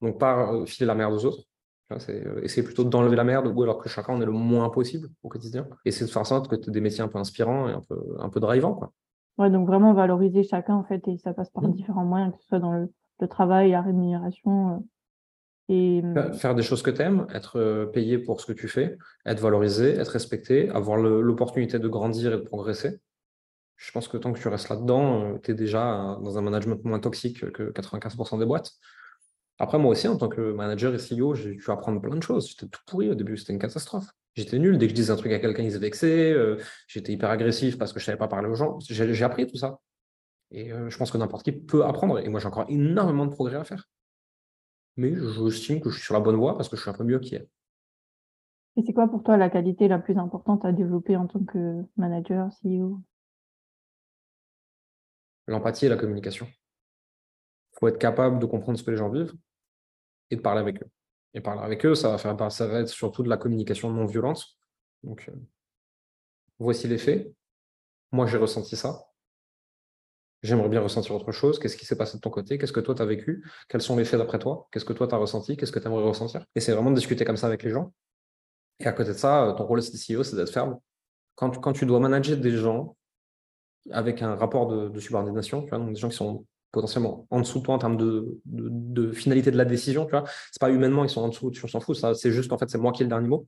Donc, 0.01 0.19
pas 0.19 0.65
filer 0.65 0.85
la 0.85 0.95
merde 0.95 1.13
aux 1.13 1.25
autres. 1.25 1.43
C'est 1.99 2.21
essayer 2.43 2.63
plutôt 2.63 2.83
d'enlever 2.83 3.15
la 3.15 3.23
merde 3.23 3.47
ou 3.47 3.63
alors 3.63 3.77
que 3.77 3.87
chacun 3.87 4.13
en 4.13 4.21
est 4.21 4.25
le 4.25 4.31
moins 4.33 4.69
possible 4.69 5.07
au 5.23 5.29
quotidien. 5.29 5.67
Essayer 5.85 6.05
de 6.05 6.11
faire 6.11 6.21
en 6.21 6.25
sorte 6.25 6.49
que 6.49 6.55
tu 6.55 6.69
aies 6.69 6.73
des 6.73 6.81
métiers 6.81 7.01
un 7.01 7.07
peu 7.07 7.17
inspirants 7.17 7.69
et 7.69 7.71
un 7.71 7.81
peu, 7.81 7.97
un 8.19 8.29
peu 8.29 8.41
drivants. 8.41 8.73
Quoi. 8.73 8.91
Ouais, 9.37 9.49
donc 9.49 9.67
vraiment 9.67 9.93
valoriser 9.93 10.43
chacun 10.43 10.75
en 10.75 10.83
fait 10.83 11.07
et 11.07 11.17
ça 11.17 11.33
passe 11.33 11.49
par 11.49 11.63
mmh. 11.63 11.73
différents 11.73 12.03
moyens, 12.03 12.33
que 12.33 12.41
ce 12.41 12.47
soit 12.47 12.59
dans 12.59 12.73
le, 12.73 12.91
le 13.19 13.27
travail, 13.27 13.71
la 13.71 13.81
rémunération. 13.81 14.85
et... 15.69 16.01
Mmh 16.01 16.33
faire 16.33 16.55
des 16.55 16.63
choses 16.63 16.81
que 16.81 16.91
tu 16.91 17.01
aimes, 17.01 17.27
être 17.33 17.89
payé 17.93 18.17
pour 18.17 18.41
ce 18.41 18.45
que 18.45 18.53
tu 18.53 18.67
fais, 18.67 18.97
être 19.25 19.39
valorisé, 19.39 19.95
être 19.95 20.09
respecté, 20.09 20.69
avoir 20.69 20.97
l'opportunité 20.97 21.79
de 21.79 21.87
grandir 21.87 22.33
et 22.33 22.37
de 22.37 22.41
progresser. 22.41 22.99
Je 23.75 23.91
pense 23.91 24.07
que 24.07 24.17
tant 24.17 24.33
que 24.33 24.39
tu 24.39 24.47
restes 24.47 24.69
là-dedans, 24.69 25.37
tu 25.39 25.51
es 25.51 25.53
déjà 25.53 26.17
dans 26.21 26.37
un 26.37 26.41
management 26.41 26.83
moins 26.83 26.99
toxique 26.99 27.51
que 27.51 27.71
95% 27.71 28.39
des 28.39 28.45
boîtes. 28.45 28.71
Après, 29.59 29.79
moi 29.79 29.91
aussi, 29.91 30.07
en 30.07 30.17
tant 30.17 30.29
que 30.29 30.51
manager 30.51 30.93
et 30.93 30.97
CEO, 30.97 31.33
j'ai 31.33 31.55
dû 31.55 31.63
apprendre 31.69 31.99
plein 32.01 32.15
de 32.15 32.23
choses. 32.23 32.49
J'étais 32.49 32.67
tout 32.67 32.81
pourri 32.85 33.09
au 33.09 33.15
début, 33.15 33.37
c'était 33.37 33.53
une 33.53 33.59
catastrophe. 33.59 34.07
J'étais 34.35 34.59
nul. 34.59 34.77
Dès 34.77 34.85
que 34.85 34.91
je 34.91 34.95
disais 34.95 35.11
un 35.11 35.15
truc 35.15 35.31
à 35.31 35.39
quelqu'un, 35.39 35.63
il 35.63 35.71
se 35.71 35.79
vexait. 35.79 36.31
Euh, 36.31 36.57
j'étais 36.87 37.11
hyper 37.11 37.31
agressif 37.31 37.77
parce 37.77 37.91
que 37.91 37.99
je 37.99 38.03
ne 38.03 38.05
savais 38.07 38.17
pas 38.19 38.27
parler 38.27 38.47
aux 38.47 38.53
gens. 38.53 38.77
J'ai 38.81 39.23
appris 39.23 39.47
tout 39.47 39.57
ça. 39.57 39.79
Et 40.51 40.71
euh, 40.71 40.89
je 40.89 40.97
pense 40.97 41.11
que 41.11 41.17
n'importe 41.17 41.43
qui 41.43 41.51
peut 41.51 41.85
apprendre. 41.85 42.19
Et 42.19 42.29
moi, 42.29 42.39
j'ai 42.39 42.47
encore 42.47 42.65
énormément 42.69 43.25
de 43.25 43.31
progrès 43.31 43.57
à 43.57 43.63
faire. 43.63 43.89
Mais 44.95 45.13
j'estime 45.15 45.79
que 45.79 45.89
je 45.89 45.95
suis 45.95 46.05
sur 46.05 46.13
la 46.13 46.19
bonne 46.19 46.35
voie 46.35 46.55
parce 46.55 46.69
que 46.69 46.75
je 46.75 46.81
suis 46.81 46.89
un 46.89 46.93
peu 46.93 47.03
mieux 47.03 47.19
qu'hier. 47.19 47.45
Et 48.77 48.83
c'est 48.83 48.93
quoi 48.93 49.07
pour 49.07 49.23
toi 49.23 49.37
la 49.37 49.49
qualité 49.49 49.87
la 49.87 49.99
plus 49.99 50.17
importante 50.17 50.63
à 50.63 50.71
développer 50.71 51.15
en 51.15 51.27
tant 51.27 51.43
que 51.43 51.83
manager, 51.97 52.49
CEO 52.61 53.01
L'empathie 55.47 55.85
et 55.85 55.89
la 55.89 55.97
communication. 55.97 56.47
Il 56.47 57.79
faut 57.79 57.87
être 57.87 57.99
capable 57.99 58.39
de 58.39 58.45
comprendre 58.45 58.77
ce 58.77 58.83
que 58.83 58.91
les 58.91 58.97
gens 58.97 59.09
vivent 59.09 59.33
et 60.29 60.35
de 60.35 60.41
parler 60.41 60.61
avec 60.61 60.81
eux. 60.81 60.89
Et 61.33 61.41
parler 61.41 61.61
avec 61.61 61.85
eux, 61.85 61.95
ça 61.95 62.09
va, 62.09 62.17
faire, 62.17 62.51
ça 62.51 62.67
va 62.67 62.79
être 62.79 62.89
surtout 62.89 63.23
de 63.23 63.29
la 63.29 63.37
communication 63.37 63.91
non 63.91 64.05
violente. 64.05 64.45
Donc, 65.03 65.27
euh, 65.29 65.35
voici 66.59 66.87
les 66.87 66.97
faits. 66.97 67.33
Moi, 68.11 68.25
j'ai 68.27 68.37
ressenti 68.37 68.75
ça. 68.75 69.06
J'aimerais 70.47 70.69
bien 70.69 70.79
ressentir 70.79 71.13
autre 71.13 71.33
chose. 71.33 71.59
Qu'est-ce 71.59 71.75
qui 71.75 71.85
s'est 71.85 71.97
passé 71.97 72.15
de 72.15 72.21
ton 72.21 72.29
côté? 72.29 72.57
Qu'est-ce 72.57 72.71
que 72.71 72.79
toi, 72.79 72.95
tu 72.95 73.01
as 73.01 73.05
vécu? 73.05 73.45
Quels 73.67 73.81
sont 73.81 73.97
les 73.97 74.05
faits 74.05 74.17
d'après 74.17 74.39
toi? 74.39 74.69
Qu'est-ce 74.71 74.85
que 74.85 74.93
toi, 74.93 75.05
tu 75.05 75.13
as 75.13 75.17
ressenti? 75.17 75.57
Qu'est-ce 75.57 75.73
que 75.73 75.79
tu 75.79 75.87
aimerais 75.87 76.03
ressentir? 76.03 76.45
Et 76.55 76.61
c'est 76.61 76.71
vraiment 76.71 76.89
de 76.89 76.95
discuter 76.95 77.25
comme 77.25 77.35
ça 77.35 77.47
avec 77.47 77.63
les 77.63 77.69
gens. 77.69 77.91
Et 78.79 78.85
à 78.85 78.93
côté 78.93 79.09
de 79.09 79.17
ça, 79.17 79.53
ton 79.57 79.65
rôle 79.65 79.81
de 79.81 79.83
CEO, 79.83 80.23
c'est 80.23 80.37
d'être 80.37 80.53
ferme. 80.53 80.79
Quand, 81.35 81.59
quand, 81.59 81.73
tu 81.73 81.85
dois 81.85 81.99
manager 81.99 82.37
des 82.37 82.55
gens 82.55 82.95
avec 83.91 84.21
un 84.21 84.35
rapport 84.35 84.67
de, 84.67 84.99
subordination, 85.01 85.63
tu 85.63 85.69
vois, 85.69 85.79
donc 85.79 85.89
des 85.89 85.99
gens 85.99 86.07
qui 86.07 86.15
sont 86.15 86.45
potentiellement 86.71 87.27
en 87.29 87.41
dessous 87.41 87.59
de 87.59 87.65
toi 87.65 87.75
en 87.75 87.79
termes 87.79 87.97
de, 87.97 89.11
finalité 89.11 89.51
de 89.51 89.57
la 89.57 89.65
décision. 89.65 90.05
Tu 90.05 90.11
vois, 90.11 90.23
c'est 90.49 90.61
pas 90.61 90.69
humainement, 90.69 91.03
ils 91.03 91.09
sont 91.09 91.23
en 91.23 91.27
dessous, 91.27 91.51
tu 91.51 91.67
s'en 91.67 91.81
fous. 91.81 91.93
C'est 91.93 92.31
juste 92.31 92.49
qu'en 92.49 92.57
fait, 92.57 92.69
c'est 92.69 92.77
moi 92.77 92.93
qui 92.93 93.01
ai 93.01 93.05
le 93.05 93.09
dernier 93.09 93.27
mot. 93.27 93.45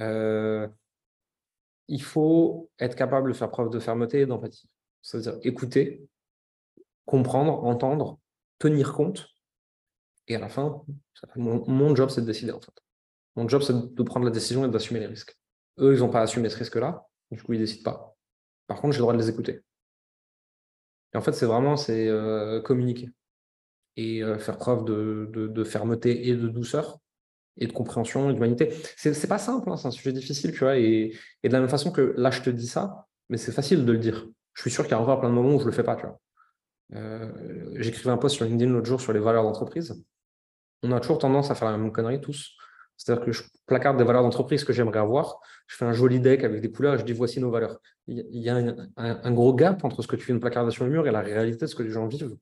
Euh, 0.00 0.66
il 1.86 2.02
faut 2.02 2.68
être 2.80 2.96
capable 2.96 3.28
de 3.28 3.36
faire 3.36 3.48
preuve 3.48 3.70
de 3.70 3.78
fermeté 3.78 4.22
et 4.22 4.26
d'empathie. 4.26 4.68
C'est-à-dire 5.02 5.38
écouter, 5.44 6.04
comprendre, 7.06 7.64
entendre, 7.64 8.18
tenir 8.58 8.92
compte. 8.92 9.28
Et 10.28 10.36
à 10.36 10.38
la 10.38 10.48
fin, 10.48 10.82
mon, 11.36 11.94
job, 11.94 12.10
c'est 12.10 12.20
de 12.20 12.26
décider 12.26 12.52
en 12.52 12.60
fait. 12.60 12.72
Mon 13.36 13.48
job, 13.48 13.62
c'est 13.62 13.94
de 13.94 14.02
prendre 14.02 14.26
la 14.26 14.32
décision 14.32 14.66
et 14.66 14.68
d'assumer 14.68 15.00
les 15.00 15.06
risques. 15.06 15.38
Eux, 15.78 15.94
ils 15.94 16.00
n'ont 16.00 16.10
pas 16.10 16.20
assumé 16.20 16.48
ce 16.48 16.56
risque-là, 16.56 17.06
du 17.30 17.42
coup, 17.42 17.52
ils 17.52 17.60
ne 17.60 17.64
décident 17.64 17.90
pas. 17.90 18.16
Par 18.66 18.80
contre, 18.80 18.92
j'ai 18.92 18.98
le 18.98 19.02
droit 19.02 19.12
de 19.12 19.18
les 19.18 19.28
écouter. 19.28 19.62
Et 21.14 21.16
en 21.16 21.20
fait, 21.20 21.32
c'est 21.32 21.46
vraiment 21.46 21.76
c'est 21.76 22.08
euh, 22.08 22.60
communiquer 22.60 23.10
et 23.96 24.22
euh, 24.22 24.38
faire 24.38 24.58
preuve 24.58 24.84
de, 24.84 25.64
fermeté 25.64 26.28
et 26.28 26.34
de 26.34 26.48
douceur 26.48 26.98
et 27.58 27.66
de 27.66 27.72
compréhension 27.72 28.30
et 28.30 28.34
d'humanité. 28.34 28.72
C'est 28.96 29.28
pas 29.28 29.38
simple, 29.38 29.70
hein, 29.70 29.76
c'est 29.76 29.88
un 29.88 29.92
sujet 29.92 30.12
difficile, 30.12 30.52
tu 30.52 30.58
vois. 30.60 30.76
Et, 30.76 31.16
de 31.42 31.48
la 31.48 31.60
même 31.60 31.68
façon 31.68 31.90
que 31.90 32.14
là, 32.16 32.30
je 32.30 32.42
te 32.42 32.50
dis 32.50 32.66
ça, 32.66 33.06
mais 33.28 33.38
c'est 33.38 33.52
facile 33.52 33.84
de 33.84 33.92
le 33.92 33.98
dire. 33.98 34.26
Je 34.52 34.62
suis 34.62 34.70
sûr 34.70 34.84
qu'il 34.84 34.92
y 34.92 34.94
a 34.94 35.00
encore 35.00 35.20
plein 35.20 35.30
de 35.30 35.34
moments 35.34 35.54
où 35.54 35.60
je 35.60 35.66
le 35.66 35.72
fais 35.72 35.82
pas, 35.82 35.96
tu 35.96 36.02
vois. 36.02 36.18
Euh, 36.94 37.30
j'écrivais 37.76 38.10
un 38.10 38.16
post 38.16 38.36
sur 38.36 38.44
LinkedIn 38.44 38.70
l'autre 38.70 38.86
jour 38.86 39.00
sur 39.00 39.12
les 39.12 39.20
valeurs 39.20 39.42
d'entreprise. 39.42 40.02
On 40.82 40.92
a 40.92 41.00
toujours 41.00 41.18
tendance 41.18 41.50
à 41.50 41.54
faire 41.54 41.70
la 41.70 41.76
même 41.76 41.92
connerie 41.92 42.20
tous. 42.20 42.56
C'est-à-dire 42.96 43.24
que 43.24 43.32
je 43.32 43.42
placarde 43.66 43.98
des 43.98 44.04
valeurs 44.04 44.22
d'entreprise 44.22 44.64
que 44.64 44.72
j'aimerais 44.72 44.98
avoir, 44.98 45.40
je 45.66 45.76
fais 45.76 45.84
un 45.84 45.92
joli 45.92 46.18
deck 46.18 46.44
avec 46.44 46.62
des 46.62 46.70
couleurs 46.70 46.94
et 46.94 46.98
je 46.98 47.04
dis 47.04 47.12
voici 47.12 47.40
nos 47.40 47.50
valeurs. 47.50 47.78
Il 48.06 48.24
y 48.30 48.48
a 48.48 48.56
un, 48.96 49.32
gros 49.32 49.52
gap 49.54 49.84
entre 49.84 50.00
ce 50.00 50.08
que 50.08 50.16
tu 50.16 50.24
fais 50.24 50.32
une 50.32 50.40
placarder 50.40 50.70
sur 50.70 50.84
le 50.84 50.90
mur 50.90 51.06
et 51.06 51.10
la 51.10 51.20
réalité 51.20 51.66
de 51.66 51.66
ce 51.66 51.74
que 51.74 51.82
les 51.82 51.90
gens 51.90 52.06
vivent. 52.06 52.36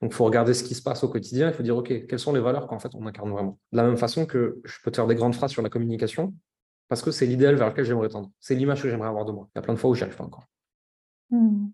Donc, 0.00 0.12
il 0.12 0.14
faut 0.14 0.24
regarder 0.24 0.54
ce 0.54 0.62
qui 0.64 0.74
se 0.74 0.82
passe 0.82 1.04
au 1.04 1.08
quotidien. 1.08 1.48
Il 1.48 1.54
faut 1.54 1.62
dire, 1.62 1.76
OK, 1.76 2.06
quelles 2.06 2.18
sont 2.18 2.32
les 2.32 2.40
valeurs 2.40 2.66
qu'en 2.66 2.78
fait 2.78 2.90
on 2.94 3.06
incarne 3.06 3.30
vraiment? 3.30 3.58
De 3.72 3.76
la 3.78 3.84
même 3.84 3.96
façon 3.96 4.26
que 4.26 4.60
je 4.64 4.76
peux 4.82 4.90
te 4.90 4.96
faire 4.96 5.06
des 5.06 5.14
grandes 5.14 5.34
phrases 5.34 5.52
sur 5.52 5.62
la 5.62 5.70
communication, 5.70 6.34
parce 6.88 7.02
que 7.02 7.10
c'est 7.10 7.26
l'idéal 7.26 7.54
vers 7.54 7.68
lequel 7.68 7.84
j'aimerais 7.84 8.08
tendre. 8.08 8.30
C'est 8.40 8.54
l'image 8.54 8.82
que 8.82 8.90
j'aimerais 8.90 9.08
avoir 9.08 9.24
de 9.24 9.32
moi. 9.32 9.48
Il 9.54 9.58
y 9.58 9.60
a 9.60 9.62
plein 9.62 9.74
de 9.74 9.78
fois 9.78 9.90
où 9.90 9.94
j'y 9.94 10.02
arrive 10.02 10.16
pas 10.16 10.24
encore. 10.24 10.44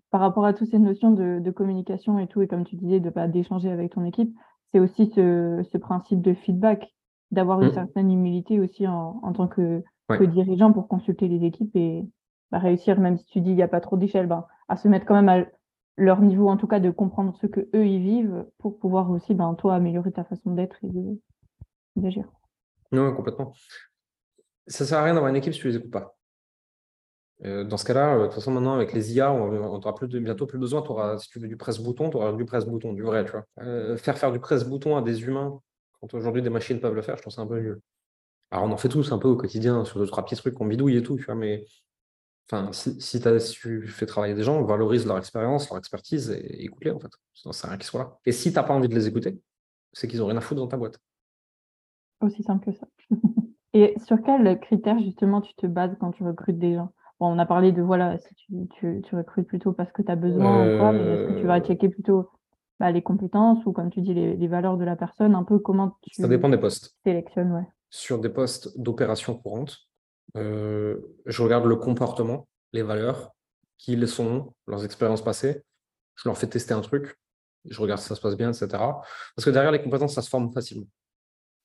Par 0.09 0.21
rapport 0.21 0.45
à 0.45 0.53
toutes 0.53 0.69
ces 0.69 0.79
notions 0.79 1.11
de, 1.11 1.51
communication 1.51 2.19
et 2.19 2.27
tout, 2.27 2.41
et 2.41 2.47
comme 2.47 2.65
tu 2.65 2.75
disais, 2.75 2.99
de 2.99 3.09
pas 3.09 3.27
d'échanger 3.27 3.71
avec 3.71 3.93
ton 3.93 4.05
équipe, 4.05 4.33
c'est 4.71 4.79
aussi 4.79 5.11
ce, 5.15 5.77
principe 5.77 6.21
de 6.21 6.33
feedback, 6.33 6.93
d'avoir 7.31 7.61
une 7.61 7.69
hmm. 7.69 7.73
certaine 7.73 8.11
humilité 8.11 8.59
aussi 8.59 8.87
en 8.87 9.33
tant 9.33 9.47
que, 9.47 9.83
dirigeants 10.19 10.73
pour 10.73 10.87
consulter 10.87 11.27
les 11.27 11.45
équipes 11.45 11.73
et 11.75 12.05
bah, 12.51 12.59
réussir, 12.59 12.99
même 12.99 13.17
si 13.17 13.25
tu 13.27 13.41
dis 13.41 13.51
il 13.51 13.55
n'y 13.55 13.63
a 13.63 13.67
pas 13.67 13.79
trop 13.79 13.97
d'échelle, 13.97 14.27
ben, 14.27 14.45
à 14.67 14.75
se 14.75 14.87
mettre 14.87 15.05
quand 15.05 15.15
même 15.15 15.29
à 15.29 15.45
leur 15.97 16.21
niveau, 16.21 16.49
en 16.49 16.57
tout 16.57 16.67
cas, 16.67 16.79
de 16.79 16.89
comprendre 16.89 17.35
ce 17.37 17.47
que 17.47 17.69
eux 17.73 17.87
y 17.87 17.99
vivent 17.99 18.45
pour 18.57 18.77
pouvoir 18.77 19.09
aussi, 19.09 19.33
ben, 19.33 19.53
toi, 19.55 19.75
améliorer 19.75 20.11
ta 20.11 20.23
façon 20.23 20.51
d'être 20.51 20.77
et 20.83 20.89
d'agir. 21.95 22.25
Oui, 22.91 22.99
complètement. 23.15 23.53
Ça 24.67 24.83
ne 24.83 24.87
sert 24.87 24.99
à 24.99 25.03
rien 25.03 25.13
d'avoir 25.13 25.29
une 25.29 25.37
équipe 25.37 25.53
si 25.53 25.61
tu 25.61 25.67
ne 25.67 25.71
les 25.71 25.77
écoutes 25.77 25.91
pas. 25.91 26.15
Euh, 27.43 27.63
dans 27.63 27.77
ce 27.77 27.85
cas-là, 27.85 28.15
euh, 28.15 28.19
de 28.19 28.25
toute 28.25 28.35
façon, 28.35 28.51
maintenant, 28.51 28.73
avec 28.75 28.93
les 28.93 29.13
IA, 29.13 29.31
on 29.31 29.51
n'aura 29.51 29.95
plus 29.95 30.07
bientôt 30.07 30.45
plus 30.45 30.59
besoin. 30.59 30.81
Auras, 30.81 31.17
si 31.17 31.29
tu 31.29 31.39
veux 31.39 31.47
du 31.47 31.57
presse-bouton, 31.57 32.09
tu 32.09 32.17
auras 32.17 32.33
du 32.33 32.45
presse-bouton, 32.45 32.93
du 32.93 33.01
vrai. 33.01 33.25
Tu 33.25 33.31
vois. 33.31 33.45
Euh, 33.61 33.97
faire 33.97 34.17
faire 34.17 34.31
du 34.31 34.39
presse-bouton 34.39 34.95
à 34.95 35.01
des 35.01 35.23
humains, 35.23 35.59
quand 35.99 36.13
aujourd'hui 36.13 36.41
des 36.41 36.49
machines 36.49 36.79
peuvent 36.79 36.93
le 36.93 37.01
faire, 37.01 37.17
je 37.17 37.21
trouve 37.21 37.33
ça 37.33 37.41
un 37.41 37.47
peu 37.47 37.59
nul. 37.59 37.79
Alors, 38.51 38.65
on 38.65 38.71
en 38.71 38.77
fait 38.77 38.89
tous 38.89 39.11
un 39.11 39.17
peu 39.17 39.27
au 39.27 39.35
quotidien 39.35 39.85
sur 39.85 39.99
deux, 39.99 40.05
trois 40.05 40.23
petits 40.23 40.35
trucs 40.35 40.53
qu'on 40.53 40.65
bidouille 40.65 40.97
et 40.97 41.03
tout, 41.03 41.17
tu 41.17 41.23
vois, 41.23 41.35
mais 41.35 41.65
enfin, 42.51 42.71
si, 42.73 42.97
tu 42.99 43.87
fais 43.87 44.05
travailler 44.05 44.33
des 44.33 44.43
gens, 44.43 44.61
valorise 44.63 45.07
leur 45.07 45.17
expérience, 45.17 45.69
leur 45.69 45.79
expertise 45.79 46.31
et, 46.31 46.65
écoute-les, 46.65 46.91
en 46.91 46.99
fait. 46.99 47.11
Sinon, 47.33 47.53
c'est 47.53 47.67
rien 47.67 47.77
qu'ils 47.77 47.85
soient 47.85 48.01
là. 48.01 48.19
Et 48.25 48.33
si 48.33 48.51
tu 48.51 48.55
n'as 48.55 48.63
pas 48.63 48.73
envie 48.73 48.89
de 48.89 48.95
les 48.95 49.07
écouter, 49.07 49.39
c'est 49.93 50.07
qu'ils 50.07 50.19
n'ont 50.19 50.27
rien 50.27 50.37
à 50.37 50.41
foutre 50.41 50.61
dans 50.61 50.67
ta 50.67 50.77
boîte. 50.77 50.99
Aussi 52.19 52.43
simple 52.43 52.71
que 52.71 52.77
ça. 52.77 52.87
et 53.73 53.95
sur 54.05 54.21
quels 54.21 54.59
critères, 54.59 54.99
justement, 54.99 55.41
tu 55.41 55.55
te 55.55 55.65
bases 55.65 55.95
quand 55.99 56.11
tu 56.11 56.23
recrutes 56.23 56.59
des 56.59 56.75
gens? 56.75 56.93
Bon, 57.21 57.33
on 57.33 57.39
a 57.39 57.45
parlé 57.45 57.71
de, 57.71 57.81
voilà, 57.81 58.17
si 58.17 58.35
tu, 58.35 58.67
tu, 59.01 59.15
recrutes 59.15 59.47
plutôt 59.47 59.71
parce 59.71 59.93
que 59.93 60.01
tu 60.01 60.11
as 60.11 60.17
besoin 60.17 60.75
ou 60.75 60.79
quoi, 60.79 60.91
mais 60.91 60.99
est-ce 60.99 61.33
que 61.33 61.39
tu 61.39 61.45
vas 61.45 61.59
euh. 61.59 61.63
checker 61.63 61.87
plutôt 61.87 62.29
bah, 62.81 62.91
les 62.91 63.01
compétences 63.01 63.65
ou, 63.65 63.71
comme 63.71 63.89
tu 63.89 64.01
dis, 64.01 64.13
les, 64.13 64.35
les, 64.35 64.47
valeurs 64.49 64.75
de 64.75 64.83
la 64.83 64.97
personne 64.97 65.35
Un 65.35 65.43
peu 65.43 65.59
comment 65.59 65.95
tu 66.01 66.19
Ça 66.21 66.27
dépend 66.27 66.49
des 66.49 66.57
postes. 66.57 66.97
sélectionnes, 67.05 67.53
ouais 67.53 67.67
sur 67.91 68.19
des 68.19 68.29
postes 68.29 68.79
d'opération 68.79 69.37
courante. 69.37 69.77
Euh, 70.37 70.97
je 71.25 71.43
regarde 71.43 71.65
le 71.65 71.75
comportement, 71.75 72.47
les 72.73 72.81
valeurs, 72.81 73.31
qui 73.77 73.93
ils 73.93 74.07
sont, 74.07 74.53
leurs 74.65 74.85
expériences 74.85 75.23
passées. 75.23 75.61
Je 76.15 76.27
leur 76.27 76.37
fais 76.37 76.47
tester 76.47 76.73
un 76.73 76.81
truc. 76.81 77.17
Je 77.69 77.79
regarde 77.79 77.99
si 77.99 78.07
ça 78.07 78.15
se 78.15 78.21
passe 78.21 78.37
bien, 78.37 78.51
etc. 78.51 78.67
Parce 78.69 79.45
que 79.45 79.49
derrière 79.49 79.71
les 79.71 79.81
compétences, 79.81 80.15
ça 80.15 80.21
se 80.21 80.29
forme 80.29 80.51
facilement. 80.51 80.87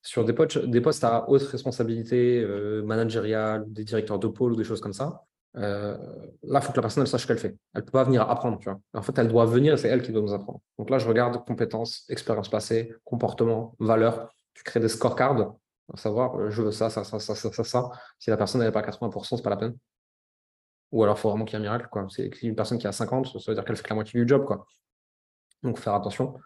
Sur 0.02 0.24
des 0.24 0.32
postes, 0.32 0.58
des 0.58 0.80
postes 0.80 1.04
à 1.04 1.28
haute 1.28 1.42
responsabilité 1.42 2.40
euh, 2.40 2.82
managériale, 2.82 3.64
des 3.68 3.84
directeurs 3.84 4.18
de 4.18 4.26
pôle 4.26 4.52
ou 4.52 4.56
des 4.56 4.64
choses 4.64 4.80
comme 4.80 4.92
ça, 4.92 5.24
euh, 5.58 5.96
là, 6.42 6.60
il 6.60 6.62
faut 6.62 6.72
que 6.72 6.76
la 6.76 6.82
personne 6.82 7.06
sache 7.06 7.22
ce 7.22 7.26
qu'elle 7.26 7.38
fait. 7.38 7.56
Elle 7.74 7.80
ne 7.80 7.86
peut 7.86 7.92
pas 7.92 8.04
venir 8.04 8.28
apprendre. 8.28 8.58
En 8.92 9.02
fait, 9.02 9.18
elle 9.18 9.28
doit 9.28 9.46
venir 9.46 9.74
et 9.74 9.76
c'est 9.76 9.88
elle 9.88 10.02
qui 10.02 10.12
doit 10.12 10.22
nous 10.22 10.34
apprendre. 10.34 10.60
Donc 10.78 10.90
là, 10.90 10.98
je 10.98 11.08
regarde 11.08 11.44
compétences, 11.46 12.04
expérience 12.08 12.48
passée, 12.48 12.94
comportement, 13.04 13.74
valeurs. 13.78 14.30
Tu 14.54 14.62
crées 14.64 14.80
des 14.80 14.88
scorecards 14.88 15.56
à 15.92 15.96
savoir, 15.96 16.36
euh, 16.38 16.50
je 16.50 16.62
veux 16.62 16.72
ça, 16.72 16.90
ça, 16.90 17.04
ça, 17.04 17.18
ça, 17.18 17.34
ça, 17.34 17.64
ça, 17.64 17.90
Si 18.18 18.30
la 18.30 18.36
personne 18.36 18.60
n'est 18.60 18.72
pas 18.72 18.80
à 18.80 18.90
80%, 18.90 19.36
c'est 19.36 19.42
pas 19.42 19.50
la 19.50 19.56
peine. 19.56 19.76
Ou 20.92 21.02
alors, 21.02 21.16
il 21.16 21.20
faut 21.20 21.30
vraiment 21.30 21.44
qu'il 21.44 21.58
y 21.58 21.62
ait 21.62 21.66
un 21.66 21.70
miracle. 21.70 21.88
C'est 22.08 22.30
une 22.42 22.54
personne 22.54 22.78
qui 22.78 22.86
a 22.86 22.92
50, 22.92 23.26
ça 23.26 23.38
veut 23.48 23.54
dire 23.54 23.64
qu'elle 23.64 23.76
fait 23.76 23.82
que 23.82 23.88
la 23.90 23.94
moitié 23.96 24.20
du 24.20 24.28
job. 24.28 24.44
Quoi. 24.44 24.66
Donc, 25.62 25.78
faire 25.78 25.94
attention. 25.94 26.36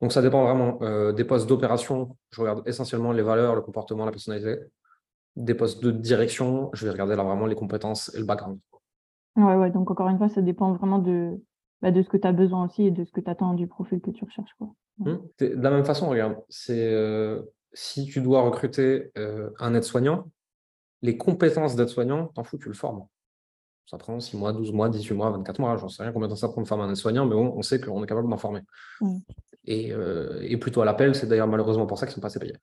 Donc, 0.00 0.12
ça 0.12 0.22
dépend 0.22 0.44
vraiment 0.44 0.78
euh, 0.82 1.12
des 1.12 1.24
postes 1.24 1.48
d'opération. 1.48 2.16
Je 2.30 2.40
regarde 2.40 2.62
essentiellement 2.66 3.12
les 3.12 3.22
valeurs, 3.22 3.54
le 3.54 3.62
comportement, 3.62 4.04
la 4.04 4.12
personnalité. 4.12 4.58
Des 5.38 5.54
postes 5.54 5.82
de 5.82 5.92
direction, 5.92 6.70
je 6.72 6.84
vais 6.84 6.90
regarder 6.90 7.14
là 7.14 7.22
vraiment 7.22 7.46
les 7.46 7.54
compétences 7.54 8.12
et 8.14 8.18
le 8.18 8.24
background. 8.24 8.58
Ouais, 9.36 9.54
ouais. 9.54 9.70
Donc, 9.70 9.90
encore 9.90 10.08
une 10.08 10.18
fois, 10.18 10.28
ça 10.28 10.42
dépend 10.42 10.72
vraiment 10.72 10.98
de, 10.98 11.40
bah, 11.80 11.92
de 11.92 12.02
ce 12.02 12.08
que 12.08 12.16
tu 12.16 12.26
as 12.26 12.32
besoin 12.32 12.66
aussi 12.66 12.86
et 12.86 12.90
de 12.90 13.04
ce 13.04 13.12
que 13.12 13.20
tu 13.20 13.30
attends 13.30 13.54
du 13.54 13.68
profil 13.68 14.00
que 14.00 14.10
tu 14.10 14.24
recherches. 14.24 14.52
Quoi. 14.58 14.74
Mmh. 14.98 15.16
De 15.38 15.62
la 15.62 15.70
même 15.70 15.84
façon, 15.84 16.08
regarde, 16.08 16.36
c'est 16.48 16.92
euh, 16.92 17.40
si 17.72 18.06
tu 18.06 18.20
dois 18.20 18.42
recruter 18.42 19.12
euh, 19.16 19.50
un 19.60 19.74
aide-soignant, 19.74 20.28
les 21.02 21.16
compétences 21.16 21.76
d'aide-soignant, 21.76 22.26
t'en 22.34 22.42
fous, 22.42 22.58
tu 22.58 22.68
le 22.68 22.74
formes. 22.74 23.06
Ça 23.86 23.96
prend 23.96 24.18
6 24.18 24.36
mois, 24.36 24.52
12 24.52 24.72
mois, 24.72 24.88
18 24.88 25.14
mois, 25.14 25.30
24 25.30 25.60
mois, 25.60 25.76
j'en 25.76 25.88
sais 25.88 26.02
rien 26.02 26.12
combien 26.12 26.26
de 26.26 26.32
temps 26.32 26.40
ça 26.40 26.48
prend 26.48 26.60
de 26.60 26.66
former 26.66 26.84
un 26.84 26.90
aide-soignant, 26.90 27.24
mais 27.24 27.36
bon, 27.36 27.54
on 27.56 27.62
sait 27.62 27.80
qu'on 27.80 28.02
est 28.02 28.06
capable 28.08 28.28
d'en 28.28 28.36
former. 28.36 28.60
Et, 29.64 29.92
et 30.42 30.56
plutôt 30.56 30.82
à 30.82 30.84
l'appel, 30.84 31.14
c'est 31.14 31.26
d'ailleurs 31.26 31.46
malheureusement 31.46 31.86
pour 31.86 31.98
ça 31.98 32.06
qu'ils 32.06 32.14
sont 32.14 32.20
pas 32.20 32.26
assez 32.26 32.38
payés. 32.38 32.56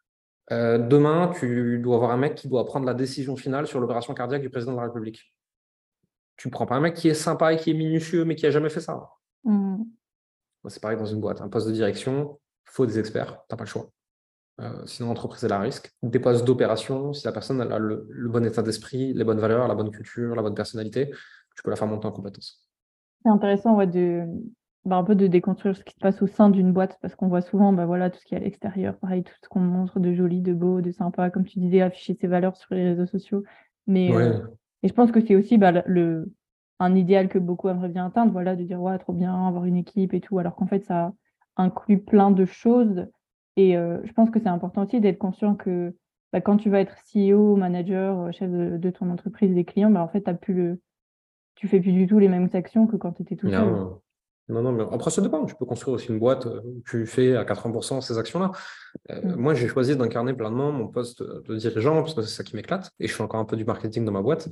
Demain, 0.50 1.32
tu 1.38 1.80
dois 1.80 1.96
avoir 1.96 2.12
un 2.12 2.18
mec 2.18 2.36
qui 2.36 2.48
doit 2.48 2.66
prendre 2.66 2.86
la 2.86 2.94
décision 2.94 3.36
finale 3.36 3.68
sur 3.68 3.80
l'opération 3.80 4.14
cardiaque 4.14 4.42
du 4.42 4.50
président 4.50 4.74
de 4.74 4.78
la 4.78 4.84
République. 4.84 5.36
Tu 6.38 6.50
ne 6.50 6.52
prends 6.52 6.66
pas 6.66 6.76
un 6.76 6.82
mec 6.82 6.94
qui 6.94 7.08
est 7.08 7.14
sympa 7.14 7.54
et 7.54 7.58
qui 7.58 7.72
est 7.72 7.74
minutieux, 7.74 8.26
mais 8.26 8.36
qui 8.36 8.46
a 8.46 8.52
jamais 8.52 8.70
fait 8.70 8.82
ça. 8.82 9.10
Mmh. 9.44 9.84
C'est 10.68 10.82
pareil 10.82 10.98
dans 10.98 11.06
une 11.06 11.20
boîte. 11.20 11.42
Un 11.42 11.50
poste 11.50 11.68
de 11.68 11.72
direction, 11.72 12.40
il 12.68 12.72
faut 12.72 12.86
des 12.86 13.00
experts, 13.00 13.32
tu 13.32 13.54
n'as 13.54 13.58
pas 13.58 13.64
le 13.64 13.70
choix. 13.70 13.90
Euh, 14.62 14.86
sinon, 14.86 15.10
l'entreprise 15.10 15.44
est 15.44 15.52
à 15.52 15.60
risque. 15.60 15.92
Des 16.02 16.20
postes 16.20 16.46
d'opération, 16.46 17.14
si 17.14 17.26
la 17.26 17.32
personne 17.32 17.62
a 17.62 17.78
le, 17.78 18.08
bon 18.30 18.46
état 18.46 18.62
d'esprit, 18.62 19.14
les 19.14 19.24
bonnes 19.24 19.40
valeurs, 19.40 19.68
la 19.68 19.76
bonne 19.76 19.92
culture, 19.92 20.36
la 20.36 20.42
bonne 20.42 20.56
personnalité, 20.56 21.12
tu 21.56 21.64
peux 21.64 21.70
la 21.70 21.76
faire 21.76 21.88
monter 21.88 22.08
en 22.08 22.12
compétence. 22.12 22.68
C'est 23.24 23.30
intéressant 23.30 23.78
de, 23.86 24.26
bah, 24.86 24.98
un 24.98 25.04
peu 25.04 25.16
de 25.16 25.26
déconstruire 25.26 25.76
ce 25.76 25.84
qui 25.84 25.96
se 25.96 26.00
passe 26.00 26.22
au 26.22 26.28
sein 26.28 26.50
d'une 26.50 26.72
boîte, 26.72 27.00
parce 27.02 27.16
qu'on 27.16 27.28
voit 27.28 27.42
souvent 27.42 27.74
bah, 27.74 27.86
voilà, 27.86 28.12
tout 28.12 28.20
ce 28.20 28.26
qui 28.26 28.36
est 28.36 28.38
à 28.38 28.42
l'extérieur, 28.42 28.96
pareil, 28.98 29.24
tout 29.24 29.34
ce 29.42 29.50
qu'on 29.50 29.60
montre 29.60 30.00
de 30.00 30.14
joli, 30.14 30.42
de 30.42 30.54
beau, 30.54 30.82
de 30.82 30.92
sympa, 30.92 31.32
comme 31.32 31.46
tu 31.46 31.60
disais, 31.60 31.82
afficher 31.82 32.14
ses 32.14 32.28
valeurs 32.28 32.56
sur 32.56 32.76
les 32.76 32.90
réseaux 32.90 33.08
sociaux. 33.08 33.44
Mais, 33.88 34.16
euh, 34.16 34.40
et 34.84 34.88
je 34.88 34.94
pense 34.94 35.12
que 35.12 35.22
c'est 35.22 35.36
aussi 35.36 35.58
bah, 35.58 35.72
le, 35.88 36.32
un 36.80 36.96
idéal 36.96 37.30
que 37.30 37.40
beaucoup 37.40 37.68
aimeraient 37.70 37.90
bien 37.90 38.06
atteindre, 38.06 38.32
voilà, 38.32 38.56
de 38.56 38.64
dire 38.64 38.80
ouais, 38.80 38.98
trop 39.00 39.14
bien, 39.14 39.48
avoir 39.48 39.66
une 39.66 39.78
équipe 39.78 40.14
et 40.14 40.22
tout, 40.22 40.38
alors 40.38 40.56
qu'en 40.56 40.68
fait, 40.68 40.86
ça 40.86 41.14
inclut 41.58 42.00
plein 42.00 42.30
de 42.30 42.46
choses. 42.46 43.08
Et 43.56 43.78
euh, 43.78 44.00
je 44.04 44.14
pense 44.14 44.30
que 44.30 44.40
c'est 44.40 44.50
important 44.50 44.84
aussi 44.84 45.00
d'être 45.00 45.18
conscient 45.18 45.56
que 45.56 45.96
bah, 46.32 46.42
quand 46.42 46.58
tu 46.58 46.70
vas 46.70 46.82
être 46.82 46.96
CEO, 47.12 47.56
manager, 47.56 48.20
euh, 48.20 48.32
chef 48.32 48.52
de, 48.52 48.90
ton 48.92 49.10
entreprise, 49.10 49.54
des 49.56 49.66
clients, 49.66 49.90
bah, 49.90 50.04
en 50.04 50.10
fait, 50.10 50.28
as 50.28 50.36
plus 50.36 50.54
le... 50.54 50.82
tu 51.56 51.68
fais 51.68 51.80
plus 51.80 51.94
du 51.94 52.06
tout 52.06 52.20
les 52.20 52.28
mêmes 52.28 52.50
actions 52.54 52.86
que 52.86 52.98
quand 52.98 53.14
tu 53.14 53.24
étais 53.24 53.36
tout 53.36 53.50
seul. 53.50 53.66
Non, 53.66 54.02
non, 54.48 54.72
mais 54.72 54.84
après, 54.92 55.10
ça 55.10 55.22
dépend. 55.22 55.46
Tu 55.46 55.56
peux 55.56 55.66
construire 55.66 55.96
aussi 55.96 56.10
une 56.10 56.20
boîte 56.20 56.46
euh, 56.46 56.62
où 56.64 56.84
tu 56.88 57.06
fais 57.08 57.36
à 57.36 57.44
80% 57.44 58.02
ces 58.02 58.18
actions-là. 58.18 58.52
Mmh. 59.10 59.36
Moi, 59.36 59.54
j'ai 59.56 59.68
choisi 59.68 59.96
d'incarner 59.96 60.34
pleinement 60.34 60.72
mon 60.72 60.88
poste 60.88 61.24
de 61.24 61.56
dirigeant 61.56 62.02
parce 62.02 62.14
que 62.14 62.22
c'est 62.22 62.36
ça 62.36 62.44
qui 62.44 62.56
m'éclate. 62.56 62.92
Et 63.00 63.08
je 63.08 63.14
fais 63.14 63.24
encore 63.24 63.40
un 63.40 63.46
peu 63.46 63.58
du 63.58 63.66
marketing 63.66 64.06
dans 64.06 64.12
ma 64.12 64.22
boîte. 64.22 64.50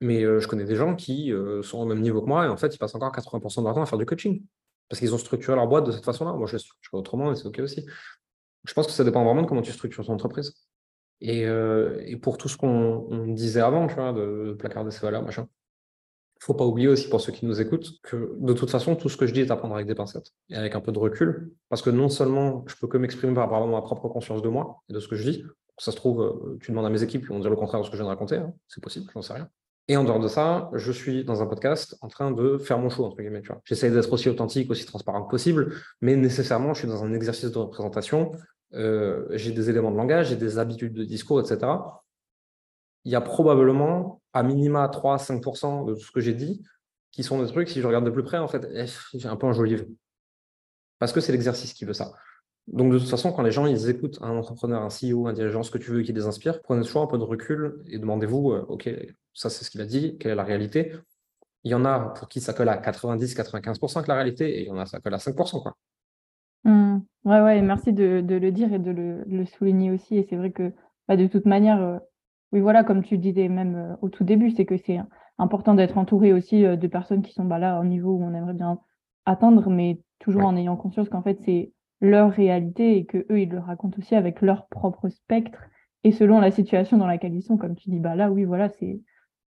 Mais 0.00 0.22
je 0.22 0.46
connais 0.46 0.64
des 0.64 0.76
gens 0.76 0.94
qui 0.94 1.32
sont 1.62 1.78
au 1.78 1.84
même 1.84 2.00
niveau 2.00 2.22
que 2.22 2.28
moi 2.28 2.46
et 2.46 2.48
en 2.48 2.56
fait, 2.56 2.72
ils 2.72 2.78
passent 2.78 2.94
encore 2.94 3.10
80% 3.10 3.58
de 3.58 3.64
leur 3.64 3.74
temps 3.74 3.82
à 3.82 3.86
faire 3.86 3.98
du 3.98 4.06
coaching. 4.06 4.44
Parce 4.88 5.00
qu'ils 5.00 5.12
ont 5.12 5.18
structuré 5.18 5.56
leur 5.56 5.66
boîte 5.66 5.86
de 5.86 5.90
cette 5.90 6.04
façon-là. 6.04 6.34
Moi, 6.34 6.46
je 6.46 6.52
le 6.52 6.58
structure 6.60 6.94
autrement 6.94 7.32
et 7.32 7.34
c'est 7.34 7.46
OK 7.46 7.58
aussi. 7.58 7.84
Je 8.64 8.72
pense 8.74 8.86
que 8.86 8.92
ça 8.92 9.02
dépend 9.02 9.24
vraiment 9.24 9.42
de 9.42 9.48
comment 9.48 9.62
tu 9.62 9.72
structures 9.72 10.06
ton 10.06 10.12
entreprise. 10.12 10.54
Et, 11.20 11.42
et 11.42 12.16
pour 12.16 12.38
tout 12.38 12.48
ce 12.48 12.56
qu'on 12.56 13.26
disait 13.26 13.60
avant, 13.60 13.88
tu 13.88 13.96
vois, 13.96 14.12
de, 14.12 14.54
placarder 14.56 14.92
ses 14.92 15.00
valeurs, 15.00 15.24
machin, 15.24 15.48
faut 16.40 16.54
pas 16.54 16.64
oublier 16.64 16.88
aussi 16.88 17.08
pour 17.08 17.20
ceux 17.20 17.32
qui 17.32 17.46
nous 17.46 17.60
écoutent 17.60 18.00
que 18.02 18.34
de 18.38 18.52
toute 18.52 18.70
façon, 18.70 18.96
tout 18.96 19.08
ce 19.08 19.16
que 19.16 19.26
je 19.26 19.32
dis 19.32 19.40
est 19.40 19.50
à 19.50 19.56
prendre 19.56 19.74
avec 19.74 19.86
des 19.86 19.94
pincettes 19.94 20.32
et 20.50 20.56
avec 20.56 20.74
un 20.74 20.80
peu 20.80 20.92
de 20.92 20.98
recul. 20.98 21.52
Parce 21.68 21.82
que 21.82 21.90
non 21.90 22.08
seulement 22.08 22.64
je 22.68 22.74
peux 22.76 22.86
que 22.86 22.96
m'exprimer 22.96 23.34
par 23.34 23.44
rapport 23.44 23.62
à 23.62 23.66
ma 23.66 23.82
propre 23.82 24.08
conscience 24.08 24.42
de 24.42 24.48
moi 24.48 24.82
et 24.88 24.92
de 24.92 25.00
ce 25.00 25.08
que 25.08 25.16
je 25.16 25.30
dis, 25.30 25.44
ça 25.78 25.92
se 25.92 25.96
trouve, 25.96 26.58
tu 26.60 26.70
demandes 26.70 26.86
à 26.86 26.90
mes 26.90 27.02
équipes, 27.02 27.22
ils 27.22 27.28
vont 27.28 27.40
dire 27.40 27.50
le 27.50 27.56
contraire 27.56 27.80
de 27.80 27.86
ce 27.86 27.90
que 27.90 27.96
je 27.96 28.02
viens 28.02 28.10
de 28.10 28.14
raconter. 28.14 28.36
Hein. 28.36 28.52
C'est 28.66 28.82
possible, 28.82 29.06
j'en 29.14 29.22
sais 29.22 29.34
rien. 29.34 29.48
Et 29.90 29.96
en 29.96 30.04
dehors 30.04 30.20
de 30.20 30.28
ça, 30.28 30.70
je 30.74 30.92
suis 30.92 31.24
dans 31.24 31.42
un 31.42 31.46
podcast 31.46 31.96
en 32.02 32.08
train 32.08 32.30
de 32.30 32.58
faire 32.58 32.78
mon 32.78 32.90
show, 32.90 33.06
entre 33.06 33.16
guillemets. 33.16 33.42
J'essaie 33.64 33.90
d'être 33.90 34.12
aussi 34.12 34.28
authentique, 34.28 34.70
aussi 34.70 34.84
transparent 34.84 35.22
que 35.22 35.30
possible, 35.30 35.74
mais 36.02 36.14
nécessairement, 36.14 36.74
je 36.74 36.80
suis 36.80 36.88
dans 36.88 37.04
un 37.04 37.14
exercice 37.14 37.50
de 37.50 37.58
représentation. 37.58 38.32
Euh, 38.74 39.24
j'ai 39.30 39.50
des 39.50 39.70
éléments 39.70 39.90
de 39.90 39.96
langage, 39.96 40.28
j'ai 40.28 40.36
des 40.36 40.58
habitudes 40.58 40.92
de 40.92 41.04
discours, 41.04 41.40
etc. 41.40 41.72
Il 43.08 43.10
y 43.10 43.16
a 43.16 43.22
probablement 43.22 44.20
à 44.34 44.42
minima 44.42 44.86
3-5% 44.86 45.86
de 45.86 45.94
tout 45.94 46.00
ce 46.00 46.12
que 46.12 46.20
j'ai 46.20 46.34
dit 46.34 46.62
qui 47.10 47.22
sont 47.22 47.42
des 47.42 47.48
trucs, 47.48 47.70
si 47.70 47.80
je 47.80 47.86
regarde 47.86 48.04
de 48.04 48.10
plus 48.10 48.22
près, 48.22 48.36
en 48.36 48.48
fait, 48.48 48.68
eh, 48.70 48.84
j'ai 49.14 49.28
un 49.28 49.36
peu 49.36 49.46
enjolivé. 49.46 49.88
Parce 50.98 51.14
que 51.14 51.22
c'est 51.22 51.32
l'exercice 51.32 51.72
qui 51.72 51.86
veut 51.86 51.94
ça. 51.94 52.12
Donc, 52.66 52.92
de 52.92 52.98
toute 52.98 53.08
façon, 53.08 53.32
quand 53.32 53.40
les 53.40 53.50
gens 53.50 53.64
ils 53.64 53.88
écoutent 53.88 54.18
un 54.20 54.36
entrepreneur, 54.36 54.82
un 54.82 54.90
CEO, 54.90 55.26
un 55.26 55.32
dirigeant, 55.32 55.62
ce 55.62 55.70
que 55.70 55.78
tu 55.78 55.90
veux 55.90 56.02
qui 56.02 56.12
les 56.12 56.26
inspire, 56.26 56.60
prenez 56.60 56.82
toujours 56.82 57.00
un 57.00 57.06
peu 57.06 57.16
de 57.16 57.22
recul 57.22 57.82
et 57.88 57.98
demandez-vous, 57.98 58.52
euh, 58.52 58.66
OK, 58.68 58.90
ça 59.32 59.48
c'est 59.48 59.64
ce 59.64 59.70
qu'il 59.70 59.80
a 59.80 59.86
dit, 59.86 60.18
quelle 60.18 60.32
est 60.32 60.34
la 60.34 60.44
réalité 60.44 60.92
Il 61.64 61.70
y 61.70 61.74
en 61.74 61.86
a 61.86 62.10
pour 62.10 62.28
qui 62.28 62.42
ça 62.42 62.52
colle 62.52 62.68
à 62.68 62.76
90-95% 62.76 64.02
que 64.02 64.08
la 64.08 64.16
réalité, 64.16 64.58
et 64.58 64.60
il 64.64 64.66
y 64.66 64.70
en 64.70 64.76
a 64.76 64.84
ça 64.84 65.00
colle 65.00 65.14
à 65.14 65.18
5%. 65.18 65.62
Quoi. 65.62 65.78
Mmh. 66.64 66.98
ouais, 67.24 67.40
ouais, 67.40 67.62
merci 67.62 67.94
de, 67.94 68.22
le 68.28 68.52
dire 68.52 68.70
et 68.74 68.78
de 68.78 68.90
le, 68.90 69.46
souligner 69.46 69.92
aussi. 69.92 70.18
Et 70.18 70.26
c'est 70.28 70.36
vrai 70.36 70.52
que 70.52 70.74
bah, 71.08 71.16
de 71.16 71.26
toute 71.26 71.46
manière, 71.46 71.80
euh, 71.80 71.98
oui, 72.52 72.60
voilà, 72.60 72.84
comme 72.84 73.02
tu 73.02 73.18
disais 73.18 73.48
même 73.48 73.76
euh, 73.76 73.96
au 74.02 74.08
tout 74.08 74.24
début, 74.24 74.50
c'est 74.50 74.64
que 74.64 74.76
c'est 74.76 74.98
important 75.38 75.74
d'être 75.74 75.98
entouré 75.98 76.32
aussi 76.32 76.62
de 76.62 76.86
personnes 76.88 77.22
qui 77.22 77.32
sont 77.32 77.44
bah, 77.44 77.58
là 77.58 77.80
au 77.80 77.84
niveau 77.84 78.12
où 78.12 78.24
on 78.24 78.34
aimerait 78.34 78.54
bien 78.54 78.80
atteindre, 79.26 79.70
mais 79.70 80.00
toujours 80.18 80.44
en 80.46 80.56
ayant 80.56 80.76
conscience 80.76 81.08
qu'en 81.08 81.22
fait, 81.22 81.38
c'est 81.44 81.72
leur 82.00 82.30
réalité 82.30 82.96
et 82.96 83.04
que 83.04 83.26
eux 83.30 83.40
ils 83.40 83.48
le 83.48 83.58
racontent 83.58 83.98
aussi 83.98 84.14
avec 84.14 84.40
leur 84.40 84.68
propre 84.68 85.08
spectre 85.08 85.58
et 86.04 86.12
selon 86.12 86.40
la 86.40 86.50
situation 86.50 86.96
dans 86.96 87.06
laquelle 87.06 87.34
ils 87.34 87.42
sont. 87.42 87.56
Comme 87.56 87.74
tu 87.76 87.90
dis 87.90 87.98
bah 87.98 88.14
là 88.14 88.30
oui 88.30 88.44
voilà 88.44 88.68
c'est 88.68 89.00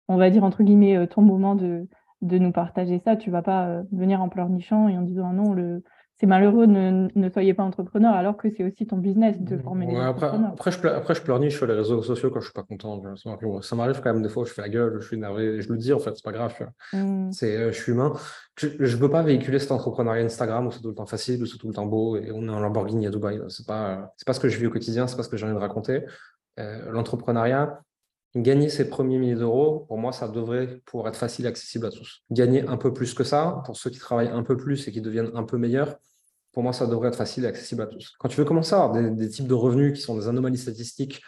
on 0.08 0.18
va 0.18 0.30
dire 0.30 0.44
entre 0.44 0.64
guillemets 0.64 0.98
euh, 0.98 1.08
ton 1.08 1.22
moment 1.22 1.56
de 1.56 1.88
de 2.22 2.38
nous 2.38 2.52
partager 2.52 3.00
ça. 3.00 3.16
Tu 3.16 3.32
vas 3.32 3.42
pas 3.42 3.68
euh, 3.68 3.84
venir 3.92 4.22
en 4.22 4.30
pleurnichant 4.30 4.88
et 4.88 4.98
en 4.98 5.02
disant 5.02 5.30
ah 5.30 5.34
non 5.34 5.54
le 5.54 5.84
c'est 6.20 6.28
malheureux, 6.28 6.66
ne, 6.66 7.08
ne 7.16 7.30
soyez 7.30 7.54
pas 7.54 7.64
entrepreneur, 7.64 8.14
alors 8.14 8.38
que 8.38 8.48
c'est 8.56 8.64
aussi 8.64 8.86
ton 8.86 8.98
business 8.98 9.36
de 9.40 9.58
former 9.58 9.88
les 9.88 9.96
après, 9.98 10.28
Après, 10.28 10.72
je, 10.72 10.80
pleure, 10.80 10.96
après, 10.96 11.16
je 11.16 11.22
pleurniche 11.22 11.56
sur 11.56 11.66
les 11.66 11.74
réseaux 11.74 12.02
sociaux 12.04 12.30
quand 12.30 12.40
je 12.40 12.46
suis 12.46 12.54
pas 12.54 12.64
content. 12.64 13.02
Ça 13.62 13.76
m'arrive 13.76 14.02
quand 14.02 14.14
même 14.14 14.22
des 14.22 14.30
fois, 14.30 14.46
je 14.46 14.54
fais 14.54 14.62
la 14.62 14.70
gueule, 14.70 14.98
je 15.02 15.08
suis 15.08 15.18
énervé, 15.18 15.62
je 15.62 15.72
le 15.72 15.78
dis 15.78 15.92
en 15.92 16.00
fait, 16.00 16.12
c'est 16.16 16.24
pas 16.24 16.32
grave. 16.32 16.54
Mmh. 16.94 17.32
C'est, 17.32 17.58
euh, 17.58 17.72
je 17.72 17.82
suis 17.82 17.92
humain. 17.92 18.14
Je 18.58 18.68
ne 18.68 19.00
peux 19.00 19.10
pas 19.10 19.24
véhiculer 19.24 19.58
cet 19.60 19.72
entrepreneuriat 19.72 20.24
Instagram 20.24 20.68
où 20.68 20.72
c'est 20.72 20.82
tout 20.82 20.90
le 20.90 20.96
temps 20.96 21.08
facile, 21.08 21.42
où 21.42 21.46
c'est 21.46 21.58
tout 21.58 21.68
le 21.68 21.74
temps 21.74 21.88
beau 21.88 22.18
et 22.18 22.32
on 22.32 22.44
est 22.44 22.52
en 22.52 22.60
Lamborghini 22.60 23.08
à 23.08 23.10
Dubaï. 23.10 23.42
C'est 23.50 23.66
pas, 23.66 24.14
c'est 24.16 24.28
pas 24.28 24.34
ce 24.34 24.40
que 24.40 24.50
je 24.50 24.60
vis 24.60 24.68
au 24.68 24.72
quotidien, 24.72 25.08
c'est 25.08 25.18
pas 25.18 25.24
ce 25.24 25.30
que 25.30 25.38
j'ai 25.38 25.46
envie 25.46 25.56
de 25.56 25.60
raconter. 25.60 26.04
Euh, 26.60 26.92
l'entrepreneuriat, 26.92 27.82
Gagner 28.36 28.70
ses 28.70 28.90
premiers 28.90 29.20
milliers 29.20 29.36
d'euros, 29.36 29.86
pour 29.88 30.00
moi, 30.00 30.12
ça 30.12 30.28
devrait 30.28 30.80
pouvoir 30.86 31.10
être 31.10 31.18
facile 31.18 31.46
et 31.46 31.48
accessible 31.48 31.86
à 31.86 31.92
tous. 31.92 32.24
Gagner 32.32 32.68
un 32.68 32.78
peu 32.78 32.92
plus 32.92 33.14
que 33.14 33.24
ça, 33.24 33.62
pour 33.66 33.78
ceux 33.78 33.92
qui 33.92 34.00
travaillent 34.00 34.30
un 34.30 34.42
peu 34.42 34.58
plus 34.58 34.88
et 34.88 34.92
qui 34.92 35.02
deviennent 35.02 35.30
un 35.36 35.44
peu 35.44 35.58
meilleurs, 35.58 35.98
pour 36.52 36.64
moi, 36.64 36.74
ça 36.74 36.88
devrait 36.88 37.10
être 37.10 37.16
facile 37.16 37.46
et 37.46 37.48
accessible 37.48 37.84
à 37.84 37.88
tous. 37.88 38.14
Quand 38.18 38.30
tu 38.30 38.38
veux 38.38 38.46
commencer 38.46 38.74
à 38.74 38.84
avoir 38.84 39.12
des, 39.12 39.30
types 39.30 39.48
de 39.48 39.54
revenus 39.54 39.94
qui 39.94 40.02
sont 40.02 40.18
des 40.18 40.28
anomalies 40.28 40.58
statistiques, 40.58 41.22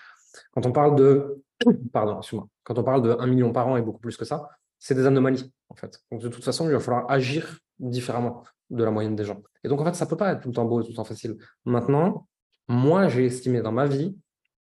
quand 0.51 0.65
on 0.65 0.71
parle 0.71 0.95
de, 0.95 1.43
pardon, 1.93 2.21
quand 2.63 2.79
on 2.79 2.83
parle 2.83 3.03
de 3.03 3.11
1 3.11 3.27
million 3.27 3.51
par 3.51 3.67
an 3.67 3.77
et 3.77 3.83
beaucoup 3.83 3.99
plus 3.99 4.17
que 4.17 4.25
ça, 4.25 4.49
c'est 4.79 4.95
des 4.95 5.05
anomalies, 5.05 5.51
en 5.69 5.75
fait. 5.75 5.99
Donc, 6.11 6.21
de 6.21 6.27
toute 6.27 6.43
façon, 6.43 6.65
il 6.65 6.71
va 6.71 6.79
falloir 6.79 7.09
agir 7.09 7.59
différemment 7.77 8.43
de 8.71 8.83
la 8.83 8.89
moyenne 8.89 9.15
des 9.15 9.25
gens. 9.25 9.43
Et 9.63 9.67
donc, 9.67 9.79
en 9.79 9.85
fait, 9.85 9.93
ça 9.93 10.07
peut 10.07 10.17
pas 10.17 10.33
être 10.33 10.41
tout 10.41 10.49
le 10.49 10.55
temps 10.55 10.65
beau 10.65 10.81
et 10.81 10.83
tout 10.83 10.89
le 10.89 10.95
temps 10.95 11.03
facile. 11.03 11.37
Maintenant, 11.65 12.27
moi, 12.67 13.07
j'ai 13.09 13.25
estimé 13.25 13.61
dans 13.61 13.71
ma 13.71 13.85
vie 13.85 14.17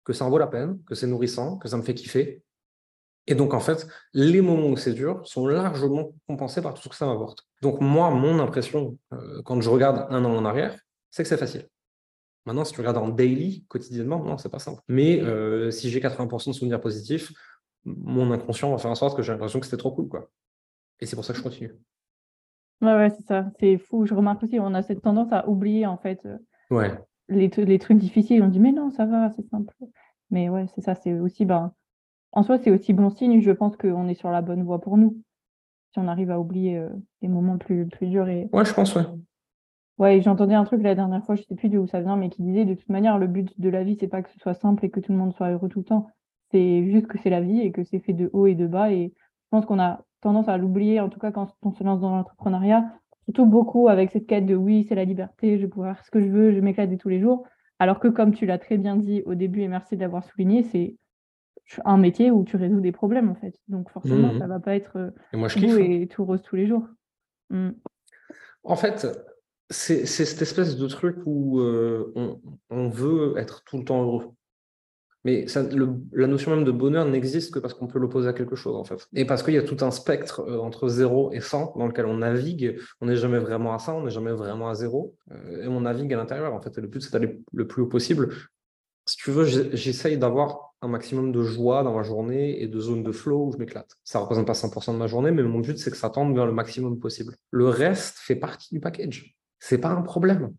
que 0.04 0.12
ça 0.12 0.24
en 0.24 0.30
vaut 0.30 0.38
la 0.38 0.46
peine, 0.46 0.78
que 0.86 0.94
c'est 0.94 1.06
nourrissant, 1.06 1.58
que 1.58 1.68
ça 1.68 1.76
me 1.76 1.82
fait 1.82 1.94
kiffer. 1.94 2.42
Et 3.26 3.34
donc, 3.34 3.54
en 3.54 3.60
fait, 3.60 3.86
les 4.12 4.40
moments 4.40 4.68
où 4.68 4.76
c'est 4.76 4.94
dur 4.94 5.20
sont 5.26 5.46
largement 5.46 6.12
compensés 6.26 6.62
par 6.62 6.74
tout 6.74 6.82
ce 6.82 6.88
que 6.88 6.94
ça 6.94 7.06
m'apporte. 7.06 7.46
Donc, 7.62 7.80
moi, 7.80 8.10
mon 8.10 8.38
impression, 8.40 8.98
euh, 9.12 9.42
quand 9.42 9.60
je 9.60 9.70
regarde 9.70 10.06
un 10.10 10.24
an 10.24 10.34
en 10.34 10.44
arrière, 10.44 10.76
c'est 11.10 11.22
que 11.22 11.28
c'est 11.28 11.36
facile. 11.36 11.68
Maintenant, 12.46 12.64
si 12.64 12.72
tu 12.72 12.80
regardes 12.80 12.96
en 12.96 13.08
daily, 13.08 13.64
quotidiennement, 13.68 14.24
non, 14.24 14.38
c'est 14.38 14.48
pas 14.48 14.58
simple. 14.58 14.80
Mais 14.88 15.20
euh, 15.20 15.70
si 15.70 15.90
j'ai 15.90 16.00
80% 16.00 16.48
de 16.48 16.52
souvenirs 16.54 16.80
positifs, 16.80 17.32
mon 17.84 18.32
inconscient 18.32 18.70
va 18.70 18.78
faire 18.78 18.90
en 18.90 18.94
sorte 18.94 19.16
que 19.16 19.22
j'ai 19.22 19.32
l'impression 19.32 19.60
que 19.60 19.66
c'était 19.66 19.76
trop 19.76 19.92
cool. 19.92 20.08
Quoi. 20.08 20.30
Et 20.98 21.06
c'est 21.06 21.16
pour 21.16 21.24
ça 21.24 21.32
que 21.32 21.38
je 21.38 21.42
continue. 21.42 21.76
Ouais, 22.80 22.94
ouais, 22.94 23.10
c'est 23.10 23.26
ça. 23.26 23.50
C'est 23.60 23.76
fou. 23.76 24.06
Je 24.06 24.14
remarque 24.14 24.42
aussi, 24.42 24.58
on 24.58 24.72
a 24.72 24.82
cette 24.82 25.02
tendance 25.02 25.32
à 25.32 25.46
oublier, 25.48 25.86
en 25.86 25.98
fait, 25.98 26.24
euh, 26.24 26.38
ouais 26.70 26.98
les, 27.30 27.78
trucs 27.78 27.98
difficiles, 27.98 28.42
on 28.42 28.48
dit 28.48 28.60
mais 28.60 28.72
non, 28.72 28.90
ça 28.90 29.06
va, 29.06 29.30
c'est 29.30 29.48
simple. 29.48 29.74
Mais 30.30 30.48
ouais, 30.48 30.66
c'est 30.74 30.80
ça, 30.80 30.94
c'est 30.94 31.18
aussi, 31.18 31.44
ben, 31.44 31.72
en 32.32 32.42
soi, 32.42 32.58
c'est 32.58 32.70
aussi 32.70 32.92
bon 32.92 33.10
signe, 33.10 33.40
je 33.40 33.50
pense 33.50 33.76
qu'on 33.76 34.08
est 34.08 34.14
sur 34.14 34.30
la 34.30 34.42
bonne 34.42 34.62
voie 34.62 34.80
pour 34.80 34.96
nous. 34.96 35.20
Si 35.92 35.98
on 35.98 36.06
arrive 36.06 36.30
à 36.30 36.38
oublier 36.38 36.78
euh, 36.78 36.88
les 37.20 37.28
moments 37.28 37.58
plus, 37.58 37.86
plus 37.86 38.06
durs. 38.06 38.28
Et... 38.28 38.48
Ouais, 38.52 38.64
je 38.64 38.72
pense, 38.72 38.94
ouais. 38.94 39.02
Ouais, 39.98 40.22
j'entendais 40.22 40.54
un 40.54 40.64
truc 40.64 40.82
la 40.82 40.94
dernière 40.94 41.24
fois, 41.24 41.34
je 41.34 41.42
sais 41.42 41.54
plus 41.54 41.68
d'où 41.68 41.86
ça 41.86 42.00
vient, 42.00 42.16
mais 42.16 42.30
qui 42.30 42.42
disait 42.42 42.64
de 42.64 42.74
toute 42.74 42.88
manière, 42.88 43.18
le 43.18 43.26
but 43.26 43.60
de 43.60 43.68
la 43.68 43.84
vie, 43.84 43.96
c'est 44.00 44.08
pas 44.08 44.22
que 44.22 44.30
ce 44.30 44.38
soit 44.38 44.54
simple 44.54 44.84
et 44.84 44.90
que 44.90 45.00
tout 45.00 45.12
le 45.12 45.18
monde 45.18 45.34
soit 45.34 45.50
heureux 45.50 45.68
tout 45.68 45.80
le 45.80 45.84
temps. 45.84 46.06
C'est 46.52 46.90
juste 46.90 47.06
que 47.06 47.18
c'est 47.18 47.28
la 47.28 47.40
vie 47.40 47.60
et 47.60 47.70
que 47.70 47.84
c'est 47.84 47.98
fait 47.98 48.12
de 48.12 48.30
haut 48.32 48.46
et 48.46 48.54
de 48.54 48.66
bas. 48.66 48.92
Et 48.92 49.12
je 49.14 49.48
pense 49.50 49.66
qu'on 49.66 49.78
a 49.78 50.00
tendance 50.22 50.48
à 50.48 50.56
l'oublier, 50.56 51.00
en 51.00 51.10
tout 51.10 51.18
cas 51.18 51.32
quand 51.32 51.54
on 51.62 51.72
se 51.72 51.84
lance 51.84 52.00
dans 52.00 52.16
l'entrepreneuriat, 52.16 52.84
surtout 53.30 53.46
beaucoup 53.46 53.88
avec 53.88 54.10
cette 54.10 54.26
quête 54.26 54.46
de 54.46 54.56
oui, 54.56 54.84
c'est 54.88 54.94
la 54.94 55.04
liberté, 55.04 55.56
je 55.56 55.62
vais 55.62 55.68
pouvoir 55.68 55.94
faire 55.94 56.04
ce 56.04 56.10
que 56.10 56.20
je 56.20 56.28
veux, 56.28 56.52
je 56.52 56.60
m'éclater 56.60 56.96
tous 56.96 57.08
les 57.08 57.20
jours. 57.20 57.46
Alors 57.78 58.00
que 58.00 58.08
comme 58.08 58.34
tu 58.34 58.44
l'as 58.44 58.58
très 58.58 58.76
bien 58.76 58.96
dit 58.96 59.22
au 59.24 59.34
début, 59.34 59.62
et 59.62 59.68
merci 59.68 59.96
de 59.96 60.00
l'avoir 60.00 60.24
souligné, 60.24 60.64
c'est 60.64 60.96
un 61.84 61.96
métier 61.96 62.30
où 62.30 62.44
tu 62.44 62.56
résous 62.56 62.80
des 62.80 62.92
problèmes 62.92 63.30
en 63.30 63.36
fait. 63.36 63.54
Donc 63.68 63.90
forcément, 63.90 64.30
ça 64.30 64.34
mmh. 64.34 64.38
ça 64.40 64.46
va 64.48 64.60
pas 64.60 64.74
être 64.74 64.96
euh, 64.96 65.10
et 65.32 65.36
moi, 65.36 65.48
je 65.48 65.58
hein. 65.58 65.78
et 65.78 66.08
tout 66.08 66.24
rose 66.24 66.42
tous 66.42 66.56
les 66.56 66.66
jours. 66.66 66.86
Mmh. 67.50 67.70
En 68.64 68.76
fait, 68.76 69.06
c'est 69.70 70.04
cette 70.06 70.42
espèce 70.42 70.76
de 70.76 70.86
truc 70.88 71.16
où 71.24 71.60
euh, 71.60 72.12
on, 72.70 72.88
veut 72.88 73.34
être 73.38 73.62
tout 73.64 73.78
le 73.78 73.84
temps 73.84 74.02
heureux. 74.02 74.32
Mais 75.24 75.44
la 76.12 76.26
notion 76.26 76.54
même 76.54 76.64
de 76.64 76.70
bonheur 76.70 77.04
n'existe 77.04 77.52
que 77.52 77.58
parce 77.58 77.74
qu'on 77.74 77.86
peut 77.86 77.98
l'opposer 77.98 78.28
à 78.28 78.32
quelque 78.32 78.56
chose, 78.56 78.74
en 78.76 78.84
fait. 78.84 79.06
Et 79.14 79.26
parce 79.26 79.42
qu'il 79.42 79.54
y 79.54 79.58
a 79.58 79.62
tout 79.62 79.76
un 79.84 79.90
spectre 79.90 80.40
euh, 80.40 80.58
entre 80.58 80.88
0 80.88 81.32
et 81.32 81.40
100 81.40 81.74
dans 81.76 81.86
lequel 81.86 82.06
on 82.06 82.18
navigue. 82.18 82.78
On 83.00 83.06
n'est 83.06 83.16
jamais 83.16 83.38
vraiment 83.38 83.74
à 83.74 83.78
100, 83.78 83.98
on 83.98 84.04
n'est 84.04 84.10
jamais 84.10 84.32
vraiment 84.32 84.68
à 84.70 84.74
0. 84.74 85.14
Euh, 85.32 85.64
et 85.64 85.68
on 85.68 85.82
navigue 85.82 86.12
à 86.14 86.16
l'intérieur, 86.16 86.54
en 86.54 86.60
fait. 86.60 86.76
Le 86.78 86.88
but, 86.88 87.02
c'est 87.02 87.12
d'aller 87.12 87.40
le 87.52 87.66
plus 87.66 87.82
haut 87.82 87.86
possible. 87.86 88.34
Si 89.04 89.16
tu 89.16 89.30
veux, 89.30 89.44
j'essaye 89.44 90.16
d'avoir 90.16 90.74
un 90.82 90.88
maximum 90.88 91.32
de 91.32 91.42
joie 91.42 91.82
dans 91.82 91.94
ma 91.94 92.02
journée 92.02 92.62
et 92.62 92.68
de 92.68 92.80
zones 92.80 93.02
de 93.02 93.12
flow 93.12 93.48
où 93.48 93.52
je 93.52 93.58
m'éclate. 93.58 93.90
Ça 94.04 94.18
ne 94.18 94.22
représente 94.22 94.46
pas 94.46 94.54
100% 94.54 94.94
de 94.94 94.98
ma 94.98 95.06
journée, 95.06 95.30
mais 95.30 95.42
mon 95.42 95.60
but, 95.60 95.78
c'est 95.78 95.90
que 95.90 95.96
ça 95.96 96.08
tende 96.08 96.34
vers 96.34 96.46
le 96.46 96.52
maximum 96.52 96.98
possible. 96.98 97.34
Le 97.50 97.68
reste 97.68 98.16
fait 98.18 98.36
partie 98.36 98.72
du 98.72 98.80
package. 98.80 99.36
C'est 99.58 99.78
pas 99.78 99.90
un 99.90 100.00
problème 100.00 100.54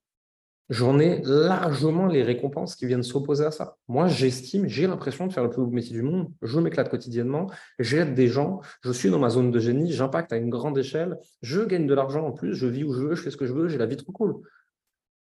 j'en 0.71 0.99
ai 0.99 1.21
largement 1.23 2.07
les 2.07 2.23
récompenses 2.23 2.75
qui 2.75 2.87
viennent 2.87 3.03
s'opposer 3.03 3.43
à 3.43 3.51
ça. 3.51 3.75
Moi, 3.89 4.07
j'estime, 4.07 4.67
j'ai 4.67 4.87
l'impression 4.87 5.27
de 5.27 5.33
faire 5.33 5.43
le 5.43 5.49
plus 5.49 5.61
beau 5.61 5.69
métier 5.69 5.91
du 5.91 6.01
monde, 6.01 6.31
je 6.41 6.59
m'éclate 6.61 6.89
quotidiennement, 6.89 7.51
j'aide 7.77 8.15
des 8.15 8.27
gens, 8.27 8.61
je 8.81 8.93
suis 8.93 9.09
dans 9.09 9.19
ma 9.19 9.29
zone 9.29 9.51
de 9.51 9.59
génie, 9.59 9.91
j'impacte 9.91 10.31
à 10.31 10.37
une 10.37 10.49
grande 10.49 10.77
échelle, 10.77 11.19
je 11.41 11.61
gagne 11.61 11.87
de 11.87 11.93
l'argent 11.93 12.25
en 12.25 12.31
plus, 12.31 12.55
je 12.55 12.67
vis 12.67 12.85
où 12.85 12.93
je 12.93 13.01
veux, 13.01 13.15
je 13.15 13.21
fais 13.21 13.31
ce 13.31 13.37
que 13.37 13.45
je 13.45 13.53
veux, 13.53 13.67
j'ai 13.67 13.77
la 13.77 13.85
vie 13.85 13.97
trop 13.97 14.13
cool. 14.13 14.41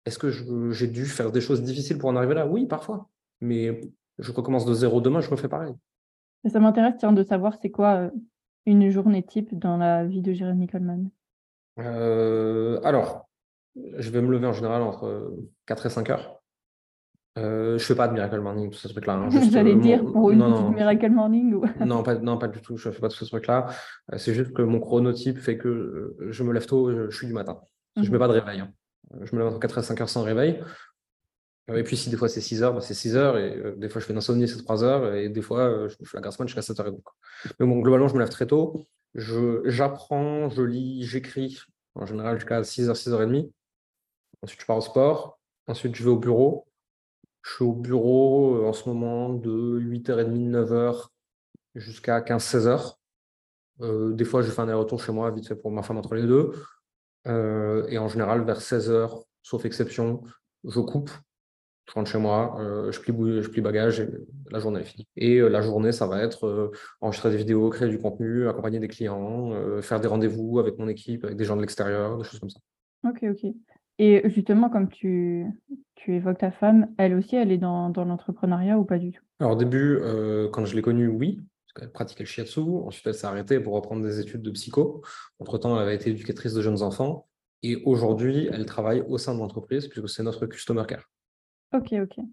Est-ce 0.06 0.18
que 0.18 0.30
j'ai 0.72 0.86
dû 0.86 1.04
faire 1.04 1.30
des 1.30 1.42
choses 1.42 1.62
difficiles 1.62 1.98
pour 1.98 2.08
en 2.08 2.16
arriver 2.16 2.34
là? 2.34 2.46
Oui, 2.46 2.66
parfois. 2.66 3.10
Mais 3.42 3.82
je 4.18 4.32
recommence 4.32 4.64
de 4.64 4.72
zéro 4.72 5.02
demain, 5.02 5.20
je 5.20 5.28
refais 5.28 5.48
pareil. 5.48 5.74
Ça 6.50 6.58
m'intéresse 6.58 6.94
de 7.00 7.22
savoir 7.22 7.58
c'est 7.60 7.70
quoi 7.70 7.96
euh, 7.96 8.10
une 8.64 8.90
journée 8.90 9.22
type 9.22 9.58
dans 9.58 9.76
la 9.76 10.04
vie 10.06 10.22
de 10.22 10.32
Jérémy 10.32 10.66
Coleman. 10.68 11.10
Euh, 11.78 12.80
alors, 12.82 13.23
je 13.96 14.10
vais 14.10 14.20
me 14.20 14.30
lever 14.30 14.46
en 14.46 14.52
général 14.52 14.82
entre 14.82 15.32
4 15.66 15.86
et 15.86 15.90
5 15.90 16.10
heures. 16.10 16.40
Euh, 17.36 17.78
je 17.78 17.84
fais 17.84 17.96
pas 17.96 18.06
de 18.06 18.12
Miracle 18.12 18.40
Morning, 18.40 18.70
tout 18.70 18.78
ce 18.78 18.88
truc-là. 18.88 19.14
Hein, 19.14 19.28
J'allais 19.50 19.74
euh, 19.74 19.80
dire 19.80 20.04
pour 20.04 20.30
une 20.30 20.40
petite 20.40 20.76
Miracle 20.76 21.10
Morning 21.10 21.54
ou... 21.54 21.64
non, 21.84 22.02
pas, 22.02 22.14
non, 22.14 22.38
pas 22.38 22.48
du 22.48 22.60
tout. 22.60 22.76
Je 22.76 22.90
fais 22.90 23.00
pas 23.00 23.08
de 23.08 23.12
ce 23.12 23.24
truc-là. 23.24 23.68
Euh, 24.12 24.18
c'est 24.18 24.34
juste 24.34 24.52
que 24.52 24.62
mon 24.62 24.78
chronotype 24.78 25.38
fait 25.38 25.58
que 25.58 25.68
euh, 25.68 26.28
je 26.30 26.42
me 26.44 26.52
lève 26.52 26.66
tôt, 26.66 26.92
je, 26.92 27.16
suis 27.16 27.26
du 27.26 27.32
matin. 27.32 27.60
Je 27.96 28.02
ne 28.02 28.06
mets 28.06 28.12
mhm. 28.12 28.18
pas 28.18 28.28
de 28.28 28.32
réveil. 28.32 28.60
Hein. 28.60 28.72
Je 29.22 29.34
me 29.34 29.40
lève 29.40 29.48
entre 29.48 29.58
4 29.58 29.78
et 29.78 29.82
5 29.82 30.00
heures 30.00 30.08
sans 30.08 30.22
réveil. 30.22 30.60
Et 31.74 31.82
puis, 31.82 31.96
si 31.96 32.10
des 32.10 32.16
fois 32.16 32.28
c'est 32.28 32.42
6 32.42 32.62
heures, 32.62 32.74
bah, 32.74 32.80
c'est 32.80 32.94
6 32.94 33.16
heures. 33.16 33.38
Et 33.38 33.74
des 33.78 33.88
fois, 33.88 34.00
je 34.00 34.06
fais 34.06 34.12
une 34.12 34.18
insomnie, 34.18 34.46
c'est 34.46 34.62
3 34.62 34.84
heures. 34.84 35.14
Et 35.14 35.28
des 35.28 35.42
fois, 35.42 35.88
je, 35.88 35.94
fais 36.04 36.18
la 36.18 36.20
grasse 36.20 36.36
jusqu'à 36.42 36.62
7 36.62 36.76
h 36.78 36.94
Mais 37.58 37.66
bon, 37.66 37.80
globalement, 37.80 38.06
je 38.06 38.14
me 38.14 38.20
lève 38.20 38.28
très 38.28 38.46
tôt. 38.46 38.86
J'apprends, 39.14 40.50
je, 40.50 40.62
lis, 40.62 41.04
j'écris, 41.04 41.58
en 41.94 42.06
général 42.06 42.36
jusqu'à 42.36 42.60
6h, 42.60 42.92
6h30. 42.92 43.50
Ensuite, 44.44 44.60
je 44.60 44.66
pars 44.66 44.76
au 44.76 44.82
sport. 44.82 45.40
Ensuite, 45.66 45.94
je 45.94 46.04
vais 46.04 46.10
au 46.10 46.18
bureau. 46.18 46.66
Je 47.42 47.54
suis 47.54 47.64
au 47.64 47.72
bureau 47.72 48.56
euh, 48.56 48.68
en 48.68 48.74
ce 48.74 48.86
moment 48.86 49.30
de 49.30 49.80
8h30, 49.80 50.50
9h 50.50 51.06
jusqu'à 51.74 52.20
15-16h. 52.20 52.96
Euh, 53.80 54.12
des 54.12 54.24
fois, 54.24 54.42
je 54.42 54.50
fais 54.50 54.60
un 54.60 54.64
aller-retour 54.64 55.02
chez 55.02 55.12
moi, 55.12 55.30
vite 55.30 55.48
fait 55.48 55.56
pour 55.56 55.70
ma 55.70 55.82
femme 55.82 55.96
entre 55.96 56.14
les 56.14 56.26
deux. 56.26 56.52
Euh, 57.26 57.86
et 57.88 57.96
en 57.96 58.08
général, 58.08 58.44
vers 58.44 58.60
16h, 58.60 59.24
sauf 59.42 59.64
exception, 59.64 60.22
je 60.62 60.80
coupe, 60.80 61.10
je 61.88 61.94
rentre 61.94 62.10
chez 62.10 62.18
moi, 62.18 62.58
je, 62.90 63.00
plie, 63.00 63.14
je 63.42 63.60
bagage 63.62 64.00
et 64.00 64.08
la 64.50 64.58
journée 64.58 64.80
est 64.80 64.84
finie. 64.84 65.08
Et 65.16 65.40
la 65.40 65.62
journée, 65.62 65.92
ça 65.92 66.06
va 66.06 66.22
être 66.22 66.70
enregistrer 67.00 67.30
des 67.30 67.38
vidéos, 67.38 67.70
créer 67.70 67.88
du 67.88 67.98
contenu, 67.98 68.46
accompagner 68.46 68.78
des 68.78 68.88
clients, 68.88 69.80
faire 69.80 70.00
des 70.00 70.08
rendez-vous 70.08 70.58
avec 70.58 70.78
mon 70.78 70.88
équipe, 70.88 71.24
avec 71.24 71.36
des 71.36 71.44
gens 71.44 71.56
de 71.56 71.62
l'extérieur, 71.62 72.18
des 72.18 72.24
choses 72.24 72.40
comme 72.40 72.50
ça. 72.50 72.60
Ok, 73.06 73.22
ok. 73.22 73.54
Et 73.98 74.22
justement, 74.30 74.70
comme 74.70 74.88
tu, 74.88 75.46
tu 75.94 76.14
évoques 76.14 76.38
ta 76.38 76.50
femme, 76.50 76.88
elle 76.98 77.14
aussi, 77.14 77.36
elle 77.36 77.52
est 77.52 77.58
dans, 77.58 77.90
dans 77.90 78.04
l'entrepreneuriat 78.04 78.78
ou 78.78 78.84
pas 78.84 78.98
du 78.98 79.12
tout? 79.12 79.22
Alors 79.40 79.52
au 79.52 79.56
début, 79.56 79.98
euh, 80.00 80.48
quand 80.48 80.64
je 80.64 80.74
l'ai 80.74 80.82
connue, 80.82 81.08
oui, 81.08 81.36
parce 81.36 81.72
qu'elle 81.74 81.92
pratiquait 81.92 82.24
le 82.24 82.28
shiatsu. 82.28 82.60
Ensuite, 82.60 83.06
elle 83.06 83.14
s'est 83.14 83.26
arrêtée 83.26 83.60
pour 83.60 83.74
reprendre 83.74 84.02
des 84.02 84.20
études 84.20 84.42
de 84.42 84.50
psycho. 84.50 85.02
Entre-temps, 85.38 85.76
elle 85.76 85.82
avait 85.82 85.94
été 85.94 86.10
éducatrice 86.10 86.54
de 86.54 86.62
jeunes 86.62 86.82
enfants. 86.82 87.28
Et 87.62 87.82
aujourd'hui, 87.84 88.48
elle 88.52 88.66
travaille 88.66 89.02
au 89.08 89.16
sein 89.16 89.34
de 89.34 89.38
l'entreprise, 89.38 89.88
puisque 89.88 90.08
c'est 90.08 90.22
notre 90.22 90.46
customer 90.46 90.84
care. 90.86 91.08
Ok, 91.72 91.94
ok. 91.94 92.24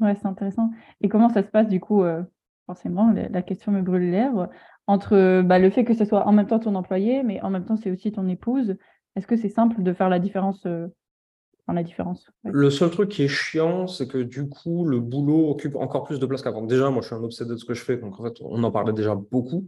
Ouais, 0.00 0.14
c'est 0.14 0.26
intéressant. 0.26 0.70
Et 1.00 1.08
comment 1.08 1.30
ça 1.30 1.42
se 1.42 1.48
passe 1.48 1.68
du 1.68 1.80
coup 1.80 2.02
euh, 2.02 2.22
Forcément, 2.66 3.12
la 3.12 3.42
question 3.42 3.70
me 3.70 3.80
brûle 3.80 4.02
les 4.02 4.10
lèvres. 4.10 4.50
Entre 4.88 5.42
bah, 5.42 5.58
le 5.60 5.70
fait 5.70 5.84
que 5.84 5.94
ce 5.94 6.04
soit 6.04 6.26
en 6.26 6.32
même 6.32 6.48
temps 6.48 6.58
ton 6.58 6.74
employé, 6.74 7.22
mais 7.22 7.40
en 7.42 7.50
même 7.50 7.64
temps, 7.64 7.76
c'est 7.76 7.92
aussi 7.92 8.10
ton 8.10 8.28
épouse. 8.28 8.76
Est-ce 9.16 9.26
que 9.26 9.36
c'est 9.36 9.48
simple 9.48 9.82
de 9.82 9.92
faire 9.92 10.08
la 10.08 10.18
différence 10.18 10.64
euh, 10.66 10.88
la 11.74 11.82
différence? 11.82 12.30
Le 12.44 12.70
seul 12.70 12.90
truc 12.90 13.08
qui 13.10 13.24
est 13.24 13.28
chiant, 13.28 13.86
c'est 13.86 14.06
que 14.06 14.18
du 14.18 14.48
coup, 14.48 14.84
le 14.84 15.00
boulot 15.00 15.50
occupe 15.50 15.76
encore 15.76 16.04
plus 16.04 16.20
de 16.20 16.26
place 16.26 16.42
qu'avant. 16.42 16.62
Déjà, 16.62 16.90
moi, 16.90 17.02
je 17.02 17.08
suis 17.08 17.16
un 17.16 17.22
obsédé 17.22 17.50
de 17.50 17.56
ce 17.56 17.64
que 17.64 17.74
je 17.74 17.82
fais, 17.82 17.96
donc 17.96 18.20
en 18.20 18.22
fait, 18.22 18.34
on 18.40 18.62
en 18.62 18.70
parlait 18.70 18.92
déjà 18.92 19.14
beaucoup. 19.14 19.64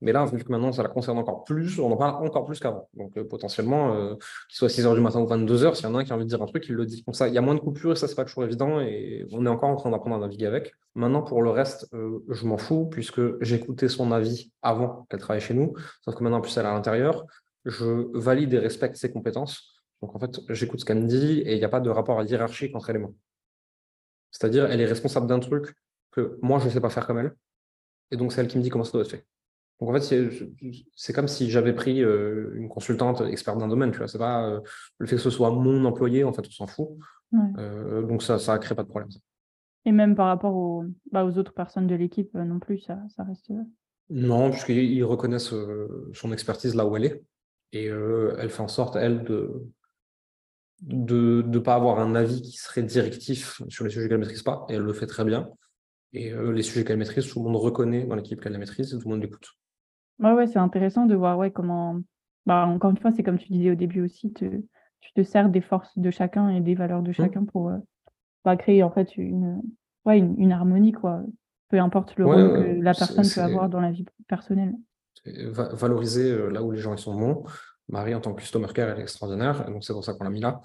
Mais 0.00 0.10
là, 0.10 0.24
vu 0.24 0.42
que 0.42 0.50
maintenant, 0.50 0.72
ça 0.72 0.82
la 0.82 0.88
concerne 0.88 1.18
encore 1.18 1.44
plus, 1.44 1.78
on 1.78 1.92
en 1.92 1.96
parle 1.96 2.26
encore 2.26 2.44
plus 2.44 2.58
qu'avant. 2.58 2.88
Donc, 2.94 3.16
euh, 3.16 3.22
potentiellement, 3.22 3.94
euh, 3.94 4.14
qu'il 4.48 4.56
soit 4.56 4.68
6 4.68 4.84
h 4.84 4.94
du 4.94 5.00
matin 5.00 5.20
ou 5.20 5.26
22 5.26 5.64
h 5.64 5.74
s'il 5.76 5.86
y 5.86 5.88
en 5.88 5.94
a 5.94 6.00
un 6.00 6.04
qui 6.04 6.10
a 6.10 6.16
envie 6.16 6.24
de 6.24 6.28
dire 6.28 6.42
un 6.42 6.46
truc, 6.46 6.66
il 6.68 6.74
le 6.74 6.86
dit. 6.86 7.04
Donc, 7.06 7.14
ça, 7.14 7.28
il 7.28 7.34
y 7.34 7.38
a 7.38 7.40
moins 7.40 7.54
de 7.54 7.60
coupures 7.60 7.92
et 7.92 7.96
ça, 7.96 8.08
c'est 8.08 8.16
pas 8.16 8.24
toujours 8.24 8.42
évident. 8.42 8.80
Et 8.80 9.24
on 9.30 9.46
est 9.46 9.48
encore 9.48 9.70
en 9.70 9.76
train 9.76 9.90
d'apprendre 9.90 10.16
à 10.16 10.18
naviguer 10.18 10.46
avec. 10.46 10.74
Maintenant, 10.96 11.22
pour 11.22 11.40
le 11.40 11.50
reste, 11.50 11.88
je 11.92 12.46
m'en 12.46 12.58
fous, 12.58 12.86
puisque 12.86 13.20
j'écoutais 13.42 13.88
son 13.88 14.10
avis 14.10 14.50
avant 14.60 15.06
qu'elle 15.08 15.20
travaille 15.20 15.40
chez 15.40 15.54
nous. 15.54 15.74
Sauf 16.04 16.16
que 16.16 16.24
maintenant, 16.24 16.38
en 16.38 16.40
plus, 16.40 16.56
elle 16.56 16.64
est 16.64 16.68
à 16.68 16.72
l'intérieur 16.72 17.24
je 17.64 18.18
valide 18.18 18.54
et 18.54 18.58
respecte 18.58 18.96
ses 18.96 19.10
compétences. 19.10 19.82
Donc 20.00 20.14
en 20.14 20.18
fait, 20.18 20.40
j'écoute 20.48 20.80
ce 20.80 20.84
qu'elle 20.84 21.00
me 21.00 21.06
dit 21.06 21.40
et 21.40 21.52
il 21.52 21.58
n'y 21.58 21.64
a 21.64 21.68
pas 21.68 21.80
de 21.80 21.90
rapport 21.90 22.22
hiérarchique 22.22 22.74
entre 22.74 22.92
moi. 22.94 23.10
C'est-à-dire, 24.30 24.66
elle 24.70 24.80
est 24.80 24.86
responsable 24.86 25.26
d'un 25.26 25.38
truc 25.38 25.74
que 26.10 26.38
moi, 26.42 26.58
je 26.58 26.66
ne 26.66 26.70
sais 26.70 26.80
pas 26.80 26.90
faire 26.90 27.06
comme 27.06 27.18
elle. 27.18 27.34
Et 28.10 28.16
donc, 28.16 28.32
c'est 28.32 28.40
elle 28.40 28.48
qui 28.48 28.58
me 28.58 28.62
dit 28.62 28.68
comment 28.68 28.84
ça 28.84 28.92
doit 28.92 29.02
être 29.02 29.10
fait. 29.10 29.26
Donc 29.82 29.90
en 29.90 29.98
fait, 29.98 30.38
c'est 30.94 31.12
comme 31.12 31.26
si 31.26 31.50
j'avais 31.50 31.72
pris 31.72 32.04
euh, 32.04 32.52
une 32.54 32.68
consultante 32.68 33.20
experte 33.22 33.58
d'un 33.58 33.66
domaine. 33.66 33.90
Tu 33.90 33.98
vois, 33.98 34.06
c'est 34.06 34.16
pas 34.16 34.46
euh, 34.46 34.60
le 34.98 35.08
fait 35.08 35.16
que 35.16 35.22
ce 35.22 35.30
soit 35.30 35.50
mon 35.50 35.84
employé, 35.84 36.22
en 36.22 36.32
fait, 36.32 36.46
on 36.46 36.50
s'en 36.52 36.66
fout. 36.68 36.90
Euh, 37.58 38.02
donc 38.02 38.22
ça, 38.22 38.38
ça 38.38 38.58
crée 38.58 38.76
pas 38.76 38.84
de 38.84 38.88
problème. 38.88 39.08
Et 39.84 39.90
même 39.90 40.14
par 40.14 40.26
rapport 40.26 40.84
bah, 41.10 41.24
aux 41.24 41.36
autres 41.36 41.52
personnes 41.52 41.88
de 41.88 41.96
l'équipe 41.96 42.32
non 42.34 42.60
plus, 42.60 42.78
ça, 42.78 43.00
ça 43.08 43.24
reste. 43.24 43.50
Non, 44.08 44.50
puisqu'ils 44.50 45.02
reconnaissent 45.02 45.52
son 46.12 46.32
expertise 46.32 46.76
là 46.76 46.86
où 46.86 46.96
elle 46.96 47.06
est. 47.06 47.22
Et 47.72 47.88
euh, 47.88 48.36
elle 48.38 48.50
fait 48.50 48.62
en 48.62 48.68
sorte, 48.68 48.96
elle, 48.96 49.24
de 49.24 49.66
de 50.82 51.44
ne 51.46 51.58
pas 51.58 51.74
avoir 51.74 52.00
un 52.00 52.14
avis 52.14 52.42
qui 52.42 52.56
serait 52.56 52.82
directif 52.82 53.62
sur 53.68 53.84
les 53.84 53.90
sujets 53.90 54.08
qu'elle 54.08 54.18
ne 54.18 54.24
maîtrise 54.24 54.42
pas, 54.42 54.66
et 54.68 54.74
elle 54.74 54.82
le 54.82 54.92
fait 54.92 55.06
très 55.06 55.24
bien. 55.24 55.48
Et 56.12 56.32
euh, 56.32 56.52
les 56.52 56.62
sujets 56.62 56.84
qu'elle 56.84 56.98
maîtrise, 56.98 57.26
tout 57.28 57.38
le 57.38 57.44
monde 57.44 57.56
reconnaît 57.56 58.04
dans 58.04 58.16
l'équipe 58.16 58.40
qu'elle 58.40 58.52
la 58.52 58.58
maîtrise, 58.58 58.92
et 58.92 58.98
tout 58.98 59.08
le 59.08 59.14
monde 59.14 59.22
l'écoute. 59.22 59.48
Ouais, 60.18 60.32
ouais, 60.32 60.46
c'est 60.46 60.58
intéressant 60.58 61.06
de 61.06 61.14
voir 61.14 61.38
ouais, 61.38 61.50
comment. 61.50 62.00
Bah, 62.46 62.66
encore 62.66 62.90
une 62.90 62.98
fois, 62.98 63.12
c'est 63.12 63.22
comme 63.22 63.38
tu 63.38 63.52
disais 63.52 63.70
au 63.70 63.76
début 63.76 64.02
aussi, 64.02 64.32
tu 64.32 64.64
te 65.14 65.22
sers 65.22 65.48
des 65.48 65.60
forces 65.60 65.96
de 65.96 66.10
chacun 66.10 66.48
et 66.48 66.60
des 66.60 66.74
valeurs 66.74 67.02
de 67.02 67.10
mmh. 67.10 67.14
chacun 67.14 67.44
pour 67.44 67.68
euh, 67.68 67.78
bah, 68.44 68.56
créer 68.56 68.82
en 68.82 68.90
fait 68.90 69.16
une, 69.16 69.62
ouais, 70.04 70.18
une, 70.18 70.52
harmonie, 70.52 70.92
quoi. 70.92 71.22
Peu 71.68 71.78
importe 71.78 72.16
le 72.16 72.26
rôle 72.26 72.52
que 72.52 72.82
la 72.82 72.92
personne 72.92 73.24
peut 73.34 73.40
avoir 73.40 73.70
dans 73.70 73.80
la 73.80 73.92
vie 73.92 74.04
personnelle 74.28 74.74
valoriser 75.24 76.30
euh, 76.30 76.48
là 76.48 76.62
où 76.62 76.70
les 76.70 76.80
gens 76.80 76.94
ils 76.94 76.98
sont 76.98 77.14
bons. 77.14 77.44
Marie, 77.88 78.14
en 78.14 78.20
tant 78.20 78.32
que 78.32 78.40
customer 78.40 78.68
care, 78.74 78.88
elle 78.90 79.00
est 79.00 79.02
extraordinaire, 79.02 79.68
donc 79.70 79.84
c'est 79.84 79.92
pour 79.92 80.04
ça 80.04 80.14
qu'on 80.14 80.24
l'a 80.24 80.30
mis 80.30 80.40
là. 80.40 80.60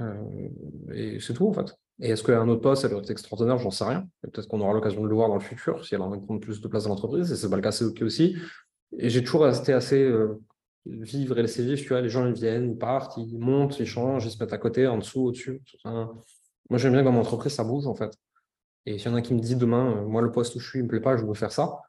Euh, 0.00 0.48
et 0.92 1.20
c'est 1.20 1.34
tout, 1.34 1.48
en 1.48 1.52
fait. 1.52 1.76
Et 2.00 2.10
est-ce 2.10 2.24
qu'un 2.24 2.48
autre 2.48 2.62
poste, 2.62 2.84
elle 2.84 2.92
aurait 2.94 3.02
été 3.02 3.12
extraordinaire? 3.12 3.58
J'en 3.58 3.70
sais 3.70 3.84
rien. 3.84 4.08
Peut-être 4.22 4.48
qu'on 4.48 4.60
aura 4.60 4.72
l'occasion 4.72 5.02
de 5.02 5.08
le 5.08 5.14
voir 5.14 5.28
dans 5.28 5.36
le 5.36 5.40
futur, 5.40 5.84
si 5.86 5.94
elle 5.94 6.02
en 6.02 6.10
prendre 6.20 6.40
plus 6.40 6.60
de 6.60 6.68
place 6.68 6.84
dans 6.84 6.90
l'entreprise, 6.90 7.30
et 7.30 7.36
c'est 7.36 7.48
pas 7.48 7.56
le 7.56 7.62
cas, 7.62 7.70
c'est 7.70 7.84
OK 7.84 8.02
aussi. 8.02 8.36
Et 8.98 9.10
j'ai 9.10 9.22
toujours 9.22 9.42
resté 9.42 9.72
assez 9.72 10.02
euh, 10.02 10.40
vivre 10.86 11.38
et 11.38 11.42
laisser 11.42 11.62
vivre, 11.62 11.80
tu 11.80 11.88
vois, 11.88 12.00
les 12.00 12.08
gens 12.08 12.26
ils 12.26 12.34
viennent, 12.34 12.70
ils 12.72 12.78
partent, 12.78 13.16
ils 13.16 13.38
montent, 13.38 13.78
ils 13.78 13.86
changent, 13.86 14.26
ils 14.26 14.30
se 14.30 14.42
mettent 14.42 14.52
à 14.52 14.58
côté, 14.58 14.86
en 14.86 14.98
dessous, 14.98 15.26
au-dessus. 15.26 15.62
moi, 15.84 16.78
j'aime 16.78 16.92
bien 16.92 17.00
que 17.00 17.04
dans 17.04 17.12
mon 17.12 17.20
entreprise, 17.20 17.52
ça 17.52 17.64
bouge, 17.64 17.86
en 17.86 17.94
fait. 17.94 18.12
Et 18.86 18.98
s'il 18.98 19.10
y 19.10 19.14
en 19.14 19.16
a 19.16 19.22
qui 19.22 19.34
me 19.34 19.40
dit 19.40 19.56
demain, 19.56 20.02
moi, 20.02 20.22
le 20.22 20.32
poste 20.32 20.56
où 20.56 20.60
je 20.60 20.68
suis, 20.68 20.80
il 20.80 20.82
me 20.82 20.88
plaît 20.88 21.00
pas, 21.00 21.16
je 21.16 21.24
veux 21.24 21.34
faire 21.34 21.52
ça, 21.52 21.80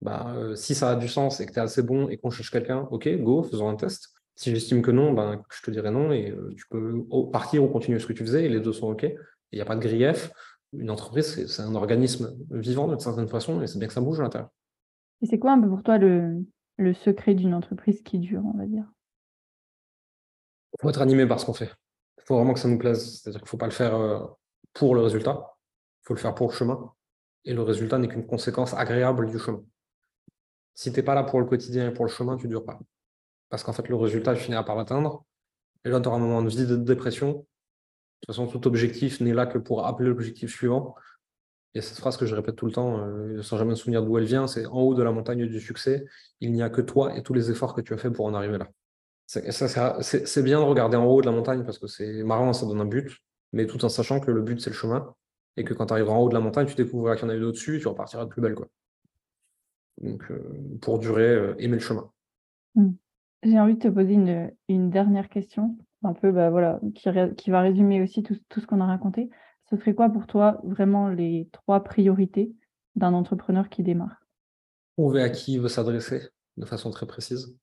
bah, 0.00 0.32
euh, 0.36 0.54
si 0.54 0.74
ça 0.74 0.90
a 0.90 0.96
du 0.96 1.08
sens 1.08 1.40
et 1.40 1.46
que 1.46 1.52
tu 1.52 1.58
es 1.58 1.62
assez 1.62 1.82
bon 1.82 2.08
et 2.08 2.18
qu'on 2.18 2.30
cherche 2.30 2.50
quelqu'un, 2.50 2.86
ok, 2.90 3.08
go, 3.18 3.42
faisons 3.42 3.68
un 3.68 3.76
test. 3.76 4.10
Si 4.36 4.50
j'estime 4.50 4.82
que 4.82 4.92
non, 4.92 5.12
ben, 5.12 5.42
je 5.50 5.62
te 5.62 5.70
dirai 5.70 5.90
non 5.90 6.12
et 6.12 6.30
euh, 6.30 6.54
tu 6.56 6.64
peux 6.70 7.04
partir 7.32 7.64
ou 7.64 7.68
continuer 7.68 7.98
ce 7.98 8.06
que 8.06 8.12
tu 8.12 8.24
faisais 8.24 8.44
et 8.44 8.48
les 8.48 8.60
deux 8.60 8.72
sont 8.72 8.88
ok. 8.88 9.02
Il 9.02 9.56
n'y 9.56 9.60
a 9.60 9.64
pas 9.64 9.74
de 9.74 9.80
grief. 9.80 10.30
Une 10.72 10.90
entreprise, 10.90 11.46
c'est 11.46 11.62
un 11.62 11.74
organisme 11.74 12.36
vivant 12.50 12.86
d'une 12.86 13.00
certaine 13.00 13.28
façon 13.28 13.62
et 13.62 13.66
c'est 13.66 13.78
bien 13.78 13.88
que 13.88 13.94
ça 13.94 14.00
bouge 14.00 14.20
à 14.20 14.22
l'intérieur. 14.22 14.50
Et 15.22 15.26
c'est 15.26 15.38
quoi 15.38 15.52
un 15.52 15.60
peu 15.60 15.68
pour 15.68 15.82
toi 15.82 15.98
le, 15.98 16.44
le 16.76 16.94
secret 16.94 17.34
d'une 17.34 17.54
entreprise 17.54 18.02
qui 18.02 18.18
dure, 18.18 18.42
on 18.44 18.56
va 18.56 18.66
dire? 18.66 18.84
Il 20.74 20.82
faut 20.82 20.90
être 20.90 21.00
animé 21.00 21.26
par 21.26 21.40
ce 21.40 21.46
qu'on 21.46 21.54
fait. 21.54 21.72
Il 22.18 22.24
faut 22.24 22.36
vraiment 22.36 22.52
que 22.52 22.60
ça 22.60 22.68
nous 22.68 22.78
plaise. 22.78 23.20
C'est-à-dire 23.20 23.40
qu'il 23.40 23.46
ne 23.46 23.50
faut 23.50 23.56
pas 23.56 23.66
le 23.66 23.72
faire 23.72 23.96
euh, 23.96 24.20
pour 24.74 24.94
le 24.94 25.00
résultat, 25.00 25.56
il 26.02 26.06
faut 26.06 26.14
le 26.14 26.20
faire 26.20 26.34
pour 26.34 26.48
le 26.48 26.54
chemin. 26.54 26.92
Et 27.44 27.54
le 27.54 27.62
résultat 27.62 27.98
n'est 27.98 28.08
qu'une 28.08 28.26
conséquence 28.26 28.74
agréable 28.74 29.28
du 29.28 29.38
chemin 29.38 29.64
si 30.74 30.92
tu 30.92 30.98
n'es 30.98 31.02
pas 31.02 31.14
là 31.14 31.24
pour 31.24 31.40
le 31.40 31.46
quotidien 31.46 31.88
et 31.88 31.92
pour 31.92 32.04
le 32.04 32.10
chemin, 32.10 32.36
tu 32.36 32.46
ne 32.46 32.50
dures 32.50 32.64
pas. 32.64 32.78
Parce 33.48 33.62
qu'en 33.62 33.72
fait, 33.72 33.88
le 33.88 33.96
résultat, 33.96 34.34
tu 34.34 34.40
finiras 34.40 34.62
par 34.62 34.76
l'atteindre. 34.76 35.24
Et 35.84 35.90
là, 35.90 36.00
tu 36.00 36.08
auras 36.08 36.16
un 36.16 36.20
moment 36.20 36.42
de 36.42 36.48
vie 36.48 36.66
de 36.66 36.76
dépression. 36.76 37.28
De 37.28 37.34
toute 37.34 38.36
façon, 38.36 38.46
tout 38.46 38.66
objectif 38.66 39.20
n'est 39.20 39.34
là 39.34 39.46
que 39.46 39.58
pour 39.58 39.86
appeler 39.86 40.08
l'objectif 40.08 40.50
suivant. 40.50 40.94
A 41.76 41.82
cette 41.82 41.98
phrase 41.98 42.16
que 42.16 42.26
je 42.26 42.34
répète 42.34 42.56
tout 42.56 42.66
le 42.66 42.72
temps, 42.72 42.98
euh, 42.98 43.42
sans 43.42 43.56
jamais 43.56 43.70
me 43.70 43.76
souvenir 43.76 44.02
d'où 44.02 44.18
elle 44.18 44.24
vient, 44.24 44.46
c'est 44.46 44.66
en 44.66 44.80
haut 44.80 44.94
de 44.94 45.02
la 45.02 45.12
montagne 45.12 45.46
du 45.46 45.60
succès, 45.60 46.06
il 46.40 46.52
n'y 46.52 46.62
a 46.62 46.70
que 46.70 46.80
toi 46.80 47.16
et 47.16 47.22
tous 47.22 47.34
les 47.34 47.50
efforts 47.50 47.74
que 47.74 47.80
tu 47.80 47.94
as 47.94 47.98
fait 47.98 48.10
pour 48.10 48.26
en 48.26 48.34
arriver 48.34 48.58
là. 48.58 48.68
C'est 49.26 50.42
bien 50.42 50.58
de 50.58 50.64
regarder 50.64 50.96
en 50.96 51.04
haut 51.04 51.20
de 51.20 51.26
la 51.26 51.32
montagne 51.32 51.62
parce 51.64 51.78
que 51.78 51.86
c'est 51.86 52.22
marrant, 52.24 52.52
ça 52.52 52.66
donne 52.66 52.80
un 52.80 52.86
but, 52.86 53.18
mais 53.52 53.66
tout 53.66 53.84
en 53.84 53.88
sachant 53.88 54.20
que 54.20 54.30
le 54.30 54.42
but 54.42 54.60
c'est 54.60 54.70
le 54.70 54.76
chemin 54.76 55.14
et 55.56 55.64
que 55.64 55.74
quand 55.74 55.86
tu 55.86 55.92
arriveras 55.92 56.14
en 56.14 56.20
haut 56.20 56.28
de 56.28 56.34
la 56.34 56.40
montagne, 56.40 56.66
tu 56.66 56.74
découvriras 56.74 57.16
qu'il 57.16 57.28
y 57.28 57.30
en 57.30 57.34
a 57.34 57.36
eu 57.36 57.44
au-dessus, 57.44 57.78
tu 57.80 57.88
repartiras 57.88 58.24
de 58.24 58.30
plus 58.30 58.40
belle. 58.40 58.56
Donc, 60.00 60.30
euh, 60.30 60.78
pour 60.80 60.98
durer, 60.98 61.28
euh, 61.28 61.54
aimer 61.58 61.74
le 61.74 61.80
chemin. 61.80 62.10
Hmm. 62.74 62.92
J'ai 63.42 63.58
envie 63.58 63.74
de 63.74 63.80
te 63.80 63.88
poser 63.88 64.14
une, 64.68 64.90
dernière 64.90 65.28
question, 65.28 65.76
un 66.02 66.12
peu 66.12 66.32
bah, 66.32 66.50
voilà, 66.50 66.80
qui, 66.94 67.08
qui 67.36 67.50
va 67.50 67.60
résumer 67.60 68.02
aussi 68.02 68.22
tout, 68.22 68.36
tout 68.48 68.60
ce 68.60 68.66
qu'on 68.66 68.80
a 68.80 68.86
raconté. 68.86 69.30
Ce 69.70 69.76
serait 69.76 69.94
quoi 69.94 70.08
pour 70.08 70.26
toi 70.26 70.60
vraiment 70.64 71.08
les 71.08 71.48
trois 71.52 71.84
priorités 71.84 72.52
d'un 72.96 73.12
entrepreneur 73.12 73.68
qui 73.68 73.82
démarre? 73.82 74.26
Trouver 74.96 75.22
à 75.22 75.30
qui 75.30 75.54
il 75.54 75.60
veut 75.60 75.68
s'adresser 75.68 76.22
de 76.56 76.64
façon 76.64 76.90
très 76.90 77.06
précise. 77.06 77.56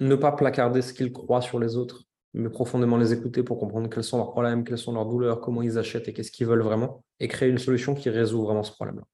Ne 0.00 0.16
pas 0.16 0.32
placarder 0.32 0.82
ce 0.82 0.92
qu'il 0.92 1.12
croit 1.12 1.40
sur 1.40 1.58
les 1.58 1.76
autres, 1.76 2.04
mais 2.34 2.50
profondément 2.50 2.96
les 2.96 3.12
écouter 3.12 3.42
pour 3.42 3.58
comprendre 3.58 3.88
quels 3.88 4.04
sont 4.04 4.18
leurs 4.18 4.30
problèmes, 4.30 4.64
quelles 4.64 4.78
sont 4.78 4.92
leurs 4.92 5.06
douleurs, 5.06 5.40
comment 5.40 5.62
ils 5.62 5.78
achètent 5.78 6.08
et 6.08 6.12
qu'est-ce 6.12 6.30
qu'ils 6.30 6.46
veulent 6.46 6.62
vraiment, 6.62 7.04
et 7.20 7.28
créer 7.28 7.48
une 7.48 7.58
solution 7.58 7.94
qui 7.94 8.10
résout 8.10 8.42
vraiment 8.42 8.62
ce 8.62 8.72
problème-là. 8.72 9.04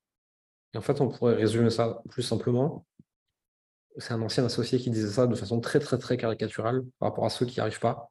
Et 0.75 0.79
en 0.79 0.81
fait, 0.81 1.01
on 1.01 1.09
pourrait 1.09 1.35
résumer 1.35 1.71
ça 1.71 2.03
plus 2.09 2.23
simplement. 2.23 2.87
C'est 3.99 4.15
un 4.15 4.23
ancien 4.23 4.45
associé 4.45 4.79
qui 4.79 4.91
disait 4.91 5.11
ça 5.11 5.27
de 5.27 5.35
façon 5.35 5.61
très, 5.61 5.79
très, 5.79 5.99
très 5.99 6.17
caricaturale 6.17 6.83
par 6.99 7.11
rapport 7.11 7.27
à 7.27 7.31
ceux 7.31 7.45
qui 7.45 7.59
n'y 7.59 7.61
arrivent 7.61 7.81
pas. 7.81 8.09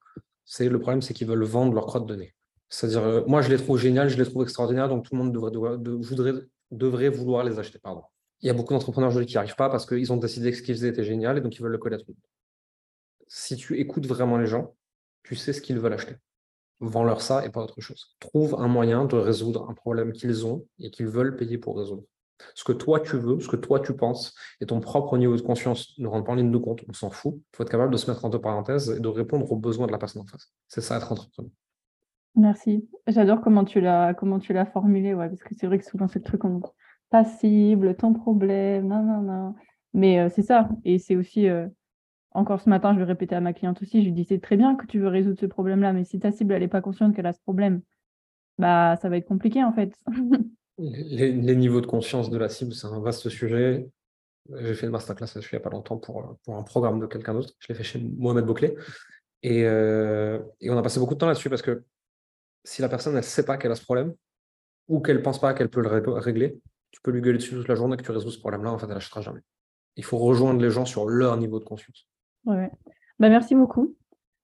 Le 0.60 0.78
problème, 0.80 1.02
c'est 1.02 1.14
qu'ils 1.14 1.28
veulent 1.28 1.44
vendre 1.44 1.74
leur 1.74 1.86
crotte 1.86 2.06
de 2.06 2.16
nez. 2.16 2.36
C'est-à-dire, 2.70 3.04
euh, 3.04 3.24
moi, 3.28 3.42
je 3.42 3.50
les 3.50 3.58
trouve 3.58 3.78
géniales, 3.78 4.10
je 4.10 4.18
les 4.18 4.26
trouve 4.26 4.44
extraordinaires, 4.44 4.90
donc 4.90 5.06
tout 5.06 5.16
le 5.16 5.24
monde 5.24 5.34
devrait, 5.34 6.42
devrait 6.72 7.10
vouloir 7.10 7.44
les 7.44 7.60
acheter. 7.60 7.80
Pardon. 7.80 8.04
Il 8.42 8.48
y 8.48 8.50
a 8.50 8.54
beaucoup 8.54 8.74
d'entrepreneurs 8.74 9.10
aujourd'hui 9.10 9.28
qui 9.28 9.34
n'y 9.34 9.38
arrivent 9.38 9.56
pas 9.56 9.70
parce 9.70 9.86
qu'ils 9.86 10.12
ont 10.12 10.18
décidé 10.18 10.52
que 10.52 10.58
ce 10.58 10.62
qu'ils 10.62 10.76
faisaient 10.76 10.90
était 10.90 11.04
génial 11.04 11.38
et 11.38 11.42
donc 11.42 11.56
ils 11.56 11.62
veulent 11.62 11.72
le 11.72 11.78
connaître. 11.78 12.06
Si 13.28 13.56
tu 13.56 13.80
écoutes 13.80 14.08
vraiment 14.08 14.38
les 14.38 14.48
gens, 14.48 14.76
tu 15.24 15.36
sais 15.36 15.54
ce 15.54 15.62
qu'ils 15.62 15.80
veulent 15.80 15.94
acheter. 15.94 16.16
Vends-leur 16.80 17.22
ça 17.22 17.46
et 17.46 17.50
pas 17.50 17.62
autre 17.62 17.80
chose. 17.80 18.16
Trouve 18.20 18.56
un 18.56 18.68
moyen 18.68 19.06
de 19.06 19.16
résoudre 19.16 19.70
un 19.70 19.74
problème 19.74 20.12
qu'ils 20.14 20.46
ont 20.48 20.66
et 20.80 20.90
qu'ils 20.90 21.08
veulent 21.08 21.36
payer 21.36 21.60
pour 21.60 21.78
résoudre. 21.78 22.04
Ce 22.56 22.64
que 22.64 22.72
toi 22.72 23.00
tu 23.00 23.18
veux, 23.18 23.40
ce 23.40 23.48
que 23.48 23.56
toi 23.56 23.80
tu 23.80 23.96
penses, 23.96 24.36
et 24.60 24.66
ton 24.66 24.80
propre 24.80 25.18
niveau 25.18 25.36
de 25.36 25.42
conscience 25.42 25.98
ne 26.00 26.08
rentre 26.08 26.26
pas 26.26 26.32
en 26.34 26.36
ligne 26.36 26.52
de 26.52 26.58
compte, 26.58 26.82
on 26.88 26.94
s'en 26.94 27.10
fout. 27.10 27.36
Il 27.36 27.58
faut 27.58 27.64
être 27.64 27.70
capable 27.70 27.92
de 27.92 27.98
se 27.98 28.10
mettre 28.10 28.26
entre 28.26 28.38
parenthèses 28.38 28.90
et 28.98 29.00
de 29.00 29.08
répondre 29.08 29.52
aux 29.52 29.58
besoins 29.58 29.88
de 29.88 29.92
la 29.92 29.98
personne 29.98 30.22
en 30.22 30.26
face. 30.26 30.54
C'est 30.68 30.82
ça 30.82 30.98
être 30.98 31.12
entrepreneur. 31.12 31.52
Merci. 32.36 32.88
J'adore 33.08 33.42
comment 33.42 33.66
tu 33.66 33.82
l'as 33.82 34.14
comment 34.14 34.40
tu 34.40 34.54
l'as 34.54 34.66
formulé, 34.66 35.14
ouais, 35.14 35.28
parce 35.28 35.44
que 35.44 35.54
c'est 35.54 35.68
vrai 35.68 35.80
que 35.80 35.86
souvent 35.86 36.08
c'est 36.08 36.20
le 36.20 36.26
truc 36.26 36.46
on 36.46 36.62
ta 37.10 37.26
cible, 37.26 37.96
ton 37.96 38.14
problème, 38.14 38.88
non, 38.88 39.04
non, 39.04 39.22
non. 39.22 39.56
Mais 39.94 40.20
euh, 40.20 40.30
c'est 40.30 40.44
ça. 40.44 40.70
Et 40.86 40.98
c'est 40.98 41.18
aussi 41.18 41.50
euh, 41.50 41.68
encore 42.32 42.62
ce 42.62 42.70
matin, 42.70 42.94
je 42.94 43.00
vais 43.00 43.06
répéter 43.06 43.36
à 43.36 43.42
ma 43.42 43.54
cliente 43.54 43.82
aussi, 43.82 44.00
je 44.00 44.06
lui 44.06 44.14
dis 44.14 44.24
c'est 44.24 44.40
très 44.40 44.58
bien 44.58 44.76
que 44.76 44.86
tu 44.86 45.00
veux 45.00 45.10
résoudre 45.10 45.40
ce 45.40 45.46
problème-là, 45.46 45.94
mais 45.94 46.06
si 46.06 46.20
ta 46.20 46.32
cible 46.32 46.54
elle 46.54 46.62
n'est 46.62 46.68
pas 46.70 46.82
consciente 46.82 47.16
qu'elle 47.16 47.26
a 47.26 47.34
ce 47.34 47.42
problème, 47.42 47.82
bah 48.58 48.96
ça 49.02 49.10
va 49.10 49.18
être 49.18 49.28
compliqué 49.28 49.64
en 49.64 49.74
fait. 49.74 49.94
Les, 50.82 51.56
niveaux 51.56 51.82
de 51.82 51.86
conscience 51.86 52.30
de 52.30 52.38
la 52.38 52.50
cible, 52.50 52.74
c'est 52.74 52.88
un 52.88 53.00
vaste 53.00 53.30
sujet. 53.30 53.88
J'ai 54.60 54.74
fait 54.74 54.88
une 54.88 54.92
masterclass 54.92 55.28
là-dessus 55.36 55.50
il 55.54 55.56
n'y 55.56 55.62
a 55.62 55.64
pas 55.64 55.70
longtemps 55.70 55.98
pour, 55.98 56.38
pour 56.44 56.56
un 56.56 56.64
programme 56.64 57.00
de 57.00 57.06
quelqu'un 57.06 57.34
d'autre. 57.34 57.54
Je 57.60 57.68
l'ai 57.70 57.76
fait 57.76 57.84
chez 57.84 58.00
Mohamed 58.00 58.46
Bouclé. 58.46 58.76
Et, 59.44 59.64
euh, 59.66 60.40
et 60.60 60.70
on 60.70 60.78
a 60.78 60.82
passé 60.82 61.00
beaucoup 61.00 61.14
de 61.14 61.20
temps 61.20 61.28
là-dessus 61.28 61.50
parce 61.50 61.62
que 61.62 61.84
si 62.64 62.82
la 62.82 62.90
personne 62.90 63.16
ne 63.16 63.22
sait 63.22 63.46
pas 63.46 63.58
qu'elle 63.58 63.72
a 63.72 63.76
ce 63.76 63.84
problème 63.84 64.14
ou 64.88 65.00
qu'elle 65.00 65.18
ne 65.18 65.22
pense 65.22 65.40
pas 65.40 65.54
qu'elle 65.54 65.70
peut 65.70 65.82
le 65.82 65.90
régler, 65.90 66.60
tu 66.92 67.02
peux 67.02 67.12
lui 67.12 67.22
gueuler 67.22 67.38
dessus 67.38 67.56
toute 67.56 67.68
la 67.68 67.76
journée 67.76 67.98
que 67.98 68.04
tu 68.04 68.12
résous 68.12 68.32
ce 68.32 68.40
problème-là, 68.40 68.72
en 68.72 68.78
fait, 68.78 68.88
elle 68.88 68.94
n'achètera 68.94 69.22
jamais. 69.22 69.42
Il 69.96 70.04
faut 70.04 70.18
rejoindre 70.18 70.62
les 70.62 70.70
gens 70.70 70.86
sur 70.86 71.08
leur 71.08 71.38
niveau 71.38 71.60
de 71.60 71.66
conscience. 71.66 72.08
Ouais. 72.46 72.70
Bah, 73.20 73.30
merci 73.30 73.56
beaucoup. 73.56 73.96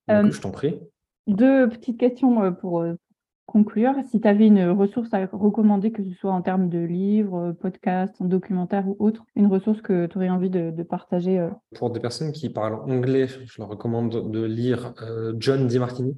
Euh, 0.10 0.32
je 0.32 0.40
t'en 0.40 0.52
prie. 0.52 0.80
Deux 1.28 1.68
petites 1.70 2.00
questions 2.00 2.44
euh, 2.44 2.52
pour 2.52 2.86
conclure. 3.48 3.96
Si 4.12 4.22
tu 4.22 4.28
avais 4.28 4.46
une 4.46 4.70
ressource 4.70 5.12
à 5.14 5.26
recommander, 5.26 5.92
que 5.92 6.04
ce 6.04 6.14
soit 6.14 6.32
en 6.32 6.44
termes 6.44 6.70
de 6.70 6.78
livres, 6.78 7.54
podcasts, 7.60 8.22
documentaires 8.22 8.88
ou 8.88 8.96
autre, 9.00 9.26
une 9.36 9.48
ressource 9.48 9.82
que 9.82 10.06
tu 10.06 10.18
aurais 10.18 10.30
envie 10.30 10.52
de, 10.52 10.84
partager 10.84 11.50
Pour 11.76 11.90
des 11.90 12.00
personnes 12.00 12.32
qui 12.32 12.50
parlent 12.50 12.76
anglais, 12.76 13.28
je 13.28 13.60
leur 13.60 13.70
recommande 13.70 14.32
de 14.32 14.44
lire 14.44 14.94
John 15.40 15.68
DiMartini. 15.68 16.16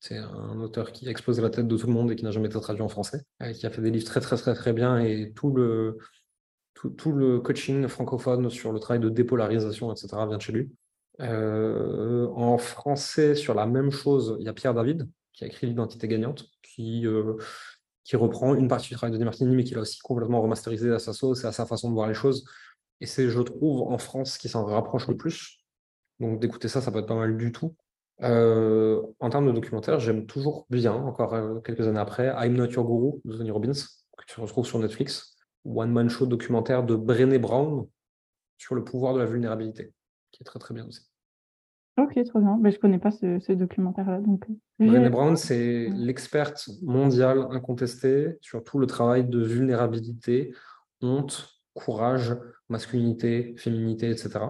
C'est 0.00 0.18
un 0.18 0.60
auteur 0.60 0.92
qui 0.92 1.08
a 1.08 1.10
explosé 1.10 1.42
la 1.42 1.50
tête 1.50 1.66
de 1.66 1.76
tout 1.76 1.86
le 1.86 1.92
monde 1.92 2.10
et 2.12 2.16
qui 2.16 2.24
n'a 2.24 2.30
jamais 2.30 2.48
été 2.48 2.60
traduit 2.60 2.82
en 2.82 2.88
français, 2.88 3.22
qui 3.54 3.66
a 3.66 3.70
fait 3.70 3.82
des 3.82 3.90
livres 3.90 4.06
très 4.06 4.20
très 4.20 4.36
très 4.36 4.54
très 4.54 4.72
bien 4.72 4.98
et 4.98 5.32
tout 5.34 5.50
le, 5.50 5.98
tout, 6.96 7.12
le 7.12 7.40
coaching 7.40 7.88
francophone 7.88 8.50
sur 8.50 8.72
le 8.72 8.78
travail 8.78 9.00
de 9.00 9.08
dépolarisation, 9.08 9.92
etc. 9.92 10.08
vient 10.28 10.36
de 10.36 10.42
chez 10.42 10.52
lui. 10.52 10.70
Euh, 11.20 12.28
en 12.34 12.58
français, 12.58 13.34
sur 13.34 13.54
la 13.54 13.66
même 13.66 13.90
chose, 13.90 14.36
il 14.38 14.46
y 14.46 14.48
a 14.48 14.52
Pierre 14.52 14.74
David 14.74 15.08
qui 15.38 15.44
a 15.44 15.46
écrit 15.46 15.68
l'identité 15.68 16.08
gagnante, 16.08 16.46
qui, 16.62 17.06
euh, 17.06 17.36
qui 18.02 18.16
reprend 18.16 18.56
une 18.56 18.66
partie 18.66 18.88
du 18.88 18.96
travail 18.96 19.12
de 19.12 19.18
Demartini, 19.18 19.54
mais 19.54 19.62
qui 19.62 19.74
l'a 19.74 19.82
aussi 19.82 20.00
complètement 20.00 20.42
remasterisé 20.42 20.90
à 20.90 20.98
sa 20.98 21.12
sauce 21.12 21.44
et 21.44 21.46
à 21.46 21.52
sa 21.52 21.64
façon 21.64 21.88
de 21.90 21.94
voir 21.94 22.08
les 22.08 22.14
choses. 22.14 22.44
Et 23.00 23.06
c'est, 23.06 23.28
je 23.28 23.40
trouve, 23.40 23.82
en 23.82 23.98
France, 23.98 24.36
qui 24.36 24.48
s'en 24.48 24.64
rapproche 24.64 25.06
le 25.06 25.16
plus. 25.16 25.58
Donc 26.18 26.40
d'écouter 26.40 26.66
ça, 26.66 26.80
ça 26.80 26.90
peut 26.90 26.98
être 26.98 27.06
pas 27.06 27.14
mal 27.14 27.36
du 27.36 27.52
tout. 27.52 27.76
Euh, 28.22 29.00
en 29.20 29.30
termes 29.30 29.46
de 29.46 29.52
documentaire, 29.52 30.00
j'aime 30.00 30.26
toujours 30.26 30.66
bien, 30.70 30.92
encore 30.92 31.34
euh, 31.34 31.60
quelques 31.60 31.86
années 31.86 32.00
après, 32.00 32.34
I'm 32.36 32.54
Not 32.54 32.72
Your 32.72 32.84
Guru 32.84 33.20
de 33.24 33.36
Tony 33.36 33.52
Robbins, 33.52 33.72
que 33.72 34.24
tu 34.26 34.40
retrouves 34.40 34.66
sur 34.66 34.80
Netflix, 34.80 35.36
One 35.64 35.92
Man 35.92 36.10
Show 36.10 36.26
documentaire 36.26 36.82
de 36.82 36.96
Brené 36.96 37.38
Brown 37.38 37.86
sur 38.56 38.74
le 38.74 38.82
pouvoir 38.82 39.14
de 39.14 39.20
la 39.20 39.26
vulnérabilité, 39.26 39.92
qui 40.32 40.42
est 40.42 40.44
très 40.44 40.58
très 40.58 40.74
bien 40.74 40.84
aussi. 40.88 41.07
Ok, 41.98 42.12
très 42.12 42.40
bien. 42.40 42.58
Mais 42.60 42.70
je 42.70 42.76
ne 42.76 42.80
connais 42.80 42.98
pas 42.98 43.10
ce, 43.10 43.52
documentaire-là. 43.52 44.20
Donc... 44.20 44.44
Euh, 44.48 44.86
Brené 44.86 45.10
Brown, 45.10 45.36
c'est 45.36 45.88
l'experte 45.90 46.68
mondiale 46.82 47.46
incontestée 47.50 48.38
sur 48.40 48.62
tout 48.62 48.78
le 48.78 48.86
travail 48.86 49.28
de 49.28 49.42
vulnérabilité, 49.42 50.54
honte, 51.02 51.60
courage, 51.74 52.36
masculinité, 52.68 53.54
féminité, 53.56 54.10
etc. 54.10 54.40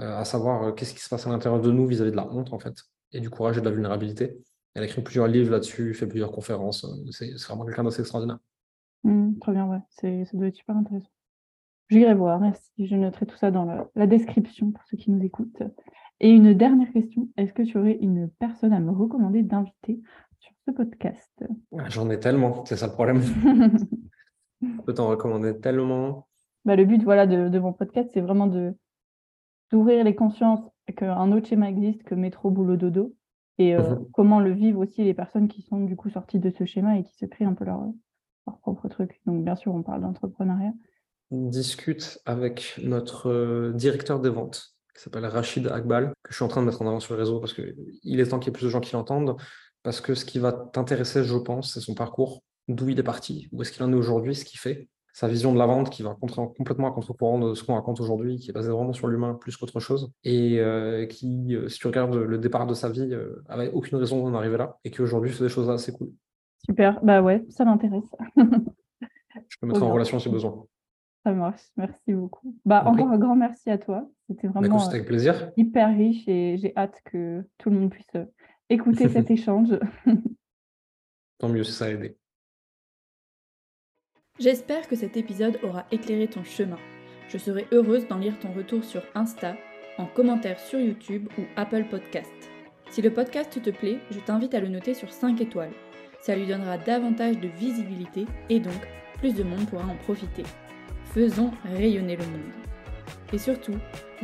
Euh, 0.00 0.16
à 0.16 0.24
savoir 0.24 0.62
euh, 0.62 0.72
qu'est-ce 0.72 0.94
qui 0.94 1.00
se 1.00 1.08
passe 1.10 1.26
à 1.26 1.30
l'intérieur 1.30 1.60
de 1.60 1.70
nous 1.70 1.86
vis-à-vis 1.86 2.12
de 2.12 2.16
la 2.16 2.26
honte, 2.26 2.52
en 2.54 2.58
fait, 2.58 2.74
et 3.12 3.20
du 3.20 3.28
courage 3.28 3.58
et 3.58 3.60
de 3.60 3.66
la 3.66 3.72
vulnérabilité. 3.72 4.38
Elle 4.74 4.82
a 4.82 4.86
écrit 4.86 5.02
plusieurs 5.02 5.26
livres 5.26 5.50
là-dessus, 5.50 5.92
fait 5.92 6.06
plusieurs 6.06 6.32
conférences. 6.32 6.84
Euh, 6.84 7.10
c'est 7.10 7.34
vraiment 7.46 7.66
quelqu'un 7.66 7.84
d'assez 7.84 8.00
extraordinaire. 8.00 8.38
Mmh, 9.04 9.38
très 9.40 9.52
bien, 9.52 9.66
ouais. 9.66 9.80
ça 9.90 10.36
doit 10.36 10.46
être 10.46 10.56
super 10.56 10.76
intéressant. 10.76 11.10
J'irai 11.90 12.14
voir, 12.14 12.40
merci. 12.40 12.70
Je 12.78 12.94
noterai 12.94 13.26
tout 13.26 13.36
ça 13.36 13.50
dans 13.50 13.64
la, 13.94 14.06
description 14.06 14.70
pour 14.70 14.82
ceux 14.84 14.96
qui 14.96 15.10
nous 15.10 15.22
écoutent. 15.24 15.62
Et 16.20 16.30
une 16.30 16.54
dernière 16.54 16.92
question, 16.92 17.28
est-ce 17.36 17.52
que 17.52 17.62
tu 17.62 17.78
aurais 17.78 17.96
une 18.00 18.28
personne 18.38 18.72
à 18.72 18.80
me 18.80 18.90
recommander 18.90 19.42
d'inviter 19.42 20.00
sur 20.38 20.52
ce 20.66 20.72
podcast? 20.72 21.32
Ah, 21.78 21.88
J'en 21.88 22.10
ai 22.10 22.20
tellement, 22.20 22.64
c'est 22.66 22.76
ça 22.76 22.86
le 22.86 22.92
problème. 22.92 23.22
Je 24.62 24.82
peux 24.84 24.92
t'en 24.92 25.08
recommander 25.08 25.58
tellement. 25.58 26.28
Bah, 26.66 26.76
le 26.76 26.84
but 26.84 27.02
voilà, 27.02 27.26
de 27.26 27.58
mon 27.58 27.72
podcast, 27.72 28.10
c'est 28.12 28.20
vraiment 28.20 28.46
de, 28.46 28.74
d'ouvrir 29.70 30.04
les 30.04 30.14
consciences 30.14 30.60
qu'un 30.96 31.32
autre 31.32 31.48
schéma 31.48 31.68
existe 31.68 32.02
que 32.02 32.14
métro, 32.14 32.50
boulot, 32.50 32.76
dodo, 32.76 33.14
et 33.58 33.74
euh, 33.74 33.96
mhm. 33.96 34.06
comment 34.12 34.40
le 34.40 34.52
vivent 34.52 34.78
aussi 34.78 35.04
les 35.04 35.14
personnes 35.14 35.48
qui 35.48 35.62
sont 35.62 35.80
du 35.80 35.96
coup 35.96 36.10
sorties 36.10 36.38
de 36.38 36.50
ce 36.50 36.64
schéma 36.64 36.98
et 36.98 37.04
qui 37.04 37.14
se 37.16 37.26
créent 37.26 37.44
un 37.44 37.54
peu 37.54 37.64
leur, 37.64 37.82
leur 38.46 38.58
propre 38.58 38.88
truc. 38.88 39.20
Donc 39.26 39.44
bien 39.44 39.56
sûr, 39.56 39.74
on 39.74 39.82
parle 39.82 40.02
d'entrepreneuriat. 40.02 40.72
On 41.30 41.48
discute 41.48 42.18
avec 42.26 42.80
notre 42.82 43.30
euh, 43.30 43.72
directeur 43.72 44.18
des 44.18 44.30
ventes, 44.30 44.74
qui 45.00 45.04
s'appelle 45.04 45.24
Rachid 45.24 45.66
Akbal, 45.66 46.12
que 46.22 46.30
je 46.30 46.34
suis 46.34 46.44
en 46.44 46.48
train 46.48 46.60
de 46.60 46.66
mettre 46.66 46.82
en 46.82 46.86
avant 46.86 47.00
sur 47.00 47.14
le 47.14 47.20
réseau 47.20 47.40
parce 47.40 47.54
qu'il 47.54 48.20
est 48.20 48.26
temps 48.26 48.38
qu'il 48.38 48.48
y 48.48 48.50
ait 48.50 48.58
plus 48.58 48.66
de 48.66 48.70
gens 48.70 48.80
qui 48.80 48.92
l'entendent, 48.92 49.34
parce 49.82 50.02
que 50.02 50.14
ce 50.14 50.26
qui 50.26 50.38
va 50.38 50.52
t'intéresser, 50.52 51.24
je 51.24 51.36
pense, 51.38 51.72
c'est 51.72 51.80
son 51.80 51.94
parcours, 51.94 52.42
d'où 52.68 52.90
il 52.90 52.98
est 52.98 53.02
parti, 53.02 53.48
où 53.50 53.62
est-ce 53.62 53.72
qu'il 53.72 53.82
en 53.82 53.90
est 53.92 53.96
aujourd'hui, 53.96 54.34
ce 54.34 54.44
qu'il 54.44 54.60
fait, 54.60 54.88
sa 55.14 55.26
vision 55.26 55.54
de 55.54 55.58
la 55.58 55.64
vente 55.64 55.88
qui 55.88 56.02
va 56.02 56.14
complètement 56.20 56.88
à 56.88 56.92
contre-courant 56.92 57.38
de 57.38 57.54
ce 57.54 57.64
qu'on 57.64 57.76
raconte 57.76 57.98
aujourd'hui, 58.00 58.36
qui 58.36 58.50
est 58.50 58.52
basé 58.52 58.70
vraiment 58.70 58.92
sur 58.92 59.08
l'humain 59.08 59.32
plus 59.32 59.56
qu'autre 59.56 59.80
chose, 59.80 60.12
et 60.22 60.60
euh, 60.60 61.06
qui, 61.06 61.56
euh, 61.56 61.70
si 61.70 61.78
tu 61.78 61.86
regardes 61.86 62.14
le 62.14 62.36
départ 62.36 62.66
de 62.66 62.74
sa 62.74 62.90
vie, 62.90 63.14
euh, 63.14 63.42
avait 63.48 63.70
aucune 63.70 63.96
raison 63.96 64.22
d'en 64.22 64.36
arriver 64.36 64.58
là, 64.58 64.76
et 64.84 64.90
qui 64.90 65.00
aujourd'hui 65.00 65.30
fait 65.30 65.44
des 65.44 65.48
choses 65.48 65.70
assez 65.70 65.92
cool. 65.92 66.12
Super, 66.66 67.02
bah 67.02 67.22
ouais, 67.22 67.42
ça 67.48 67.64
m'intéresse. 67.64 68.04
Je 68.36 69.56
peux 69.58 69.66
mettre 69.66 69.82
en 69.82 69.92
relation 69.92 70.18
si 70.18 70.28
besoin. 70.28 70.66
Ça 71.24 71.32
marche, 71.32 71.62
merci 71.76 72.14
beaucoup. 72.14 72.56
Bah, 72.64 72.82
encore 72.86 73.10
un 73.10 73.18
grand 73.18 73.36
merci 73.36 73.70
à 73.70 73.76
toi. 73.76 74.08
C'était 74.26 74.48
bah, 74.48 74.60
vraiment 74.60 74.86
avec 74.86 75.06
plaisir. 75.06 75.52
hyper 75.56 75.94
riche 75.94 76.26
et 76.26 76.56
j'ai 76.56 76.72
hâte 76.76 77.00
que 77.04 77.44
tout 77.58 77.68
le 77.68 77.78
monde 77.78 77.90
puisse 77.90 78.12
écouter 78.70 79.08
cet 79.08 79.30
échange. 79.30 79.78
Tant 81.38 81.48
mieux 81.48 81.64
si 81.64 81.72
ça 81.72 81.86
a 81.86 81.90
aidé. 81.90 82.16
J'espère 84.38 84.88
que 84.88 84.96
cet 84.96 85.18
épisode 85.18 85.58
aura 85.62 85.84
éclairé 85.90 86.26
ton 86.26 86.42
chemin. 86.42 86.78
Je 87.28 87.36
serai 87.36 87.66
heureuse 87.72 88.08
d'en 88.08 88.18
lire 88.18 88.38
ton 88.38 88.52
retour 88.52 88.82
sur 88.82 89.02
Insta, 89.14 89.54
en 89.98 90.06
commentaire 90.06 90.58
sur 90.58 90.80
YouTube 90.80 91.28
ou 91.38 91.42
Apple 91.56 91.84
Podcast. 91.90 92.32
Si 92.90 93.02
le 93.02 93.12
podcast 93.12 93.62
te 93.62 93.70
plaît, 93.70 93.98
je 94.10 94.18
t'invite 94.20 94.54
à 94.54 94.60
le 94.60 94.68
noter 94.68 94.94
sur 94.94 95.12
5 95.12 95.40
étoiles. 95.40 95.72
ça 96.22 96.34
lui 96.36 96.46
donnera 96.46 96.76
davantage 96.76 97.38
de 97.38 97.48
visibilité 97.48 98.26
et 98.48 98.60
donc 98.60 98.88
plus 99.18 99.34
de 99.34 99.42
monde 99.42 99.66
pourra 99.66 99.86
en 99.86 99.96
profiter. 99.96 100.42
Faisons 101.12 101.50
rayonner 101.64 102.16
le 102.16 102.24
monde. 102.24 102.52
Et 103.32 103.38
surtout, 103.38 103.74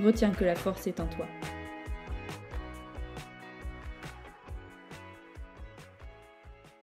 retiens 0.04 0.30
que 0.30 0.44
la 0.44 0.54
force 0.54 0.86
est 0.86 1.00
en 1.00 1.06
toi. 1.06 1.26